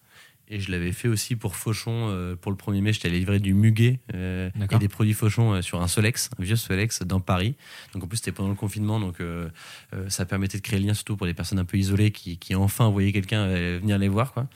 Et 0.49 0.61
je 0.61 0.71
l'avais 0.71 0.93
fait 0.93 1.09
aussi 1.09 1.35
pour 1.35 1.57
Fauchon. 1.57 2.07
euh, 2.09 2.37
pour 2.37 2.53
le 2.53 2.57
1er 2.57 2.79
mai, 2.79 2.93
j'étais 2.93 3.09
allé 3.09 3.19
livrer 3.19 3.39
du 3.41 3.53
muguet 3.53 3.99
euh. 4.13 4.36
Et 4.71 4.77
des 4.77 4.87
produits 4.87 5.13
Fauchon 5.13 5.53
euh, 5.53 5.61
sur 5.61 5.81
un 5.81 5.87
Solex, 5.87 6.29
un 6.37 6.43
vieux 6.43 6.55
Solex 6.55 7.03
dans 7.03 7.19
Paris. 7.19 7.55
Donc 7.93 8.03
en 8.03 8.07
plus, 8.07 8.17
c'était 8.17 8.31
pendant 8.31 8.49
le 8.49 8.55
confinement. 8.55 8.99
Donc 8.99 9.19
euh, 9.19 9.49
euh, 9.93 10.09
ça 10.09 10.25
permettait 10.25 10.57
de 10.57 10.63
créer 10.63 10.79
le 10.79 10.87
lien, 10.87 10.93
surtout 10.93 11.17
pour 11.17 11.27
des 11.27 11.33
personnes 11.33 11.59
un 11.59 11.65
peu 11.65 11.77
isolées 11.77 12.11
qui, 12.11 12.37
qui 12.37 12.55
enfin 12.55 12.89
voyaient 12.89 13.11
quelqu'un 13.11 13.47
venir 13.47 13.97
les 13.97 14.07
voir. 14.07 14.33
Quoi. 14.33 14.47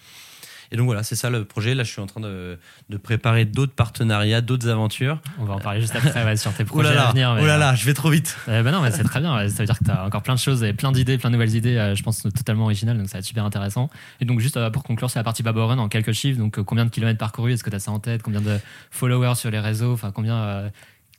Et 0.72 0.78
donc 0.78 0.86
voilà, 0.86 1.04
c'est 1.04 1.16
ça 1.16 1.30
le 1.30 1.44
projet. 1.44 1.76
Là, 1.76 1.84
je 1.84 1.92
suis 1.92 2.02
en 2.02 2.06
train 2.06 2.22
de, 2.22 2.58
de 2.90 2.98
préparer 2.98 3.46
d'autres 3.46 3.74
partenariats, 3.74 4.40
d'autres 4.42 4.70
aventures. 4.70 5.20
On 5.38 5.46
va 5.46 5.56
en 5.56 5.60
parler 5.60 5.82
juste 5.82 5.96
après 5.96 6.24
ouais, 6.24 6.38
sur 6.38 6.54
tes 6.54 6.64
Oh 6.68 6.68
projets 6.68 6.90
là 6.90 6.96
là, 6.96 7.08
à 7.08 7.12
venir. 7.12 7.34
mais, 7.36 7.42
oh 7.42 7.46
là 7.46 7.58
là, 7.58 7.76
je 7.76 7.86
vais 7.86 7.94
trop 7.94 8.10
vite. 8.10 8.38
Euh, 8.48 8.64
bah 8.64 8.72
non, 8.72 8.82
mais 8.82 8.92
c'est 8.92 9.04
très 9.04 9.20
bien. 9.20 9.38
Ça 9.50 9.64
veut 9.64 9.66
dire 9.66 9.78
que 9.78 9.84
tu 9.84 9.92
as 9.92 10.06
encore 10.06 10.24
plein 10.24 10.36
de 10.36 10.40
choses 10.40 10.64
et 10.64 10.72
plein 10.74 10.92
d'idées, 10.92 11.18
plein 11.18 11.30
de 11.30 11.36
nouvelles 11.36 11.56
idées, 11.56 11.78
euh, 11.78 11.96
je 11.96 12.04
pense, 12.04 12.22
totalement 12.22 12.64
originales. 12.64 12.98
Donc 12.98 13.08
ça 13.08 13.14
va 13.14 13.20
être 13.20 13.26
super 13.26 13.44
intéressant. 13.44 13.90
Et 14.22 14.26
donc, 14.26 14.40
juste 14.40 14.56
euh, 14.58 14.70
pour 14.70 14.84
conclure 14.84 15.10
sur 15.10 15.20
la 15.20 15.24
partie 15.26 15.44
Baba 15.44 15.66
Run 15.66 15.78
en 15.78 15.90
quelques 15.90 16.14
chiffres, 16.14 16.40
donc 16.40 16.58
euh, 16.58 16.64
combien 16.64 16.86
de 16.86 16.90
kilomètres 16.90 17.20
parcourus 17.20 17.54
Est-ce 17.54 17.64
que 17.64 17.70
tu 17.70 17.76
as 17.76 17.80
ça 17.80 17.92
en 17.92 18.00
tête? 18.00 18.22
Combien 18.24 18.42
de 18.42 18.58
followers 18.92 19.36
sur 19.36 19.52
les 19.52 19.60
réseaux? 19.60 19.94
Enfin, 19.94 20.12
combien. 20.12 20.72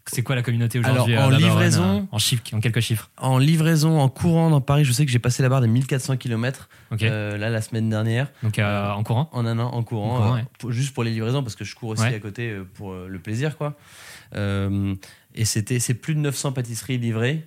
Euh, 0.06 0.10
c'est 0.12 0.22
quoi 0.22 0.34
la 0.34 0.42
communauté 0.42 0.78
aujourd'hui 0.78 1.14
Alors, 1.14 1.28
en 1.28 1.32
euh, 1.32 1.34
Run, 1.36 1.38
livraison- 1.38 1.98
euh, 2.00 2.06
En 2.12 2.18
chiffres, 2.18 2.42
en 2.52 2.60
quelques 2.60 2.80
chiffres. 2.80 3.10
En 3.16 3.38
livraison, 3.38 4.00
en 4.00 4.08
courant 4.08 4.50
dans 4.50 4.60
Paris, 4.60 4.84
je 4.84 4.92
sais 4.92 5.04
que 5.06 5.12
j'ai 5.12 5.18
passé 5.18 5.42
la 5.42 5.48
barre 5.48 5.60
des 5.60 5.68
1400 5.68 6.16
km 6.16 6.68
Ok. 6.90 7.00
là 7.02 7.36
la 7.50 7.60
semaine 7.62 7.88
dernière. 7.88 8.28
donc, 8.42 8.58
euh, 8.58 8.90
en 8.90 9.02
courant 9.02 9.28
En 9.32 9.46
un 9.46 9.58
an, 9.58 9.70
en 9.72 9.82
courant, 9.82 10.14
En 10.14 10.16
courant, 10.16 10.32
euh, 10.32 10.36
ouais. 10.36 10.44
pour- 10.58 10.72
juste 10.72 10.92
pour 10.94 11.04
les 11.04 11.10
livraisons, 11.12 11.42
parce 11.42 11.56
que 11.56 11.64
je 11.64 11.74
cours 11.74 11.90
aussi 11.90 12.02
Ouais. 12.02 12.14
à 12.14 12.18
côté 12.20 12.50
euh, 12.50 12.64
pour 12.74 12.92
euh, 12.92 13.06
le 13.08 13.18
plaisir, 13.18 13.56
quoi. 13.56 13.76
Euh, 14.34 14.94
et 15.34 15.44
c'était, 15.44 15.78
c'est 15.78 15.94
plus 15.94 16.14
de 16.14 16.20
900 16.20 16.52
pâtisseries 16.52 16.98
livrées 16.98 17.46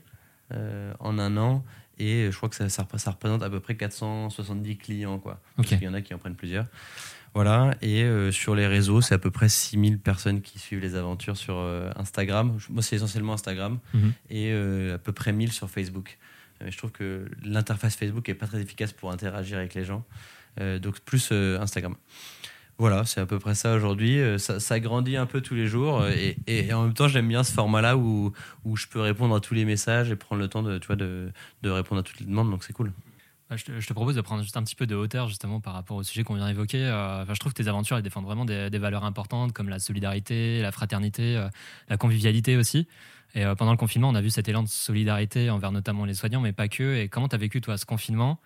euh, 0.53 0.93
en 0.99 1.17
un 1.19 1.37
an, 1.37 1.63
et 1.97 2.29
je 2.31 2.35
crois 2.37 2.49
que 2.49 2.55
ça, 2.55 2.67
ça, 2.69 2.83
repré- 2.83 2.97
ça 2.99 3.11
représente 3.11 3.41
à 3.43 3.49
peu 3.49 3.59
près 3.59 3.75
470 3.75 4.77
clients, 4.77 5.17
quoi. 5.19 5.39
Parce 5.55 5.69
qu'il 5.69 5.81
y 5.83 5.87
en 5.87 5.93
a 5.93 6.01
qui 6.01 6.13
en 6.13 6.17
prennent 6.17 6.35
plusieurs. 6.35 6.65
Voilà, 7.35 7.75
et 7.81 8.03
euh, 8.03 8.31
sur 8.31 8.55
les 8.55 8.65
réseaux, 8.65 9.01
c'est 9.01 9.13
à 9.13 9.17
peu 9.17 9.29
près 9.29 9.49
6000 9.49 9.99
personnes 9.99 10.41
qui 10.41 10.57
suivent 10.57 10.79
les 10.79 10.95
aventures 10.95 11.35
sur 11.35 11.57
euh, 11.57 11.91
Instagram. 11.97 12.57
Moi, 12.69 12.81
c'est 12.81 12.95
essentiellement 12.95 13.33
Instagram, 13.33 13.77
Mhm. 13.93 14.13
et 14.29 14.51
euh, 14.53 14.95
à 14.95 14.97
peu 14.97 15.11
près 15.11 15.33
1000 15.33 15.51
sur 15.51 15.69
Facebook. 15.69 16.17
Je 16.65 16.75
trouve 16.77 16.91
que 16.91 17.25
l'interface 17.43 17.97
Facebook 17.97 18.29
est 18.29 18.33
pas 18.33 18.47
très 18.47 18.61
efficace 18.61 18.93
pour 18.93 19.11
interagir 19.11 19.57
avec 19.57 19.73
les 19.73 19.83
gens. 19.83 20.03
Donc 20.81 21.01
plus 21.01 21.33
Instagram. 21.33 21.95
Voilà, 22.77 23.03
c'est 23.03 23.19
à 23.19 23.25
peu 23.25 23.39
près 23.39 23.55
ça 23.55 23.75
aujourd'hui. 23.75 24.19
Ça, 24.37 24.61
ça 24.61 24.79
grandit 24.79 25.17
un 25.17 25.25
peu 25.25 25.41
tous 25.41 25.53
les 25.55 25.67
jours 25.67 26.01
euh, 26.01 26.11
et, 26.11 26.37
et 26.47 26.71
en 26.73 26.83
même 26.83 26.93
temps 26.93 27.09
j'aime 27.09 27.27
bien 27.27 27.43
ce 27.43 27.51
format-là 27.51 27.97
où, 27.97 28.31
où 28.63 28.77
je 28.77 28.87
peux 28.87 29.01
répondre 29.01 29.35
à 29.35 29.41
tous 29.41 29.53
les 29.53 29.65
messages 29.65 30.11
et 30.11 30.15
prendre 30.15 30.41
le 30.41 30.47
temps 30.47 30.63
de, 30.63 30.77
tu 30.77 30.87
vois, 30.87 30.95
de, 30.95 31.29
de 31.61 31.69
répondre 31.69 31.99
à 31.99 32.03
toutes 32.03 32.19
les 32.21 32.25
demandes, 32.25 32.49
donc 32.51 32.63
c'est 32.63 32.73
cool. 32.73 32.93
Bah, 33.49 33.57
Je 33.57 33.65
te, 33.65 33.79
je 33.79 33.87
te 33.87 33.93
propose 33.93 34.15
de 34.15 34.21
prendre 34.21 34.41
juste 34.41 34.57
un 34.57 34.63
petit 34.63 34.75
peu 34.75 34.87
de 34.87 34.95
hauteur 34.95 35.27
justement 35.27 35.59
par 35.59 35.73
rapport 35.73 35.97
au 35.97 36.03
sujet 36.03 36.23
qu'on 36.23 36.33
vient 36.35 36.47
d'évoquer. 36.47 36.83
Euh, 36.83 37.21
enfin, 37.23 37.33
je 37.33 37.39
trouve 37.39 37.53
que 37.53 37.61
tes 37.61 37.67
aventures 37.67 37.95
elles 37.97 38.03
défendent 38.03 38.25
vraiment 38.25 38.45
des, 38.45 38.69
des 38.69 38.79
valeurs 38.79 39.05
importantes 39.05 39.53
comme 39.53 39.69
la 39.69 39.79
solidarité, 39.79 40.61
la 40.61 40.71
fraternité, 40.71 41.37
euh, 41.37 41.47
la 41.87 41.97
convivialité 41.97 42.57
aussi. 42.57 42.87
Et 43.35 43.45
euh, 43.45 43.53
pendant 43.53 43.71
le 43.71 43.77
confinement, 43.77 44.09
on 44.09 44.15
a 44.15 44.21
vu 44.21 44.29
cet 44.31 44.47
élan 44.47 44.63
de 44.63 44.67
solidarité 44.67 45.49
envers 45.49 45.71
notamment 45.71 46.05
les 46.05 46.13
soignants, 46.15 46.41
mais 46.41 46.53
pas 46.53 46.67
que. 46.69 46.95
Et 46.95 47.09
comment 47.09 47.27
tu 47.27 47.35
as 47.35 47.39
vécu 47.39 47.61
toi 47.61 47.77
ce 47.77 47.85
confinement? 47.85 48.39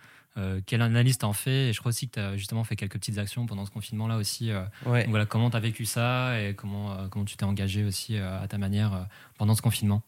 Quelle 0.68 0.82
analyse 0.82 1.18
t'en 1.18 1.34
fais? 1.34 1.68
Et 1.68 1.74
je 1.74 1.80
crois 1.80 1.90
aussi 1.90 2.08
que 2.08 2.14
tu 2.14 2.20
as 2.22 2.38
justement 2.38 2.64
fait 2.64 2.78
quelques 2.78 2.94
petites 2.94 3.18
actions 3.18 3.46
pendant 3.46 3.66
ce 3.66 3.72
confinement-là 3.72 4.16
aussi. 4.16 4.52
Ouais. 4.86 5.02
Donc 5.02 5.10
voilà, 5.10 5.26
comment 5.26 5.50
tu 5.50 5.58
as 5.58 5.60
vécu 5.60 5.84
ça 5.84 6.40
et 6.40 6.54
comment, 6.54 7.10
comment 7.10 7.26
tu 7.26 7.36
t'es 7.36 7.44
engagé 7.44 7.84
aussi 7.84 8.16
à 8.16 8.48
ta 8.48 8.58
manière 8.58 9.06
pendant 9.38 9.54
ce 9.54 9.62
confinement? 9.62 10.02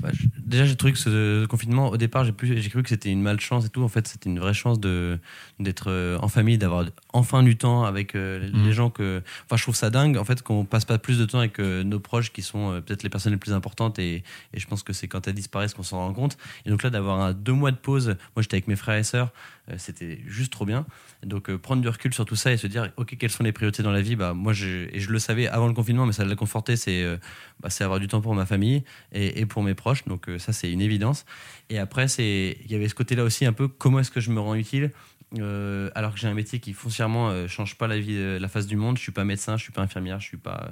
Bah, 0.00 0.10
je- 0.12 0.26
déjà, 0.38 0.64
j'ai 0.64 0.76
trouvé 0.76 0.92
que 0.92 0.98
ce 0.98 1.46
confinement, 1.46 1.88
au 1.88 1.96
départ, 1.96 2.24
j'ai 2.24 2.68
cru 2.68 2.82
que 2.82 2.88
c'était 2.88 3.10
une 3.10 3.22
malchance 3.22 3.66
et 3.66 3.68
tout. 3.68 3.82
En 3.82 3.88
fait, 3.88 4.06
c'était 4.06 4.28
une 4.30 4.38
vraie 4.38 4.54
chance 4.54 4.78
de 4.80 5.18
d'être 5.58 5.90
euh, 5.90 6.18
en 6.20 6.28
famille, 6.28 6.56
d'avoir 6.58 6.84
enfin 7.12 7.42
du 7.42 7.56
temps 7.56 7.84
avec 7.84 8.14
euh, 8.14 8.38
les 8.38 8.50
Mhm. 8.68 8.70
gens 8.72 8.90
que. 8.90 9.22
Enfin, 9.46 9.56
je 9.56 9.62
trouve 9.62 9.74
ça 9.74 9.90
dingue, 9.90 10.16
en 10.16 10.24
fait, 10.24 10.42
qu'on 10.42 10.64
passe 10.64 10.84
pas 10.84 10.98
plus 10.98 11.18
de 11.18 11.24
temps 11.24 11.38
avec 11.40 11.58
euh, 11.58 11.82
nos 11.82 11.98
proches 12.00 12.32
qui 12.32 12.42
sont 12.42 12.72
euh, 12.72 12.80
peut-être 12.80 13.02
les 13.02 13.08
personnes 13.10 13.32
les 13.32 13.38
plus 13.38 13.52
importantes. 13.52 13.98
Et, 13.98 14.22
et 14.54 14.60
je 14.60 14.66
pense 14.66 14.82
que 14.82 14.92
c'est 14.92 15.08
quand 15.08 15.26
elles 15.26 15.34
disparaissent 15.34 15.74
qu'on 15.74 15.82
s'en 15.82 15.98
rend 15.98 16.12
compte. 16.12 16.36
Et 16.66 16.70
donc 16.70 16.82
là, 16.82 16.90
d'avoir 16.90 17.34
deux 17.34 17.52
mois 17.52 17.70
de 17.72 17.76
pause, 17.76 18.08
moi, 18.36 18.42
j'étais 18.42 18.56
avec 18.56 18.68
mes 18.68 18.76
frères 18.76 18.96
et 18.98 19.02
sœurs, 19.04 19.30
c'était 19.76 20.20
juste 20.26 20.52
trop 20.52 20.64
bien. 20.64 20.86
Donc, 21.22 21.50
euh, 21.50 21.58
prendre 21.58 21.82
du 21.82 21.88
recul 21.88 22.14
sur 22.14 22.24
tout 22.24 22.36
ça 22.36 22.52
et 22.52 22.56
se 22.56 22.66
dire, 22.66 22.90
OK, 22.96 23.16
quelles 23.18 23.30
sont 23.30 23.42
les 23.42 23.52
priorités 23.52 23.82
dans 23.82 23.92
la 23.92 24.00
vie 24.00 24.16
bah, 24.16 24.32
Moi, 24.34 24.52
je, 24.52 24.88
et 24.92 25.00
je 25.00 25.10
le 25.10 25.18
savais 25.18 25.46
avant 25.48 25.66
le 25.66 25.74
confinement, 25.74 26.06
mais 26.06 26.12
ça 26.12 26.24
l'a 26.24 26.36
conforté, 26.36 26.76
c'est 26.76 27.02
euh, 27.02 27.16
bah, 27.60 27.68
avoir 27.80 28.00
du 28.00 28.08
temps 28.08 28.20
pour 28.20 28.34
ma 28.34 28.46
famille 28.46 28.84
et, 29.12 29.46
pour 29.46 29.62
mes 29.62 29.74
proches. 29.74 30.04
Donc, 30.06 30.28
euh, 30.28 30.38
ça, 30.38 30.52
c'est 30.52 30.70
une 30.72 30.80
évidence. 30.80 31.24
Et 31.70 31.78
après, 31.78 32.06
il 32.06 32.70
y 32.70 32.74
avait 32.74 32.88
ce 32.88 32.94
côté-là 32.94 33.24
aussi, 33.24 33.44
un 33.44 33.52
peu 33.52 33.68
comment 33.68 34.00
est-ce 34.00 34.10
que 34.10 34.20
je 34.20 34.30
me 34.30 34.40
rends 34.40 34.54
utile 34.54 34.92
euh, 35.36 35.90
alors 35.94 36.14
que 36.14 36.18
j'ai 36.18 36.26
un 36.26 36.34
métier 36.34 36.58
qui 36.58 36.72
foncièrement 36.72 37.28
euh, 37.28 37.48
change 37.48 37.76
pas 37.76 37.86
la 37.86 37.98
vie, 37.98 38.16
euh, 38.16 38.38
la 38.38 38.48
face 38.48 38.66
du 38.66 38.76
monde. 38.76 38.96
Je 38.96 39.02
suis 39.02 39.12
pas 39.12 39.24
médecin, 39.24 39.58
je 39.58 39.62
suis 39.62 39.72
pas 39.72 39.82
infirmière, 39.82 40.20
je 40.20 40.26
suis 40.26 40.38
pas 40.38 40.70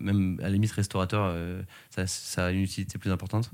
même 0.00 0.38
à 0.40 0.44
la 0.44 0.50
limite 0.50 0.72
restaurateur. 0.72 1.24
euh, 1.34 1.62
ça, 2.06 2.46
a 2.46 2.50
une 2.52 2.60
utilité 2.62 2.96
plus 2.98 3.10
importante. 3.10 3.50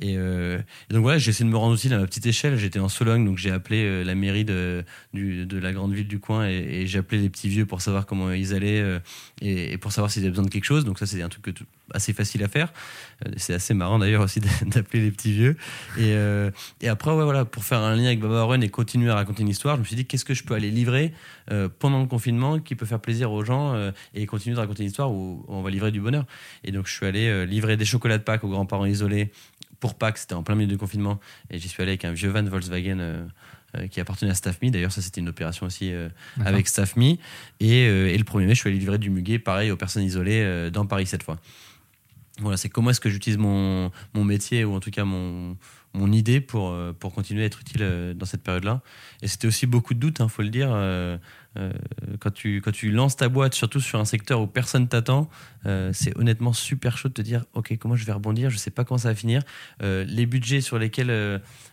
Et, 0.00 0.16
euh, 0.16 0.58
et 0.88 0.94
donc 0.94 1.02
voilà, 1.02 1.18
j'ai 1.18 1.30
essayé 1.30 1.44
de 1.44 1.50
me 1.50 1.56
rendre 1.56 1.74
utile 1.74 1.92
à 1.94 1.98
ma 1.98 2.06
petite 2.06 2.26
échelle. 2.26 2.56
J'étais 2.56 2.78
en 2.78 2.88
Sologne, 2.88 3.24
donc 3.24 3.38
j'ai 3.38 3.50
appelé 3.50 3.82
euh, 3.84 4.04
la 4.04 4.14
mairie 4.14 4.44
de, 4.44 4.84
du- 5.12 5.46
de 5.46 5.58
la 5.58 5.72
grande 5.72 5.92
ville 5.94 6.06
du 6.06 6.20
coin 6.20 6.46
et, 6.46 6.86
j'ai 6.86 6.98
appelé 7.00 7.20
les 7.20 7.28
petits 7.28 7.48
vieux 7.48 7.66
pour 7.66 7.80
savoir 7.82 8.06
comment 8.06 8.30
ils 8.30 8.54
allaient 8.54 9.00
et, 9.42 9.76
pour 9.78 9.90
savoir 9.92 10.10
s'ils 10.12 10.22
avaient 10.22 10.30
besoin 10.30 10.44
de 10.44 10.50
quelque 10.50 10.64
chose. 10.64 10.84
Donc 10.84 10.98
ça, 10.98 11.06
c'est 11.06 11.20
un 11.22 11.28
truc 11.28 11.52
assez 11.92 12.12
facile 12.12 12.42
à 12.44 12.48
faire. 12.48 12.72
C'est 13.36 13.54
assez 13.54 13.74
marrant 13.74 13.98
d'ailleurs 13.98 14.22
aussi 14.22 14.40
d'appeler 14.66 15.02
les 15.02 15.10
petits 15.10 15.32
vieux. 15.32 15.56
Et, 15.98 16.14
et 16.80 16.88
après, 16.88 17.10
ouais, 17.10 17.24
voilà, 17.24 17.44
pour 17.44 17.64
faire 17.64 17.80
un 17.80 17.96
lien 17.96 18.06
avec 18.06 18.20
Baba 18.20 18.44
Run 18.44 18.60
et 18.60 18.68
continuer 18.68 19.10
à 19.10 19.16
raconter 19.16 19.42
une 19.42 19.48
histoire, 19.48 19.74
je 19.76 19.80
me 19.80 19.84
suis 19.86 19.96
dit 19.96 20.06
qu'est-ce 20.06 20.24
que 20.24 20.34
je 20.34 20.44
peux 20.44 20.54
aller 20.54 20.70
livrer 20.70 21.12
pendant 21.78 22.00
le 22.00 22.06
confinement 22.06 22.58
qui 22.60 22.74
peut 22.76 22.86
faire 22.86 23.00
plaisir 23.00 23.32
aux 23.32 23.44
gens 23.44 23.74
et 24.14 24.26
continuer 24.26 24.54
de 24.54 24.60
raconter 24.60 24.82
une 24.84 24.88
histoire 24.90 25.10
où 25.10 25.44
on 25.48 25.62
va 25.62 25.70
livrer 25.70 25.87
du 25.90 26.00
bonheur. 26.00 26.24
Et 26.64 26.72
donc, 26.72 26.86
je 26.86 26.92
suis 26.94 27.06
allé 27.06 27.28
euh, 27.28 27.44
livrer 27.44 27.76
des 27.76 27.84
chocolats 27.84 28.18
de 28.18 28.22
Pâques 28.22 28.44
aux 28.44 28.48
grands-parents 28.48 28.86
isolés 28.86 29.30
pour 29.80 29.94
Pâques, 29.94 30.18
c'était 30.18 30.34
en 30.34 30.42
plein 30.42 30.56
milieu 30.56 30.68
du 30.68 30.78
confinement. 30.78 31.20
Et 31.50 31.58
j'y 31.58 31.68
suis 31.68 31.82
allé 31.82 31.92
avec 31.92 32.04
un 32.04 32.12
vieux 32.12 32.30
van 32.30 32.42
Volkswagen. 32.42 32.98
euh, 32.98 33.24
euh, 33.76 33.86
qui 33.86 34.00
appartenait 34.00 34.30
à 34.30 34.34
StaffMe. 34.34 34.70
D'ailleurs, 34.70 34.92
ça, 34.92 35.02
c'était 35.02 35.20
une 35.20 35.28
opération 35.28 35.66
aussi 35.66 35.92
euh, 35.92 36.08
avec 36.42 36.68
StaffMe. 36.68 37.18
Et, 37.60 37.86
euh, 37.86 38.08
et 38.08 38.16
le 38.16 38.24
1er 38.24 38.46
mai, 38.46 38.54
je 38.54 38.60
suis 38.60 38.70
allé 38.70 38.78
livrer 38.78 38.96
du 38.96 39.10
muguet, 39.10 39.38
pareil, 39.38 39.70
aux 39.70 39.76
personnes 39.76 40.04
isolées 40.04 40.70
dans 40.72 40.86
Paris 40.86 41.04
cette 41.04 41.22
fois. 41.22 41.38
Voilà, 42.38 42.56
c'est 42.56 42.70
comment 42.70 42.88
est-ce 42.88 43.00
que 43.00 43.10
j'utilise 43.10 43.36
mon, 43.36 43.92
mon 44.14 44.24
métier 44.24 44.64
ou 44.64 44.74
en 44.74 44.80
tout 44.80 44.90
cas 44.90 45.04
mon, 45.04 45.54
mon 45.94 46.12
idée 46.12 46.40
pour, 46.40 46.70
euh, 46.70 46.92
pour 46.92 47.14
continuer 47.14 47.42
à 47.42 47.46
être 47.46 47.60
utile 47.60 47.82
euh, 47.82 48.14
dans 48.14 48.26
cette 48.26 48.42
période-là. 48.42 48.82
Et 49.22 49.28
c'était 49.28 49.46
aussi 49.48 49.66
beaucoup 49.66 49.94
de 49.94 49.98
doutes, 49.98 50.18
il 50.20 50.28
faut 50.28 50.42
le 50.42 50.50
dire. 50.50 50.68
euh, 50.70 51.18
quand, 52.20 52.30
tu, 52.30 52.60
quand 52.60 52.70
tu 52.70 52.92
lances 52.92 53.16
ta 53.16 53.28
boîte, 53.28 53.54
surtout 53.54 53.80
sur 53.80 53.98
un 53.98 54.04
secteur 54.04 54.40
où 54.40 54.46
personne 54.46 54.86
t'attend, 54.86 55.28
euh, 55.66 55.90
c'est 55.92 56.16
honnêtement 56.16 56.52
super 56.52 56.96
chaud 56.96 57.08
de 57.08 57.14
te 57.14 57.22
dire 57.22 57.46
ok, 57.54 57.76
comment 57.78 57.96
je 57.96 58.04
vais 58.04 58.12
rebondir, 58.12 58.48
je 58.50 58.58
sais 58.58 58.70
pas 58.70 58.84
comment 58.84 58.98
ça 58.98 59.08
va 59.08 59.14
finir. 59.16 59.42
Euh, 59.82 60.04
les 60.04 60.26
budgets 60.26 60.60
sur 60.60 60.78
lesquels, 60.78 61.10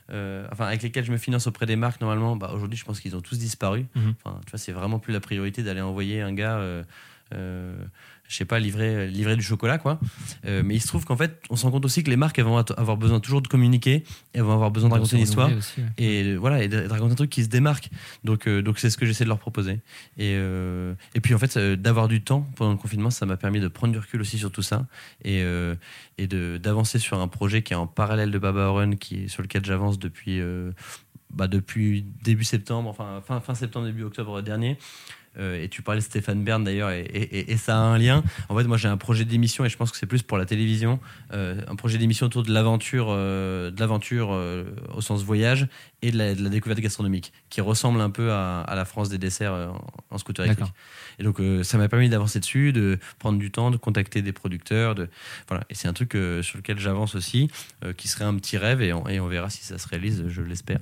enfin, 0.10 0.65
avec 0.65 0.82
lesquels 0.82 1.06
je 1.06 1.12
me 1.12 1.17
finance 1.17 1.45
auprès 1.45 1.65
des 1.67 1.75
marques, 1.75 2.01
normalement, 2.01 2.36
bah, 2.36 2.51
aujourd'hui, 2.56 2.80
je 2.80 2.86
pense 2.86 2.99
qu'ils 2.99 3.15
ont 3.15 3.21
tous 3.21 3.38
disparu. 3.38 3.86
Mhm. 3.95 4.13
Enfin, 4.23 4.39
tu 4.45 4.51
vois, 4.51 4.60
c'est 4.60 4.71
vraiment 4.71 4.97
plus 4.97 5.13
la 5.13 5.19
priorité 5.19 5.62
d'aller 5.62 5.82
envoyer 5.82 6.21
un 6.21 6.34
gars. 6.34 6.58
euh, 7.34 7.75
je 8.27 8.38
sais 8.38 8.45
pas, 8.45 8.59
livrer, 8.59 9.07
livrer 9.07 9.35
du 9.35 9.43
chocolat, 9.43 9.77
quoi. 9.77 9.99
Euh, 10.45 10.63
mais 10.65 10.75
il 10.75 10.81
se 10.81 10.88
trouve 10.88 11.05
qu'en 11.05 11.15
fait, 11.15 11.39
on 11.49 11.55
se 11.55 11.63
rend 11.63 11.71
compte 11.71 11.85
aussi 11.85 12.03
que 12.03 12.09
les 12.09 12.15
marques, 12.15 12.39
elles 12.39 12.45
vont 12.45 12.57
avoir 12.57 12.97
besoin 12.97 13.19
toujours 13.19 13.41
de 13.41 13.47
communiquer, 13.47 14.03
elles 14.33 14.41
vont 14.41 14.53
avoir 14.53 14.71
besoin 14.71 14.89
de 14.89 14.93
raconter 14.95 15.17
une 15.17 15.23
histoire 15.23 15.47
Renouveler 15.47 15.59
aussi, 15.59 15.81
ouais. 15.81 16.03
et 16.03 16.35
voilà 16.35 16.63
et 16.63 16.67
de, 16.67 16.81
de 16.81 16.88
raconter 16.88 17.13
un 17.13 17.15
truc 17.15 17.29
qui 17.29 17.43
se 17.43 17.49
démarque 17.49 17.89
donc 18.23 18.47
euh, 18.47 18.61
donc 18.61 18.79
c'est 18.79 18.89
ce 18.89 18.97
que 18.97 19.05
j'essaie 19.05 19.23
de 19.23 19.29
leur 19.29 19.39
proposer 19.39 19.79
et 20.17 20.35
euh, 20.35 20.93
et 21.13 21.21
puis 21.21 21.33
en 21.33 21.38
fait 21.38 21.57
d'avoir 21.57 22.07
du 22.07 22.21
temps 22.21 22.47
pendant 22.55 22.71
le 22.71 22.77
confinement 22.77 23.09
ça 23.09 23.25
m'a 23.25 23.38
permis 23.38 23.59
de 23.59 23.67
prendre 23.67 23.93
du 23.93 23.99
recul 23.99 24.21
aussi 24.21 24.38
sur 24.38 24.51
tout 24.51 24.61
ça 24.61 24.88
et 25.23 25.43
et 26.17 26.27
de 26.27 26.57
d'avancer 26.57 26.99
sur 26.99 27.19
un 27.19 27.27
projet 27.27 27.61
qui 27.61 27.73
est 27.73 27.77
en 27.77 27.88
parallèle 27.88 28.31
de 28.31 28.39
Baba 28.39 28.69
Run 28.69 28.95
qui 28.95 29.23
est 29.23 29.27
sur 29.27 29.43
lequel 29.43 29.63
j'avance 29.65 29.99
depuis 29.99 30.41
bah, 31.33 31.47
depuis 31.47 32.05
début 32.23 32.43
septembre 32.43 32.89
enfin 32.89 33.21
fin 33.25 33.39
fin 33.41 33.55
septembre 33.55 33.85
début 33.85 34.03
octobre 34.03 34.41
dernier 34.41 34.77
et 35.39 35.69
tu 35.69 35.82
parlais 35.82 36.00
de 36.02 36.06
Stéphane 36.06 36.43
Bern 36.43 36.63
d'ailleurs, 36.63 36.89
et, 36.91 37.02
et- 37.02 37.52
et 37.52 37.58
ça 37.58 37.76
a 37.76 37.80
un 37.80 37.98
lien. 37.98 38.24
En 38.50 38.58
fait, 38.58 38.63
moi 38.65 38.78
j'ai 38.78 38.88
un 38.88 38.98
projet 38.98 39.26
d'émission 39.26 39.65
et 39.65 39.69
je 39.69 39.78
pense 39.78 39.91
que 39.91 39.98
c'est 39.98 40.06
plus 40.06 40.21
pour 40.24 40.38
la 40.38 40.45
télévision, 40.45 41.00
euh, 41.34 41.60
un 41.67 41.76
projet 41.76 41.98
d'émission 41.98 42.26
autour 42.28 42.43
de 42.43 42.52
l'aventure, 42.54 43.08
euh, 43.10 43.71
de 43.71 43.80
l'aventure 43.80 44.30
euh, 44.32 44.63
au 44.93 45.02
sens 45.02 45.24
voyage 45.24 45.67
et 46.02 46.12
de 46.12 46.17
la, 46.17 46.36
de 46.36 46.43
la 46.43 46.50
découverte 46.50 46.80
gastronomique, 46.80 47.34
qui 47.50 47.62
ressemble 47.62 48.00
un 48.02 48.10
peu 48.10 48.32
à, 48.32 48.62
à 48.62 48.76
la 48.76 48.86
France 48.86 49.10
des 49.10 49.17
desserts 49.17 49.54
euh, 49.54 49.67
en, 49.67 49.86
en 50.12 50.17
scooter 50.17 50.45
électrique. 50.45 50.74
Et 51.19 51.24
donc 51.24 51.39
euh, 51.39 51.63
ça 51.63 51.78
m'a 51.78 51.88
permis 51.89 52.10
d'avancer 52.10 52.39
dessus, 52.39 52.74
de 52.74 52.98
prendre 53.19 53.38
du 53.39 53.52
temps, 53.52 53.71
de 53.71 53.78
contacter 53.78 54.21
des 54.21 54.34
producteurs, 54.34 54.95
de 54.95 55.10
voilà. 55.48 55.63
Et 55.69 55.76
c'est 55.76 55.88
un 55.88 55.93
truc 55.93 56.15
euh, 56.15 56.41
sur 56.41 56.58
lequel 56.58 56.80
j'avance 56.80 57.15
aussi, 57.15 57.50
euh, 57.84 57.93
qui 57.93 58.08
serait 58.08 58.26
un 58.26 58.36
petit 58.36 58.58
rêve 58.58 58.82
et 58.82 58.93
on, 58.93 59.08
et 59.08 59.19
on 59.19 59.28
verra 59.28 59.50
si 59.50 59.63
ça 59.63 59.78
se 59.78 59.88
réalise, 59.88 60.24
je 60.28 60.41
l'espère. 60.41 60.80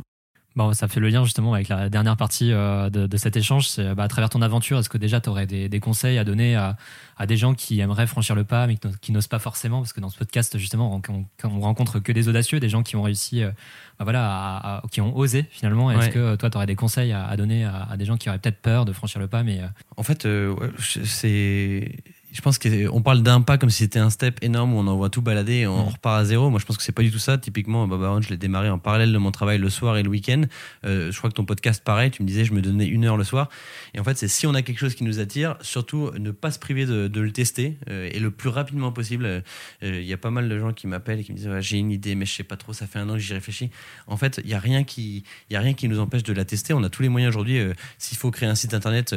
Bon, 0.56 0.72
ça 0.74 0.88
fait 0.88 1.00
le 1.00 1.10
lien 1.10 1.24
justement 1.24 1.54
avec 1.56 1.68
la 1.68 1.90
dernière 1.90 2.16
partie 2.16 2.52
euh, 2.52 2.92
de, 2.92 3.08
de, 3.08 3.18
cet 3.18 3.36
échange. 3.36 3.68
C'est, 3.70 3.96
bah, 3.96 4.04
à 4.04 4.08
travers 4.08 4.30
ton 4.30 4.42
aventure, 4.44 4.78
est-ce 4.78 4.90
que 4.90 5.00
déjà 5.00 5.20
tu 5.20 5.30
aurais 5.30 5.48
des, 5.48 5.68
des, 5.68 5.80
conseils 5.80 6.20
à 6.20 6.24
donner 6.24 6.56
à, 6.56 6.78
à, 7.18 7.26
des 7.26 7.38
gens 7.38 7.56
qui 7.56 7.80
aimeraient 7.80 8.06
franchir 8.06 8.36
le 8.36 8.44
pas 8.44 8.68
mais 8.68 8.78
qui 9.02 9.12
n'osent 9.12 9.28
pas 9.28 9.40
forcément? 9.40 9.80
Parce 9.80 9.94
que 9.94 10.00
dans 10.00 10.10
ce 10.10 10.18
podcast, 10.18 10.56
justement, 10.60 11.02
on, 11.10 11.26
on, 11.44 11.60
rencontre 11.60 12.00
que 12.00 12.12
des 12.12 12.28
audacieux, 12.28 12.60
des 12.60 12.70
gens 12.70 12.84
qui 12.84 12.96
ont 12.96 13.02
réussi, 13.02 13.42
euh, 13.42 13.50
bah, 13.98 14.06
voilà, 14.06 14.28
à, 14.28 14.78
à, 14.78 14.84
qui 14.92 15.02
ont 15.02 15.18
osé 15.18 15.46
finalement. 15.50 15.90
Est-ce 15.90 16.06
ouais. 16.06 16.12
que 16.12 16.36
toi, 16.36 16.52
tu 16.52 16.58
aurais 16.58 16.68
des 16.68 16.76
conseils 16.76 17.14
à, 17.14 17.36
donner 17.36 17.66
à, 17.66 17.98
des 17.98 18.06
gens 18.06 18.18
qui 18.18 18.30
auraient 18.30 18.40
peut-être 18.40 18.62
peur 18.62 18.86
de 18.86 18.94
franchir 18.94 19.20
le 19.20 19.28
pas 19.28 19.42
mais, 19.42 19.60
euh... 19.60 19.68
En 19.98 20.04
fait, 20.04 20.26
euh, 20.26 20.56
c'est 20.78 21.96
je 22.34 22.42
pense 22.42 22.58
qu'on 22.58 23.02
parle 23.04 23.22
d'un 23.22 23.42
pas 23.42 23.60
comme 23.60 23.70
si 23.70 23.84
c'était 23.84 24.00
un 24.00 24.10
step 24.10 24.40
énorme 24.42 24.74
où 24.74 24.80
on 24.80 24.88
envoie 24.88 25.10
tout 25.12 25.22
balader 25.22 25.58
et 25.58 25.68
on, 25.68 25.86
mmh. 25.86 25.90
repart 25.90 26.20
à 26.20 26.26
zéro. 26.26 26.50
Moi, 26.50 26.60
je 26.60 26.66
pense 26.66 26.78
que 26.78 26.84
c'est 26.84 26.92
pas 26.92 27.04
du 27.04 27.12
tout 27.12 27.20
ça. 27.20 27.38
Typiquement, 27.38 27.88
Baba 27.88 28.20
je 28.22 28.30
l'ai 28.30 28.38
démarré 28.38 28.72
en 28.72 28.80
parallèle 28.80 29.14
de 29.14 29.18
mon 29.20 29.32
travail 29.32 29.60
le 29.60 29.70
soir 29.70 29.98
et 29.98 30.04
le 30.04 30.10
week-end. 30.10 30.42
Euh, 30.84 31.12
je 31.12 31.18
crois 31.18 31.30
que 31.30 31.36
ton 31.36 31.46
podcast, 31.46 31.84
pareil, 31.84 32.10
tu 32.10 32.24
me 32.24 32.28
disais, 32.28 32.44
je 32.44 32.54
me 32.54 32.62
donnais 32.62 32.88
une 32.88 33.06
heure 33.06 33.18
le 33.18 33.24
soir. 33.24 33.50
Et 33.94 34.00
en 34.00 34.04
fait, 34.04 34.18
c'est 34.18 34.28
si 34.28 34.48
on 34.48 34.56
a 34.56 34.64
quelque 34.64 34.80
chose 34.80 34.96
qui 34.96 35.04
nous 35.04 35.20
attire, 35.20 35.58
surtout 35.62 36.12
ne 36.18 36.32
pas 36.32 36.50
se 36.50 36.58
priver 36.58 36.88
de, 36.88 37.08
de 37.08 37.22
le 37.22 37.32
tester 37.32 37.78
euh, 37.90 38.10
et 38.12 38.20
le 38.20 38.32
plus 38.32 38.50
rapidement 38.50 38.92
possible. 38.92 39.26
Euh, 39.26 39.42
il 39.84 40.04
y 40.04 40.14
a 40.14 40.18
pas 40.18 40.32
mal 40.32 40.50
de 40.50 40.60
gens 40.60 40.74
qui 40.74 40.88
m'appellent 40.88 41.20
et 41.20 41.24
qui 41.24 41.34
me 41.34 41.38
disent, 41.38 41.52
j'ai 41.60 41.78
une 41.78 41.92
idée, 41.92 42.16
mais 42.16 42.26
je 42.26 42.34
sais 42.34 42.44
pas 42.44 42.58
trop, 42.58 42.74
ça 42.74 42.88
fait 42.88 42.98
un 42.98 43.10
an 43.10 43.14
que 43.14 43.20
j'y 43.20 43.34
réfléchis. 43.34 43.70
En 44.08 44.18
fait, 44.18 44.42
il 44.44 44.50
y 44.50 44.56
a 44.56 44.60
rien 44.60 44.84
qui, 44.84 45.24
y 45.52 45.56
a 45.56 45.60
rien 45.60 45.74
qui 45.74 45.88
nous 45.88 46.00
empêche 46.00 46.24
de 46.24 46.34
la 46.34 46.46
tester. 46.46 46.74
On 46.74 46.84
a 46.84 46.90
tous 46.90 47.04
les 47.04 47.10
moyens 47.10 47.30
aujourd'hui. 47.30 47.60
S'il 48.00 48.18
faut 48.18 48.32
créer 48.32 48.50
un 48.50 48.56
site 48.56 48.74
internet, 48.74 49.16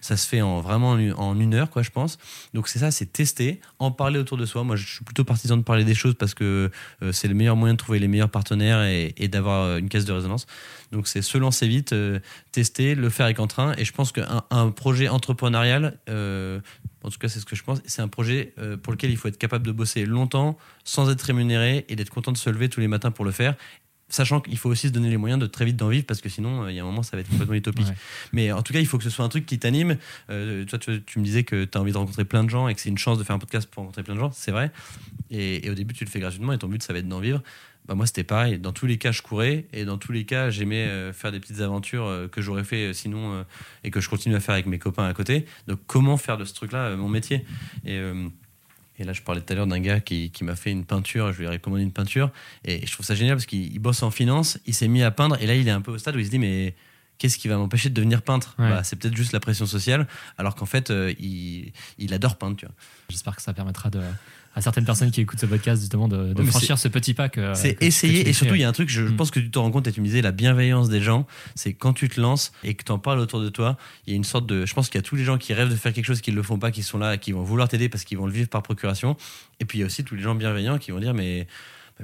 ça 0.00 0.16
se 0.16 0.26
fait 0.26 0.42
en 0.42 0.60
vraiment 0.60 0.92
en 1.16 1.38
une 1.38 1.54
heure, 1.54 1.70
quoi, 1.70 1.82
je 1.82 1.90
pense. 1.90 2.18
Donc 2.56 2.68
c'est 2.68 2.78
ça, 2.78 2.90
c'est 2.90 3.12
tester 3.12 3.60
en 3.78 3.90
parler 3.90 4.18
autour 4.18 4.38
de 4.38 4.46
soi. 4.46 4.64
Moi, 4.64 4.76
je 4.76 4.86
suis 4.86 5.04
plutôt 5.04 5.24
partisan 5.24 5.58
de 5.58 5.62
parler 5.62 5.84
des 5.84 5.94
choses 5.94 6.14
parce 6.14 6.32
que 6.32 6.70
euh, 7.02 7.12
c'est 7.12 7.28
le 7.28 7.34
meilleur 7.34 7.54
moyen 7.54 7.74
de 7.74 7.78
trouver 7.78 7.98
les 7.98 8.08
meilleurs 8.08 8.30
partenaires 8.30 8.82
et, 8.82 9.28
d'avoir 9.28 9.64
euh, 9.64 9.76
une 9.76 9.90
caisse 9.90 10.06
de 10.06 10.12
résonance. 10.14 10.46
Donc, 10.90 11.06
c'est 11.06 11.20
se 11.20 11.36
lancer 11.36 11.68
vite, 11.68 11.92
euh, 11.92 12.18
tester, 12.52 12.94
le 12.94 13.10
faire 13.10 13.26
avec 13.26 13.40
entrain. 13.40 13.74
Et 13.76 13.84
je 13.84 13.92
pense 13.92 14.10
qu'un 14.10 14.42
un 14.48 14.70
projet 14.70 15.08
entrepreneurial, 15.08 15.98
en 16.08 17.10
tout 17.10 17.18
cas, 17.18 17.28
c'est 17.28 17.40
ce 17.40 17.44
que 17.44 17.56
je 17.56 17.62
pense, 17.62 17.82
c'est 17.84 18.00
un 18.00 18.08
projet 18.08 18.54
pour 18.82 18.90
lequel 18.90 19.10
il 19.10 19.18
faut 19.18 19.28
être 19.28 19.36
capable 19.36 19.66
de 19.66 19.72
bosser 19.72 20.06
longtemps 20.06 20.56
sans 20.82 21.10
être 21.10 21.20
rémunéré 21.20 21.84
et 21.90 21.94
d'être 21.94 22.08
content 22.08 22.32
de 22.32 22.38
se 22.38 22.48
lever 22.48 22.70
tous 22.70 22.80
les 22.80 22.88
matins 22.88 23.10
pour 23.10 23.26
le 23.26 23.32
faire 23.32 23.54
sachant 24.08 24.40
qu'il 24.40 24.56
faut 24.56 24.70
aussi 24.70 24.88
se 24.88 24.92
donner 24.92 25.10
les 25.10 25.16
moyens 25.16 25.40
de 25.40 25.46
très 25.46 25.64
vite 25.64 25.76
d'en 25.76 25.88
vivre 25.88 26.06
parce 26.06 26.20
que 26.20 26.28
sinon 26.28 26.64
euh, 26.64 26.70
il 26.70 26.76
y 26.76 26.80
a 26.80 26.82
un 26.82 26.86
moment 26.86 27.02
ça 27.02 27.16
va 27.16 27.20
être 27.20 27.28
complètement 27.28 27.54
utopique. 27.54 27.86
Ouais. 27.86 27.94
mais 28.32 28.52
en 28.52 28.62
tout 28.62 28.72
cas 28.72 28.78
il 28.78 28.86
faut 28.86 28.98
que 28.98 29.04
ce 29.04 29.10
soit 29.10 29.24
un 29.24 29.28
truc 29.28 29.46
qui 29.46 29.58
t'anime. 29.58 29.96
Euh, 30.30 30.64
toi 30.64 30.78
tu, 30.78 31.02
tu, 31.02 31.18
me 31.18 31.24
disais 31.24 31.44
que 31.44 31.64
tu 31.64 31.76
as 31.76 31.80
envie 31.80 31.92
de 31.92 31.98
rencontrer 31.98 32.24
plein 32.24 32.44
de 32.44 32.50
gens 32.50 32.68
et 32.68 32.74
que 32.74 32.80
c'est 32.80 32.88
une 32.88 32.98
chance 32.98 33.18
de 33.18 33.24
faire 33.24 33.36
un 33.36 33.40
podcast 33.40 33.68
pour 33.68 33.82
rencontrer 33.82 34.02
plein 34.02 34.14
de 34.14 34.20
gens 34.20 34.30
c'est 34.30 34.52
vrai. 34.52 34.70
Et, 35.30 35.66
et, 35.66 35.70
au 35.70 35.74
début 35.74 35.94
tu 35.94 36.04
le 36.04 36.10
fais 36.10 36.20
gratuitement 36.20 36.52
et 36.52 36.58
ton 36.58 36.68
but 36.68 36.82
ça 36.82 36.92
va 36.92 37.00
être 37.00 37.08
d'en 37.08 37.20
vivre. 37.20 37.42
Bah 37.86 37.94
moi 37.94 38.06
c'était 38.06 38.24
pareil. 38.24 38.58
Dans 38.58 38.72
tous 38.72 38.86
les 38.86 38.98
cas 38.98 39.10
je 39.10 39.22
courais 39.22 39.66
et 39.72 39.84
dans 39.84 39.98
tous 39.98 40.12
les 40.12 40.24
cas 40.24 40.50
j'aimais 40.50 40.86
euh, 40.86 41.12
faire 41.12 41.32
des 41.32 41.40
petites 41.40 41.60
aventures 41.60 42.28
que 42.30 42.40
j'aurais 42.40 42.64
fait 42.64 42.92
sinon 42.94 43.44
et 43.82 43.90
que 43.90 44.00
je 44.00 44.08
continue 44.08 44.36
à 44.36 44.40
faire 44.40 44.54
avec 44.54 44.66
mes 44.66 44.78
copains 44.78 45.06
à 45.06 45.14
côté. 45.14 45.46
Donc 45.66 45.80
comment 45.86 46.16
faire 46.16 46.36
de 46.36 46.44
ce 46.44 46.54
truc 46.54 46.72
là 46.72 46.94
mon 46.96 47.08
métier? 47.08 47.44
Et 47.84 48.00
et 48.98 49.04
là, 49.04 49.12
je 49.12 49.22
parlais 49.22 49.40
tout 49.40 49.52
à 49.52 49.56
l'heure 49.56 49.66
d'un 49.66 49.80
gars 49.80 50.00
qui, 50.00 50.30
qui 50.30 50.44
m'a 50.44 50.56
fait 50.56 50.70
une 50.70 50.84
peinture, 50.84 51.32
je 51.32 51.38
lui 51.38 51.46
ai 51.46 51.48
recommandé 51.48 51.82
une 51.82 51.92
peinture, 51.92 52.30
et 52.64 52.86
je 52.86 52.92
trouve 52.92 53.04
ça 53.04 53.14
génial 53.14 53.36
parce 53.36 53.46
qu'il 53.46 53.78
bosse 53.78 54.02
en 54.02 54.10
finance, 54.10 54.58
il 54.66 54.74
s'est 54.74 54.88
mis 54.88 55.02
à 55.02 55.10
peindre, 55.10 55.36
et 55.40 55.46
là, 55.46 55.54
il 55.54 55.66
est 55.68 55.72
un 55.72 55.80
peu 55.80 55.92
au 55.92 55.98
stade 55.98 56.16
où 56.16 56.18
il 56.18 56.26
se 56.26 56.30
dit, 56.30 56.38
mais 56.38 56.74
qu'est-ce 57.18 57.38
qui 57.38 57.48
va 57.48 57.56
m'empêcher 57.56 57.88
de 57.88 57.94
devenir 57.94 58.22
peintre? 58.22 58.54
Ouais. 58.58 58.68
bah, 58.68 58.84
C'est 58.84 58.96
peut-être 58.96 59.16
juste 59.16 59.32
la 59.32 59.40
pression 59.40 59.66
sociale, 59.66 60.06
alors 60.38 60.54
qu'en 60.54 60.66
fait, 60.66 60.90
euh, 60.90 61.12
il, 61.18 61.72
il, 61.98 62.14
adore 62.14 62.36
peindre. 62.36 62.56
J'espère 63.08 63.36
que 63.36 63.42
ça 63.42 63.52
permettra 63.52 63.90
de, 63.90 64.00
à 64.56 64.60
certaines 64.62 64.84
personnes 64.84 65.12
qui 65.12 65.20
écoutent 65.20 65.38
ce 65.38 65.46
podcast 65.46 65.80
justement 65.80 66.08
de, 66.08 66.32
de 66.32 66.42
franchir 66.42 66.78
ce 66.78 66.88
petit 66.88 67.14
pas 67.14 67.28
que 67.28 67.54
c'est 67.54 67.80
essayer 67.82 68.24
que 68.24 68.30
et 68.30 68.32
surtout 68.32 68.54
il 68.54 68.62
y 68.62 68.64
a 68.64 68.68
un 68.68 68.72
truc 68.72 68.88
je 68.88 69.02
mmh. 69.02 69.16
pense 69.16 69.30
que 69.30 69.38
tu 69.38 69.50
te 69.50 69.58
rends 69.58 69.70
compte 69.70 69.86
et 69.86 69.92
tu 69.92 70.00
me 70.00 70.06
disais 70.06 70.22
la 70.22 70.32
bienveillance 70.32 70.88
des 70.88 71.00
gens 71.00 71.26
c'est 71.54 71.74
quand 71.74 71.92
tu 71.92 72.08
te 72.08 72.20
lances 72.20 72.52
et 72.64 72.74
que 72.74 72.82
tu 72.82 72.90
en 72.90 72.98
parles 72.98 73.20
autour 73.20 73.40
de 73.40 73.48
toi 73.48 73.76
il 74.06 74.10
y 74.10 74.14
a 74.14 74.16
une 74.16 74.24
sorte 74.24 74.46
de 74.46 74.66
je 74.66 74.74
pense 74.74 74.88
qu'il 74.88 74.98
y 74.98 75.04
a 75.04 75.06
tous 75.06 75.14
les 75.14 75.24
gens 75.24 75.38
qui 75.38 75.54
rêvent 75.54 75.70
de 75.70 75.76
faire 75.76 75.92
quelque 75.92 76.06
chose 76.06 76.20
qui 76.20 76.30
ne 76.30 76.36
le 76.36 76.42
font 76.42 76.58
pas 76.58 76.70
qui 76.70 76.82
sont 76.82 76.98
là 76.98 77.16
qui 77.18 77.32
vont 77.32 77.42
vouloir 77.42 77.68
t'aider 77.68 77.88
parce 77.88 78.04
qu'ils 78.04 78.18
vont 78.18 78.26
le 78.26 78.32
vivre 78.32 78.48
par 78.48 78.62
procuration. 78.62 79.16
Et 79.60 79.64
puis 79.64 79.78
il 79.78 79.80
y 79.80 79.84
a 79.84 79.86
aussi 79.86 80.04
tous 80.04 80.14
les 80.14 80.22
gens 80.22 80.34
bienveillants 80.34 80.78
qui 80.78 80.90
vont 80.90 81.00
dire 81.00 81.14
mais 81.14 81.46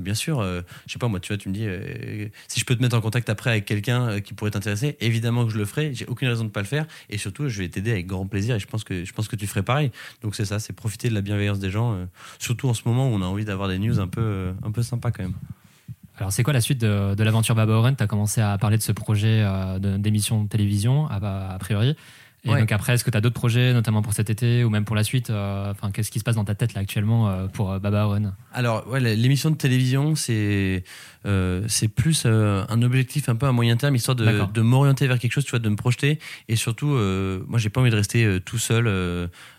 bien 0.00 0.14
sûr, 0.14 0.40
euh, 0.40 0.62
je 0.86 0.92
sais 0.92 0.98
pas 0.98 1.08
moi, 1.08 1.20
tu 1.20 1.28
vois, 1.28 1.36
tu 1.36 1.48
me 1.48 1.54
dis 1.54 1.66
euh, 1.66 2.26
si 2.48 2.60
je 2.60 2.64
peux 2.64 2.74
te 2.74 2.82
mettre 2.82 2.96
en 2.96 3.00
contact 3.00 3.28
après 3.28 3.50
avec 3.50 3.64
quelqu'un 3.64 4.08
euh, 4.08 4.20
qui 4.20 4.32
pourrait 4.32 4.50
t'intéresser, 4.50 4.96
évidemment 5.00 5.44
que 5.44 5.52
je 5.52 5.58
le 5.58 5.64
ferai. 5.64 5.92
J'ai 5.94 6.06
aucune 6.06 6.28
raison 6.28 6.44
de 6.44 6.50
pas 6.50 6.60
le 6.60 6.66
faire 6.66 6.86
et 7.10 7.18
surtout, 7.18 7.48
je 7.48 7.58
vais 7.58 7.68
t'aider 7.68 7.90
avec 7.90 8.06
grand 8.06 8.26
plaisir 8.26 8.56
et 8.56 8.58
je 8.58 8.66
pense 8.66 8.84
que 8.84 9.04
je 9.04 9.12
pense 9.12 9.28
que 9.28 9.36
tu 9.36 9.46
ferais 9.46 9.62
pareil. 9.62 9.90
Donc 10.22 10.34
c'est 10.34 10.46
ça, 10.46 10.58
c'est 10.58 10.72
profiter 10.72 11.08
de 11.08 11.14
la 11.14 11.20
bienveillance 11.20 11.58
des 11.58 11.70
gens, 11.70 11.94
euh, 11.94 12.06
surtout 12.38 12.68
en 12.68 12.74
ce 12.74 12.82
moment 12.86 13.08
où 13.08 13.12
on 13.12 13.22
a 13.22 13.26
envie 13.26 13.44
d'avoir 13.44 13.68
des 13.68 13.78
news 13.78 14.00
un 14.00 14.08
peu 14.08 14.52
un 14.62 14.70
peu 14.70 14.82
sympa 14.82 15.10
quand 15.10 15.22
même. 15.22 15.34
Alors, 16.18 16.30
c'est 16.30 16.42
quoi 16.42 16.52
la 16.52 16.60
suite 16.60 16.80
de, 16.80 17.22
l'aventure 17.22 17.54
Baba 17.54 17.72
Oren? 17.72 17.96
Tu 17.96 18.02
as 18.02 18.06
commencé 18.06 18.40
à 18.40 18.56
parler 18.58 18.76
de 18.76 18.82
ce 18.82 18.92
projet 18.92 19.44
d'émission 19.98 20.44
de 20.44 20.48
télévision, 20.48 21.08
a 21.08 21.56
priori. 21.58 21.96
Et 22.44 22.50
ouais. 22.50 22.58
donc 22.58 22.72
après, 22.72 22.94
est-ce 22.94 23.04
que 23.04 23.10
tu 23.10 23.16
as 23.16 23.20
d'autres 23.20 23.38
projets, 23.38 23.72
notamment 23.72 24.02
pour 24.02 24.14
cet 24.14 24.28
été 24.28 24.64
ou 24.64 24.70
même 24.70 24.84
pour 24.84 24.96
la 24.96 25.04
suite 25.04 25.30
Enfin, 25.30 25.88
euh, 25.88 25.90
qu'est-ce 25.92 26.10
qui 26.10 26.18
se 26.18 26.24
passe 26.24 26.34
dans 26.34 26.44
ta 26.44 26.56
tête 26.56 26.74
là 26.74 26.80
actuellement 26.80 27.28
euh, 27.28 27.46
pour 27.46 27.70
euh, 27.70 27.78
Baba 27.78 28.04
Run? 28.06 28.34
Alors, 28.52 28.86
ouais, 28.88 28.98
l'émission 28.98 29.50
de 29.50 29.56
télévision, 29.56 30.16
c'est 30.16 30.82
euh, 31.24 31.62
c'est 31.68 31.86
plus 31.86 32.24
euh, 32.26 32.64
un 32.68 32.82
objectif 32.82 33.28
un 33.28 33.36
peu 33.36 33.46
à 33.46 33.52
moyen 33.52 33.76
terme, 33.76 33.94
histoire 33.94 34.16
de, 34.16 34.52
de 34.52 34.60
m'orienter 34.60 35.06
vers 35.06 35.20
quelque 35.20 35.32
chose, 35.32 35.44
tu 35.44 35.50
vois, 35.50 35.60
de 35.60 35.68
me 35.68 35.76
projeter. 35.76 36.18
Et 36.48 36.56
surtout, 36.56 36.94
euh, 36.94 37.44
moi, 37.46 37.60
j'ai 37.60 37.70
pas 37.70 37.80
envie 37.80 37.90
de 37.90 37.96
rester 37.96 38.38
tout 38.44 38.58
seul 38.58 38.88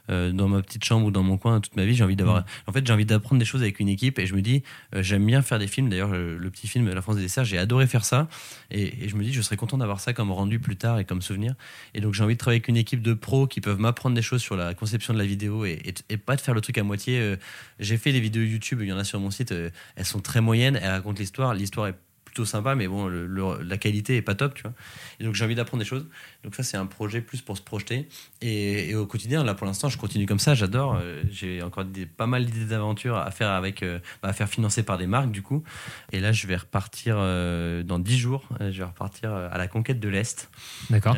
dans 0.09 0.47
ma 0.47 0.61
petite 0.61 0.83
chambre 0.83 1.07
ou 1.07 1.11
dans 1.11 1.23
mon 1.23 1.37
coin 1.37 1.61
toute 1.61 1.75
ma 1.75 1.85
vie. 1.85 1.95
J'ai 1.95 2.03
envie 2.03 2.15
d'avoir. 2.15 2.41
Mmh. 2.41 2.45
En 2.67 2.71
fait, 2.73 2.85
j'ai 2.85 2.93
envie 2.93 3.05
d'apprendre 3.05 3.39
des 3.39 3.45
choses 3.45 3.61
avec 3.61 3.79
une 3.79 3.89
équipe. 3.89 4.19
Et 4.19 4.25
je 4.25 4.35
me 4.35 4.41
dis, 4.41 4.63
j'aime 4.93 5.25
bien 5.25 5.41
faire 5.41 5.59
des 5.59 5.67
films. 5.67 5.89
D'ailleurs, 5.89 6.11
le 6.11 6.49
petit 6.49 6.67
film 6.67 6.89
La 6.89 7.01
France 7.01 7.15
des 7.15 7.21
desserts, 7.21 7.45
j'ai 7.45 7.57
adoré 7.57 7.87
faire 7.87 8.05
ça. 8.05 8.27
Et, 8.71 9.05
et, 9.05 9.09
je 9.09 9.15
me 9.15 9.23
dis, 9.23 9.33
je 9.33 9.41
serais 9.41 9.57
content 9.57 9.77
d'avoir 9.77 9.99
ça 9.99 10.13
comme 10.13 10.31
rendu 10.31 10.59
plus 10.59 10.75
tard 10.75 10.99
et 10.99 11.05
comme 11.05 11.21
souvenir. 11.21 11.55
Et 11.93 12.01
donc, 12.01 12.13
j'ai 12.13 12.23
envie 12.23 12.35
de 12.35 12.39
travailler 12.39 12.57
avec 12.57 12.67
une 12.67 12.77
équipe 12.77 13.01
de 13.01 13.13
pros 13.13 13.47
qui 13.47 13.61
peuvent 13.61 13.79
m'apprendre 13.79 14.15
des 14.15 14.21
choses 14.21 14.41
sur 14.41 14.55
la 14.55 14.73
conception 14.73 15.13
de 15.13 15.19
la 15.19 15.25
vidéo 15.25 15.65
et, 15.65 15.79
et, 15.85 15.93
et 16.09 16.17
pas 16.17 16.35
de 16.35 16.41
faire 16.41 16.53
le 16.53 16.61
truc 16.61 16.77
à 16.77 16.83
moitié. 16.83 17.35
j'ai 17.79 17.97
fait 17.97 18.11
des 18.11 18.19
vidéos 18.19 18.43
YouTube, 18.43 18.79
il 18.81 18.87
y 18.87 18.93
en 18.93 18.97
a 18.97 19.03
sur 19.03 19.19
mon 19.19 19.31
site. 19.31 19.51
elles 19.51 20.05
sont 20.05 20.19
très 20.19 20.41
moyennes. 20.41 20.77
Elles 20.81 20.91
racontent 20.91 21.19
l'histoire. 21.19 21.53
L'histoire 21.53 21.87
est 21.87 21.95
plutôt 22.33 22.45
sympa, 22.45 22.73
mais 22.73 22.87
bon, 22.87 23.05
le, 23.07 23.27
le, 23.27 23.61
la 23.61 23.77
qualité 23.77 24.17
est 24.17 24.23
pas 24.23 24.33
top, 24.33 24.55
tu 24.55 24.63
vois. 24.63 24.73
Et 25.19 25.23
donc 25.23 25.35
j'ai 25.35 25.45
envie 25.45 25.53
d'apprendre 25.53 25.83
des 25.83 25.87
choses. 25.87 26.07
Donc 26.43 26.55
ça, 26.55 26.63
c'est 26.63 26.77
un 26.77 26.87
projet 26.87 27.21
plus 27.21 27.41
pour 27.41 27.55
se 27.55 27.61
projeter. 27.61 28.07
Et, 28.41 28.89
et 28.89 28.95
au 28.95 29.05
quotidien, 29.05 29.43
là, 29.43 29.53
pour 29.53 29.67
l'instant, 29.67 29.87
je 29.87 29.99
continue 29.99 30.25
comme 30.25 30.39
ça. 30.39 30.55
J'adore. 30.55 30.97
Euh, 30.99 31.21
j'ai 31.29 31.61
encore 31.61 31.85
des, 31.85 32.07
pas 32.07 32.25
mal 32.25 32.45
d'idées 32.45 32.65
d'aventure 32.65 33.17
à 33.17 33.29
faire 33.29 33.49
avec, 33.49 33.83
euh, 33.83 33.99
bah, 34.23 34.29
à 34.29 34.33
faire 34.33 34.49
financer 34.49 34.81
par 34.81 34.97
des 34.97 35.05
marques, 35.05 35.29
du 35.29 35.43
coup. 35.43 35.63
Et 36.11 36.19
là, 36.19 36.31
je 36.31 36.47
vais 36.47 36.55
repartir 36.55 37.17
euh, 37.19 37.83
dans 37.83 37.99
10 37.99 38.17
jours. 38.17 38.49
Je 38.59 38.79
vais 38.79 38.83
repartir 38.83 39.31
à 39.31 39.57
la 39.59 39.67
conquête 39.67 39.99
de 39.99 40.09
l'Est. 40.09 40.49
D'accord. 40.89 41.15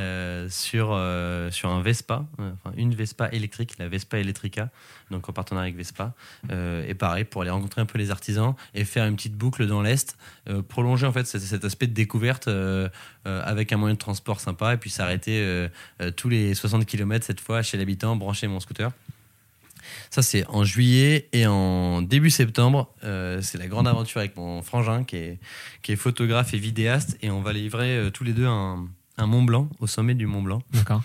sur, 0.50 0.88
sur 1.52 1.70
un 1.70 1.82
Vespa, 1.82 2.26
enfin 2.38 2.74
une 2.76 2.94
Vespa 2.94 3.30
électrique, 3.32 3.76
la 3.80 3.88
Vespa 3.88 4.18
Electrica, 4.18 4.70
donc 5.12 5.30
en 5.30 5.34
partenariat 5.34 5.68
avec 5.68 5.78
Vespa. 5.78 6.14
et 6.52 6.94
pareil, 6.94 7.24
pour 7.24 7.42
aller 7.42 7.52
rencontrer 7.52 7.82
un 7.82 7.86
peu 7.86 7.98
les 7.98 8.12
artisans 8.12 8.56
et 8.74 8.84
faire 8.84 9.06
une 9.06 9.16
petite 9.16 9.36
boucle 9.36 9.66
dans 9.68 9.82
l'Est, 9.82 10.18
prolonger 10.68 11.05
en 11.06 11.12
fait 11.12 11.26
cet, 11.26 11.42
cet 11.42 11.66
aspect 11.66 11.88
de 11.88 11.94
découverte 11.94 12.48
euh, 12.48 12.90
euh, 13.28 13.42
avec 13.44 13.72
un 13.72 13.78
moyen 13.78 13.94
de 13.94 14.00
transport 14.00 14.40
sympa 14.40 14.74
et 14.74 14.78
puis 14.78 14.90
s'arrêter 14.90 15.40
euh, 15.42 15.70
tous 16.16 16.30
les 16.30 16.54
60 16.54 16.86
km 16.86 17.26
cette 17.26 17.40
fois 17.40 17.62
chez 17.62 17.78
l'habitant, 17.78 18.16
brancher 18.16 18.48
mon 18.48 18.60
scooter. 18.60 18.92
Ça, 20.10 20.24
c'est 20.24 20.46
en 20.48 20.64
juillet 20.64 21.30
et 21.32 21.46
en 21.46 22.02
début 22.02 22.32
septembre. 22.32 22.92
C'est 23.04 23.58
la 23.58 23.68
grande 23.68 23.88
aventure 23.88 24.20
avec 24.20 24.36
mon 24.36 24.64
frangin 24.64 25.04
qui 25.04 25.16
est, 25.16 25.40
qui 25.84 25.92
est 25.92 25.96
photographe 25.96 26.56
et 26.56 26.58
vidéaste. 26.58 27.18
Et 27.22 27.30
on 27.30 27.42
va 27.42 27.54
livrer 27.54 28.10
tous 28.12 28.24
les 28.24 28.34
deux 28.34 28.48
un, 28.48 28.88
un 29.18 29.28
Mont 29.28 29.44
Blanc, 29.44 29.70
au 29.80 29.88
sommet 29.88 30.14
du 30.14 30.28
Mont 30.28 30.42
Blanc. 30.42 30.62
D'accord. 30.74 31.04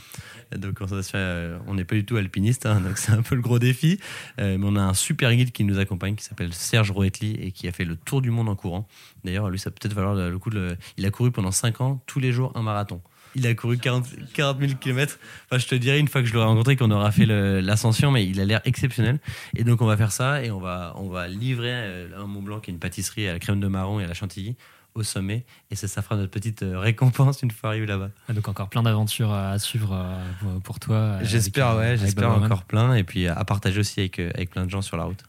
Donc 0.56 0.80
on 0.80 1.74
n'est 1.74 1.84
pas 1.84 1.94
du 1.94 2.04
tout 2.04 2.16
alpiniste, 2.16 2.66
hein, 2.66 2.80
donc 2.80 2.98
c'est 2.98 3.12
un 3.12 3.22
peu 3.22 3.34
le 3.34 3.40
gros 3.40 3.58
défi. 3.58 4.00
Euh, 4.40 4.58
mais 4.58 4.66
on 4.68 4.76
a 4.76 4.82
un 4.82 4.94
super 4.94 5.34
guide 5.34 5.52
qui 5.52 5.64
nous 5.64 5.78
accompagne, 5.78 6.16
qui 6.16 6.24
s'appelle 6.24 6.52
Serge 6.52 6.90
Roetli 6.90 7.34
et 7.34 7.52
qui 7.52 7.68
a 7.68 7.72
fait 7.72 7.84
le 7.84 7.96
tour 7.96 8.20
du 8.20 8.30
monde 8.30 8.48
en 8.48 8.56
courant. 8.56 8.88
D'ailleurs, 9.24 9.48
lui, 9.50 9.58
ça 9.58 9.70
peut 9.70 9.76
peut-être 9.80 9.94
valoir 9.94 10.14
le 10.14 10.38
coup. 10.38 10.50
De 10.50 10.58
le... 10.58 10.76
Il 10.96 11.06
a 11.06 11.10
couru 11.10 11.30
pendant 11.30 11.52
5 11.52 11.80
ans, 11.80 12.02
tous 12.06 12.18
les 12.18 12.32
jours, 12.32 12.52
un 12.56 12.62
marathon. 12.62 13.00
Il 13.36 13.46
a 13.46 13.54
couru 13.54 13.78
40, 13.78 14.06
40 14.34 14.58
000 14.58 14.72
km. 14.80 15.20
Enfin, 15.46 15.58
je 15.58 15.68
te 15.68 15.76
dirai 15.76 16.00
une 16.00 16.08
fois 16.08 16.20
que 16.20 16.26
je 16.26 16.34
l'aurai 16.34 16.46
rencontré 16.46 16.74
qu'on 16.74 16.90
aura 16.90 17.12
fait 17.12 17.26
l'ascension, 17.26 18.10
mais 18.10 18.26
il 18.26 18.40
a 18.40 18.44
l'air 18.44 18.60
exceptionnel. 18.64 19.20
Et 19.54 19.62
donc, 19.62 19.82
on 19.82 19.86
va 19.86 19.96
faire 19.96 20.10
ça 20.10 20.42
et 20.42 20.50
on 20.50 20.58
va, 20.58 20.94
on 20.96 21.08
va 21.08 21.28
livrer 21.28 22.08
un 22.16 22.26
Mont 22.26 22.42
Blanc 22.42 22.58
qui 22.58 22.72
est 22.72 22.74
une 22.74 22.80
pâtisserie 22.80 23.28
à 23.28 23.34
la 23.34 23.38
crème 23.38 23.60
de 23.60 23.68
marron 23.68 24.00
et 24.00 24.04
à 24.04 24.08
la 24.08 24.14
chantilly 24.14 24.56
au 24.94 25.02
sommet 25.02 25.44
et 25.70 25.76
ça, 25.76 25.88
ça 25.88 26.02
fera 26.02 26.16
notre 26.16 26.30
petite 26.30 26.64
récompense 26.64 27.42
une 27.42 27.50
fois 27.50 27.70
arrivé 27.70 27.86
là-bas. 27.86 28.10
Ah, 28.28 28.32
donc 28.32 28.48
encore 28.48 28.68
plein 28.68 28.82
d'aventures 28.82 29.32
à 29.32 29.58
suivre 29.58 29.92
euh, 29.92 30.58
pour 30.64 30.80
toi. 30.80 31.18
J'espère, 31.22 31.76
ouais, 31.76 31.96
j'espère 31.96 32.30
encore 32.30 32.64
plein 32.64 32.94
et 32.94 33.04
puis 33.04 33.26
à 33.28 33.44
partager 33.44 33.80
aussi 33.80 34.00
avec, 34.00 34.18
euh, 34.18 34.30
avec 34.34 34.50
plein 34.50 34.64
de 34.64 34.70
gens 34.70 34.82
sur 34.82 34.96
la 34.96 35.04
route. 35.04 35.22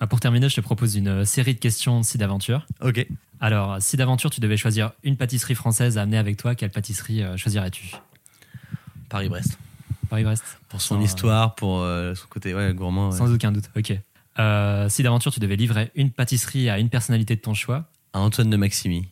Bah 0.00 0.06
pour 0.06 0.18
terminer, 0.18 0.48
je 0.48 0.56
te 0.56 0.60
propose 0.60 0.96
une 0.96 1.24
série 1.24 1.54
de 1.54 1.60
questions 1.60 2.00
de 2.00 2.04
site 2.04 2.18
d'aventure. 2.18 2.66
Ok. 2.80 3.06
Alors, 3.42 3.82
si 3.82 3.96
d'aventure, 3.96 4.30
tu 4.30 4.40
devais 4.40 4.56
choisir 4.56 4.92
une 5.02 5.16
pâtisserie 5.16 5.56
française 5.56 5.98
à 5.98 6.02
amener 6.02 6.16
avec 6.16 6.36
toi, 6.36 6.54
quelle 6.54 6.70
pâtisserie 6.70 7.24
euh, 7.24 7.36
choisirais-tu? 7.36 7.92
Paris-Brest. 9.08 9.58
Paris-Brest. 10.08 10.58
Pour 10.68 10.80
son 10.80 10.94
Sans, 10.94 11.02
histoire, 11.02 11.56
pour 11.56 11.80
euh, 11.80 12.14
son 12.14 12.28
côté 12.28 12.54
ouais, 12.54 12.72
gourmand. 12.72 13.10
Ouais. 13.10 13.16
Sans 13.16 13.32
aucun 13.32 13.50
doute, 13.50 13.68
ok. 13.76 13.94
Euh, 14.38 14.88
si 14.88 15.02
d'aventure, 15.02 15.32
tu 15.32 15.40
devais 15.40 15.56
livrer 15.56 15.90
une 15.96 16.12
pâtisserie 16.12 16.70
à 16.70 16.78
une 16.78 16.88
personnalité 16.88 17.34
de 17.34 17.40
ton 17.40 17.52
choix 17.52 17.86
À 18.12 18.20
Antoine 18.20 18.50
de 18.50 18.56
Maximi. 18.56 19.08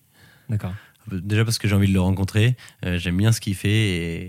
D'accord. 0.48 0.72
déjà 1.11 1.44
parce 1.44 1.59
que 1.59 1.66
j'ai 1.68 1.74
envie 1.74 1.88
de 1.88 1.92
le 1.92 2.01
rencontrer. 2.01 2.57
Euh, 2.84 2.98
J'aime 2.98 3.16
bien 3.16 3.32
ce 3.32 3.40
qu'il 3.40 3.55
fait 3.55 3.68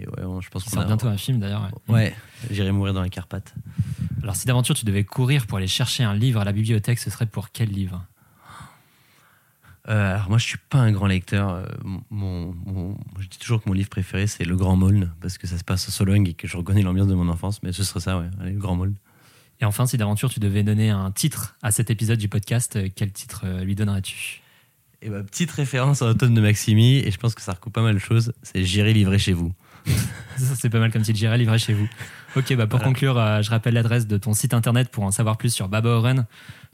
et 0.02 0.08
ouais, 0.08 0.42
je 0.42 0.50
pense 0.50 0.64
qu'on 0.66 0.80
a- 0.80 0.86
bientôt 0.86 1.08
un 1.08 1.18
film 1.18 1.40
d'ailleurs. 1.40 1.70
ouais. 1.90 1.94
Ouais, 1.94 2.16
j'irai 2.50 2.72
mourir 2.72 2.94
dans 2.94 3.02
les 3.04 3.10
Carpates. 3.10 3.54
Alors 4.24 4.36
si 4.36 4.46
d'aventure 4.46 4.76
tu 4.76 4.86
devais 4.86 5.04
courir 5.04 5.48
pour 5.48 5.58
aller 5.58 5.68
chercher 5.68 6.04
un 6.04 6.14
livre 6.16 6.40
à 6.40 6.46
la 6.46 6.52
bibliothèque, 6.52 7.00
ce 7.00 7.10
serait 7.10 7.26
pour 7.26 7.52
quel 7.52 7.70
livre? 7.70 8.06
Euh, 9.90 10.14
alors 10.14 10.30
moi, 10.30 10.38
je 10.38 10.46
suis 10.46 10.60
pas 10.70 10.78
un 10.78 10.92
grand 10.92 11.08
lecteur. 11.08 11.50
Euh, 11.50 11.66
Mon, 12.12 12.54
mon- 12.66 12.98
je 13.20 13.28
dis 13.28 13.40
toujours 13.40 13.64
que 13.64 13.68
mon 13.68 13.74
livre 13.74 13.90
préféré 13.90 14.28
c'est 14.28 14.44
Le 14.46 14.56
Grand 14.56 14.76
Maulne 14.76 15.12
parce 15.22 15.40
que 15.40 15.48
ça 15.48 15.58
se 15.58 15.64
passe 15.64 15.88
à 15.88 15.92
Sologne 15.92 16.28
et 16.28 16.34
que 16.36 16.48
je 16.48 16.56
reconnais 16.56 16.84
l'ambiance 16.84 17.08
de 17.08 17.16
mon 17.16 17.28
enfance. 17.30 17.64
Mais 17.64 17.72
ce 17.74 17.84
serait 17.84 18.00
ça, 18.00 18.20
ouais. 18.20 18.30
Allez, 18.40 18.52
Le 18.52 18.60
Grand 18.60 18.76
Maulne. 18.76 18.96
Et 19.60 19.66
enfin, 19.66 19.86
si 19.88 19.98
d'aventure 19.98 20.30
tu 20.30 20.40
devais 20.40 20.64
donner 20.64 20.90
un 20.92 21.12
titre 21.12 21.56
à 21.64 21.72
cet 21.72 21.90
épisode 21.90 22.20
du 22.20 22.30
podcast, 22.30 22.78
quel 22.96 23.12
titre 23.12 23.46
lui 23.64 23.74
donnerais-tu? 23.76 24.41
Et 25.02 25.10
bah, 25.10 25.24
petite 25.24 25.52
référence 25.52 26.02
à 26.02 26.06
Automne 26.08 26.34
de 26.34 26.42
Maximi 26.42 26.98
et 27.00 27.12
je 27.12 27.18
pense 27.18 27.34
que 27.36 27.42
ça 27.42 27.54
recoupe 27.54 27.74
pas 27.74 27.82
mal 27.82 27.94
de 27.96 28.00
choses. 28.00 28.34
C'est 28.44 28.64
J'irai 28.64 28.94
livrer 28.94 29.18
chez 29.20 29.34
vous. 29.34 29.52
Ça, 30.38 30.56
C'est 30.56 30.70
pas 30.70 30.80
mal 30.80 30.92
comme 30.92 31.02
titre, 31.02 31.18
j'irai 31.18 31.38
livrer 31.40 31.58
chez 31.58 31.74
vous. 31.74 31.88
Ok, 32.36 32.54
bah 32.56 32.68
pour 32.68 32.78
Voilà. 32.80 32.86
conclure, 32.86 33.18
euh, 33.18 33.42
je 33.42 33.50
rappelle 33.50 33.74
l'adresse 33.74 34.06
de 34.08 34.18
ton 34.18 34.34
site 34.34 34.54
internet 34.54 34.90
pour 34.90 35.04
en 35.04 35.12
savoir 35.12 35.38
plus 35.38 35.52
sur 35.54 35.68
Baba 35.70 35.90
Oren, 35.90 36.26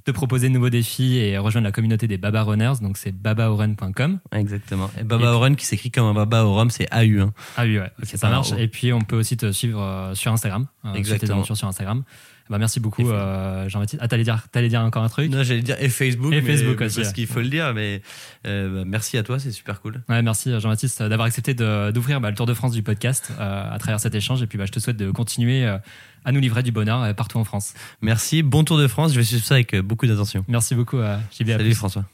te 0.05 0.11
proposer 0.11 0.49
de 0.49 0.53
nouveaux 0.53 0.69
défis 0.69 1.17
et 1.17 1.37
rejoindre 1.37 1.65
la 1.65 1.71
communauté 1.71 2.07
des 2.07 2.17
Baba 2.17 2.43
Runners. 2.43 2.75
Donc 2.81 2.97
c'est 2.97 3.11
babaoren.com. 3.13 4.19
Exactement. 4.33 4.89
Et 4.99 5.03
Baba 5.03 5.31
Oren 5.33 5.55
qui 5.55 5.65
s'écrit 5.65 5.89
comme 5.91 6.05
un 6.05 6.13
baba 6.13 6.43
au 6.43 6.53
rhum, 6.53 6.69
c'est 6.69 6.87
AU. 6.93 7.21
Hein. 7.21 7.33
Oui, 7.59 7.79
ouais, 7.79 7.91
ça 8.03 8.29
marche. 8.29 8.51
Et 8.57 8.67
puis 8.67 8.93
on 8.93 9.01
peut 9.01 9.17
aussi 9.17 9.37
te 9.37 9.51
suivre 9.51 9.81
euh, 9.81 10.13
sur 10.13 10.31
Instagram, 10.31 10.67
euh, 10.85 10.93
Exactement. 10.93 11.43
sur 11.43 11.67
Instagram. 11.67 12.03
Bah, 12.49 12.57
merci 12.57 12.79
beaucoup, 12.79 13.09
euh, 13.09 13.67
Jean-Baptiste. 13.67 14.01
Ah, 14.01 14.07
t'allais 14.07 14.23
dire, 14.23 14.47
t'allais 14.51 14.69
dire 14.69 14.81
encore 14.81 15.03
un 15.03 15.09
truc 15.09 15.29
Non, 15.29 15.43
j'allais 15.43 15.61
dire 15.61 15.75
et 15.79 15.89
Facebook. 15.89 16.31
Et 16.33 16.41
mais- 16.41 16.55
Facebook 16.55 16.77
mais 16.79 16.85
aussi, 16.85 16.95
Parce 16.97 17.07
ouais. 17.09 17.13
qu'il 17.13 17.27
faut 17.27 17.41
le 17.41 17.49
dire, 17.49 17.73
mais 17.73 18.01
euh, 18.45 18.79
bah, 18.79 18.83
merci 18.85 19.17
à 19.17 19.23
toi, 19.23 19.37
c'est 19.39 19.51
super 19.51 19.81
cool. 19.81 20.01
Ouais, 20.09 20.21
merci 20.21 20.51
euh, 20.51 20.59
Jean-Baptiste 20.59 21.03
d'avoir 21.03 21.27
accepté 21.27 21.53
de- 21.53 21.91
d'ouvrir 21.91 22.21
bah, 22.21 22.29
le 22.29 22.35
Tour 22.35 22.45
de 22.45 22.53
France 22.53 22.71
du 22.71 22.83
podcast 22.83 23.31
euh, 23.39 23.73
à 23.73 23.77
travers 23.79 23.99
cet 23.99 24.15
échange. 24.15 24.41
Et 24.41 24.47
puis 24.47 24.57
bah, 24.57 24.65
je 24.65 24.71
te 24.71 24.79
souhaite 24.79 24.97
de 24.97 25.11
continuer 25.11 25.65
euh, 25.65 25.77
à 26.25 26.31
nous 26.31 26.39
livrer 26.39 26.63
du 26.63 26.71
bonheur 26.71 27.01
euh, 27.03 27.13
partout 27.13 27.37
en 27.37 27.43
France. 27.43 27.73
Merci, 28.01 28.43
bon 28.43 28.63
Tour 28.63 28.77
de 28.77 28.87
France. 28.87 29.11
Je 29.13 29.17
vais 29.19 29.25
suivre 29.25 29.43
ça 29.45 29.55
avec 29.55 29.75
beaucoup 29.75 30.07
d'attention. 30.07 30.45
Merci 30.47 30.73
beaucoup, 30.75 30.97
euh, 30.97 31.17
JB. 31.37 31.49
à 31.49 31.53
Salut 31.57 31.63
plus. 31.65 31.75
François. 31.75 32.05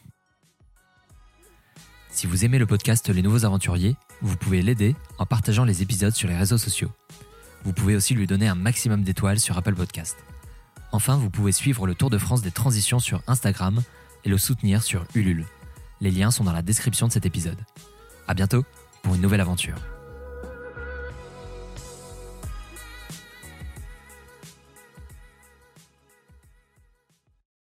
Si 2.09 2.27
vous 2.27 2.45
aimez 2.45 2.59
le 2.59 2.67
podcast 2.67 3.09
Les 3.09 3.21
Nouveaux 3.23 3.43
Aventuriers, 3.45 3.95
vous 4.21 4.37
pouvez 4.37 4.61
l'aider 4.61 4.95
en 5.17 5.25
partageant 5.25 5.65
les 5.65 5.81
épisodes 5.81 6.13
sur 6.13 6.27
les 6.29 6.35
réseaux 6.37 6.59
sociaux. 6.59 6.91
Vous 7.63 7.73
pouvez 7.73 7.95
aussi 7.95 8.13
lui 8.13 8.27
donner 8.27 8.47
un 8.47 8.55
maximum 8.55 9.03
d'étoiles 9.03 9.39
sur 9.39 9.57
Apple 9.57 9.75
Podcast. 9.75 10.17
Enfin, 10.91 11.17
vous 11.17 11.29
pouvez 11.29 11.51
suivre 11.51 11.87
le 11.87 11.95
Tour 11.95 12.09
de 12.09 12.17
France 12.17 12.41
des 12.41 12.51
transitions 12.51 12.99
sur 12.99 13.21
Instagram 13.27 13.81
et 14.25 14.29
le 14.29 14.37
soutenir 14.37 14.83
sur 14.83 15.05
Ulule. 15.15 15.45
Les 16.01 16.11
liens 16.11 16.31
sont 16.31 16.43
dans 16.43 16.53
la 16.53 16.61
description 16.61 17.07
de 17.07 17.11
cet 17.13 17.25
épisode. 17.25 17.59
À 18.27 18.33
bientôt 18.33 18.63
pour 19.01 19.15
une 19.15 19.21
nouvelle 19.21 19.41
aventure. 19.41 19.92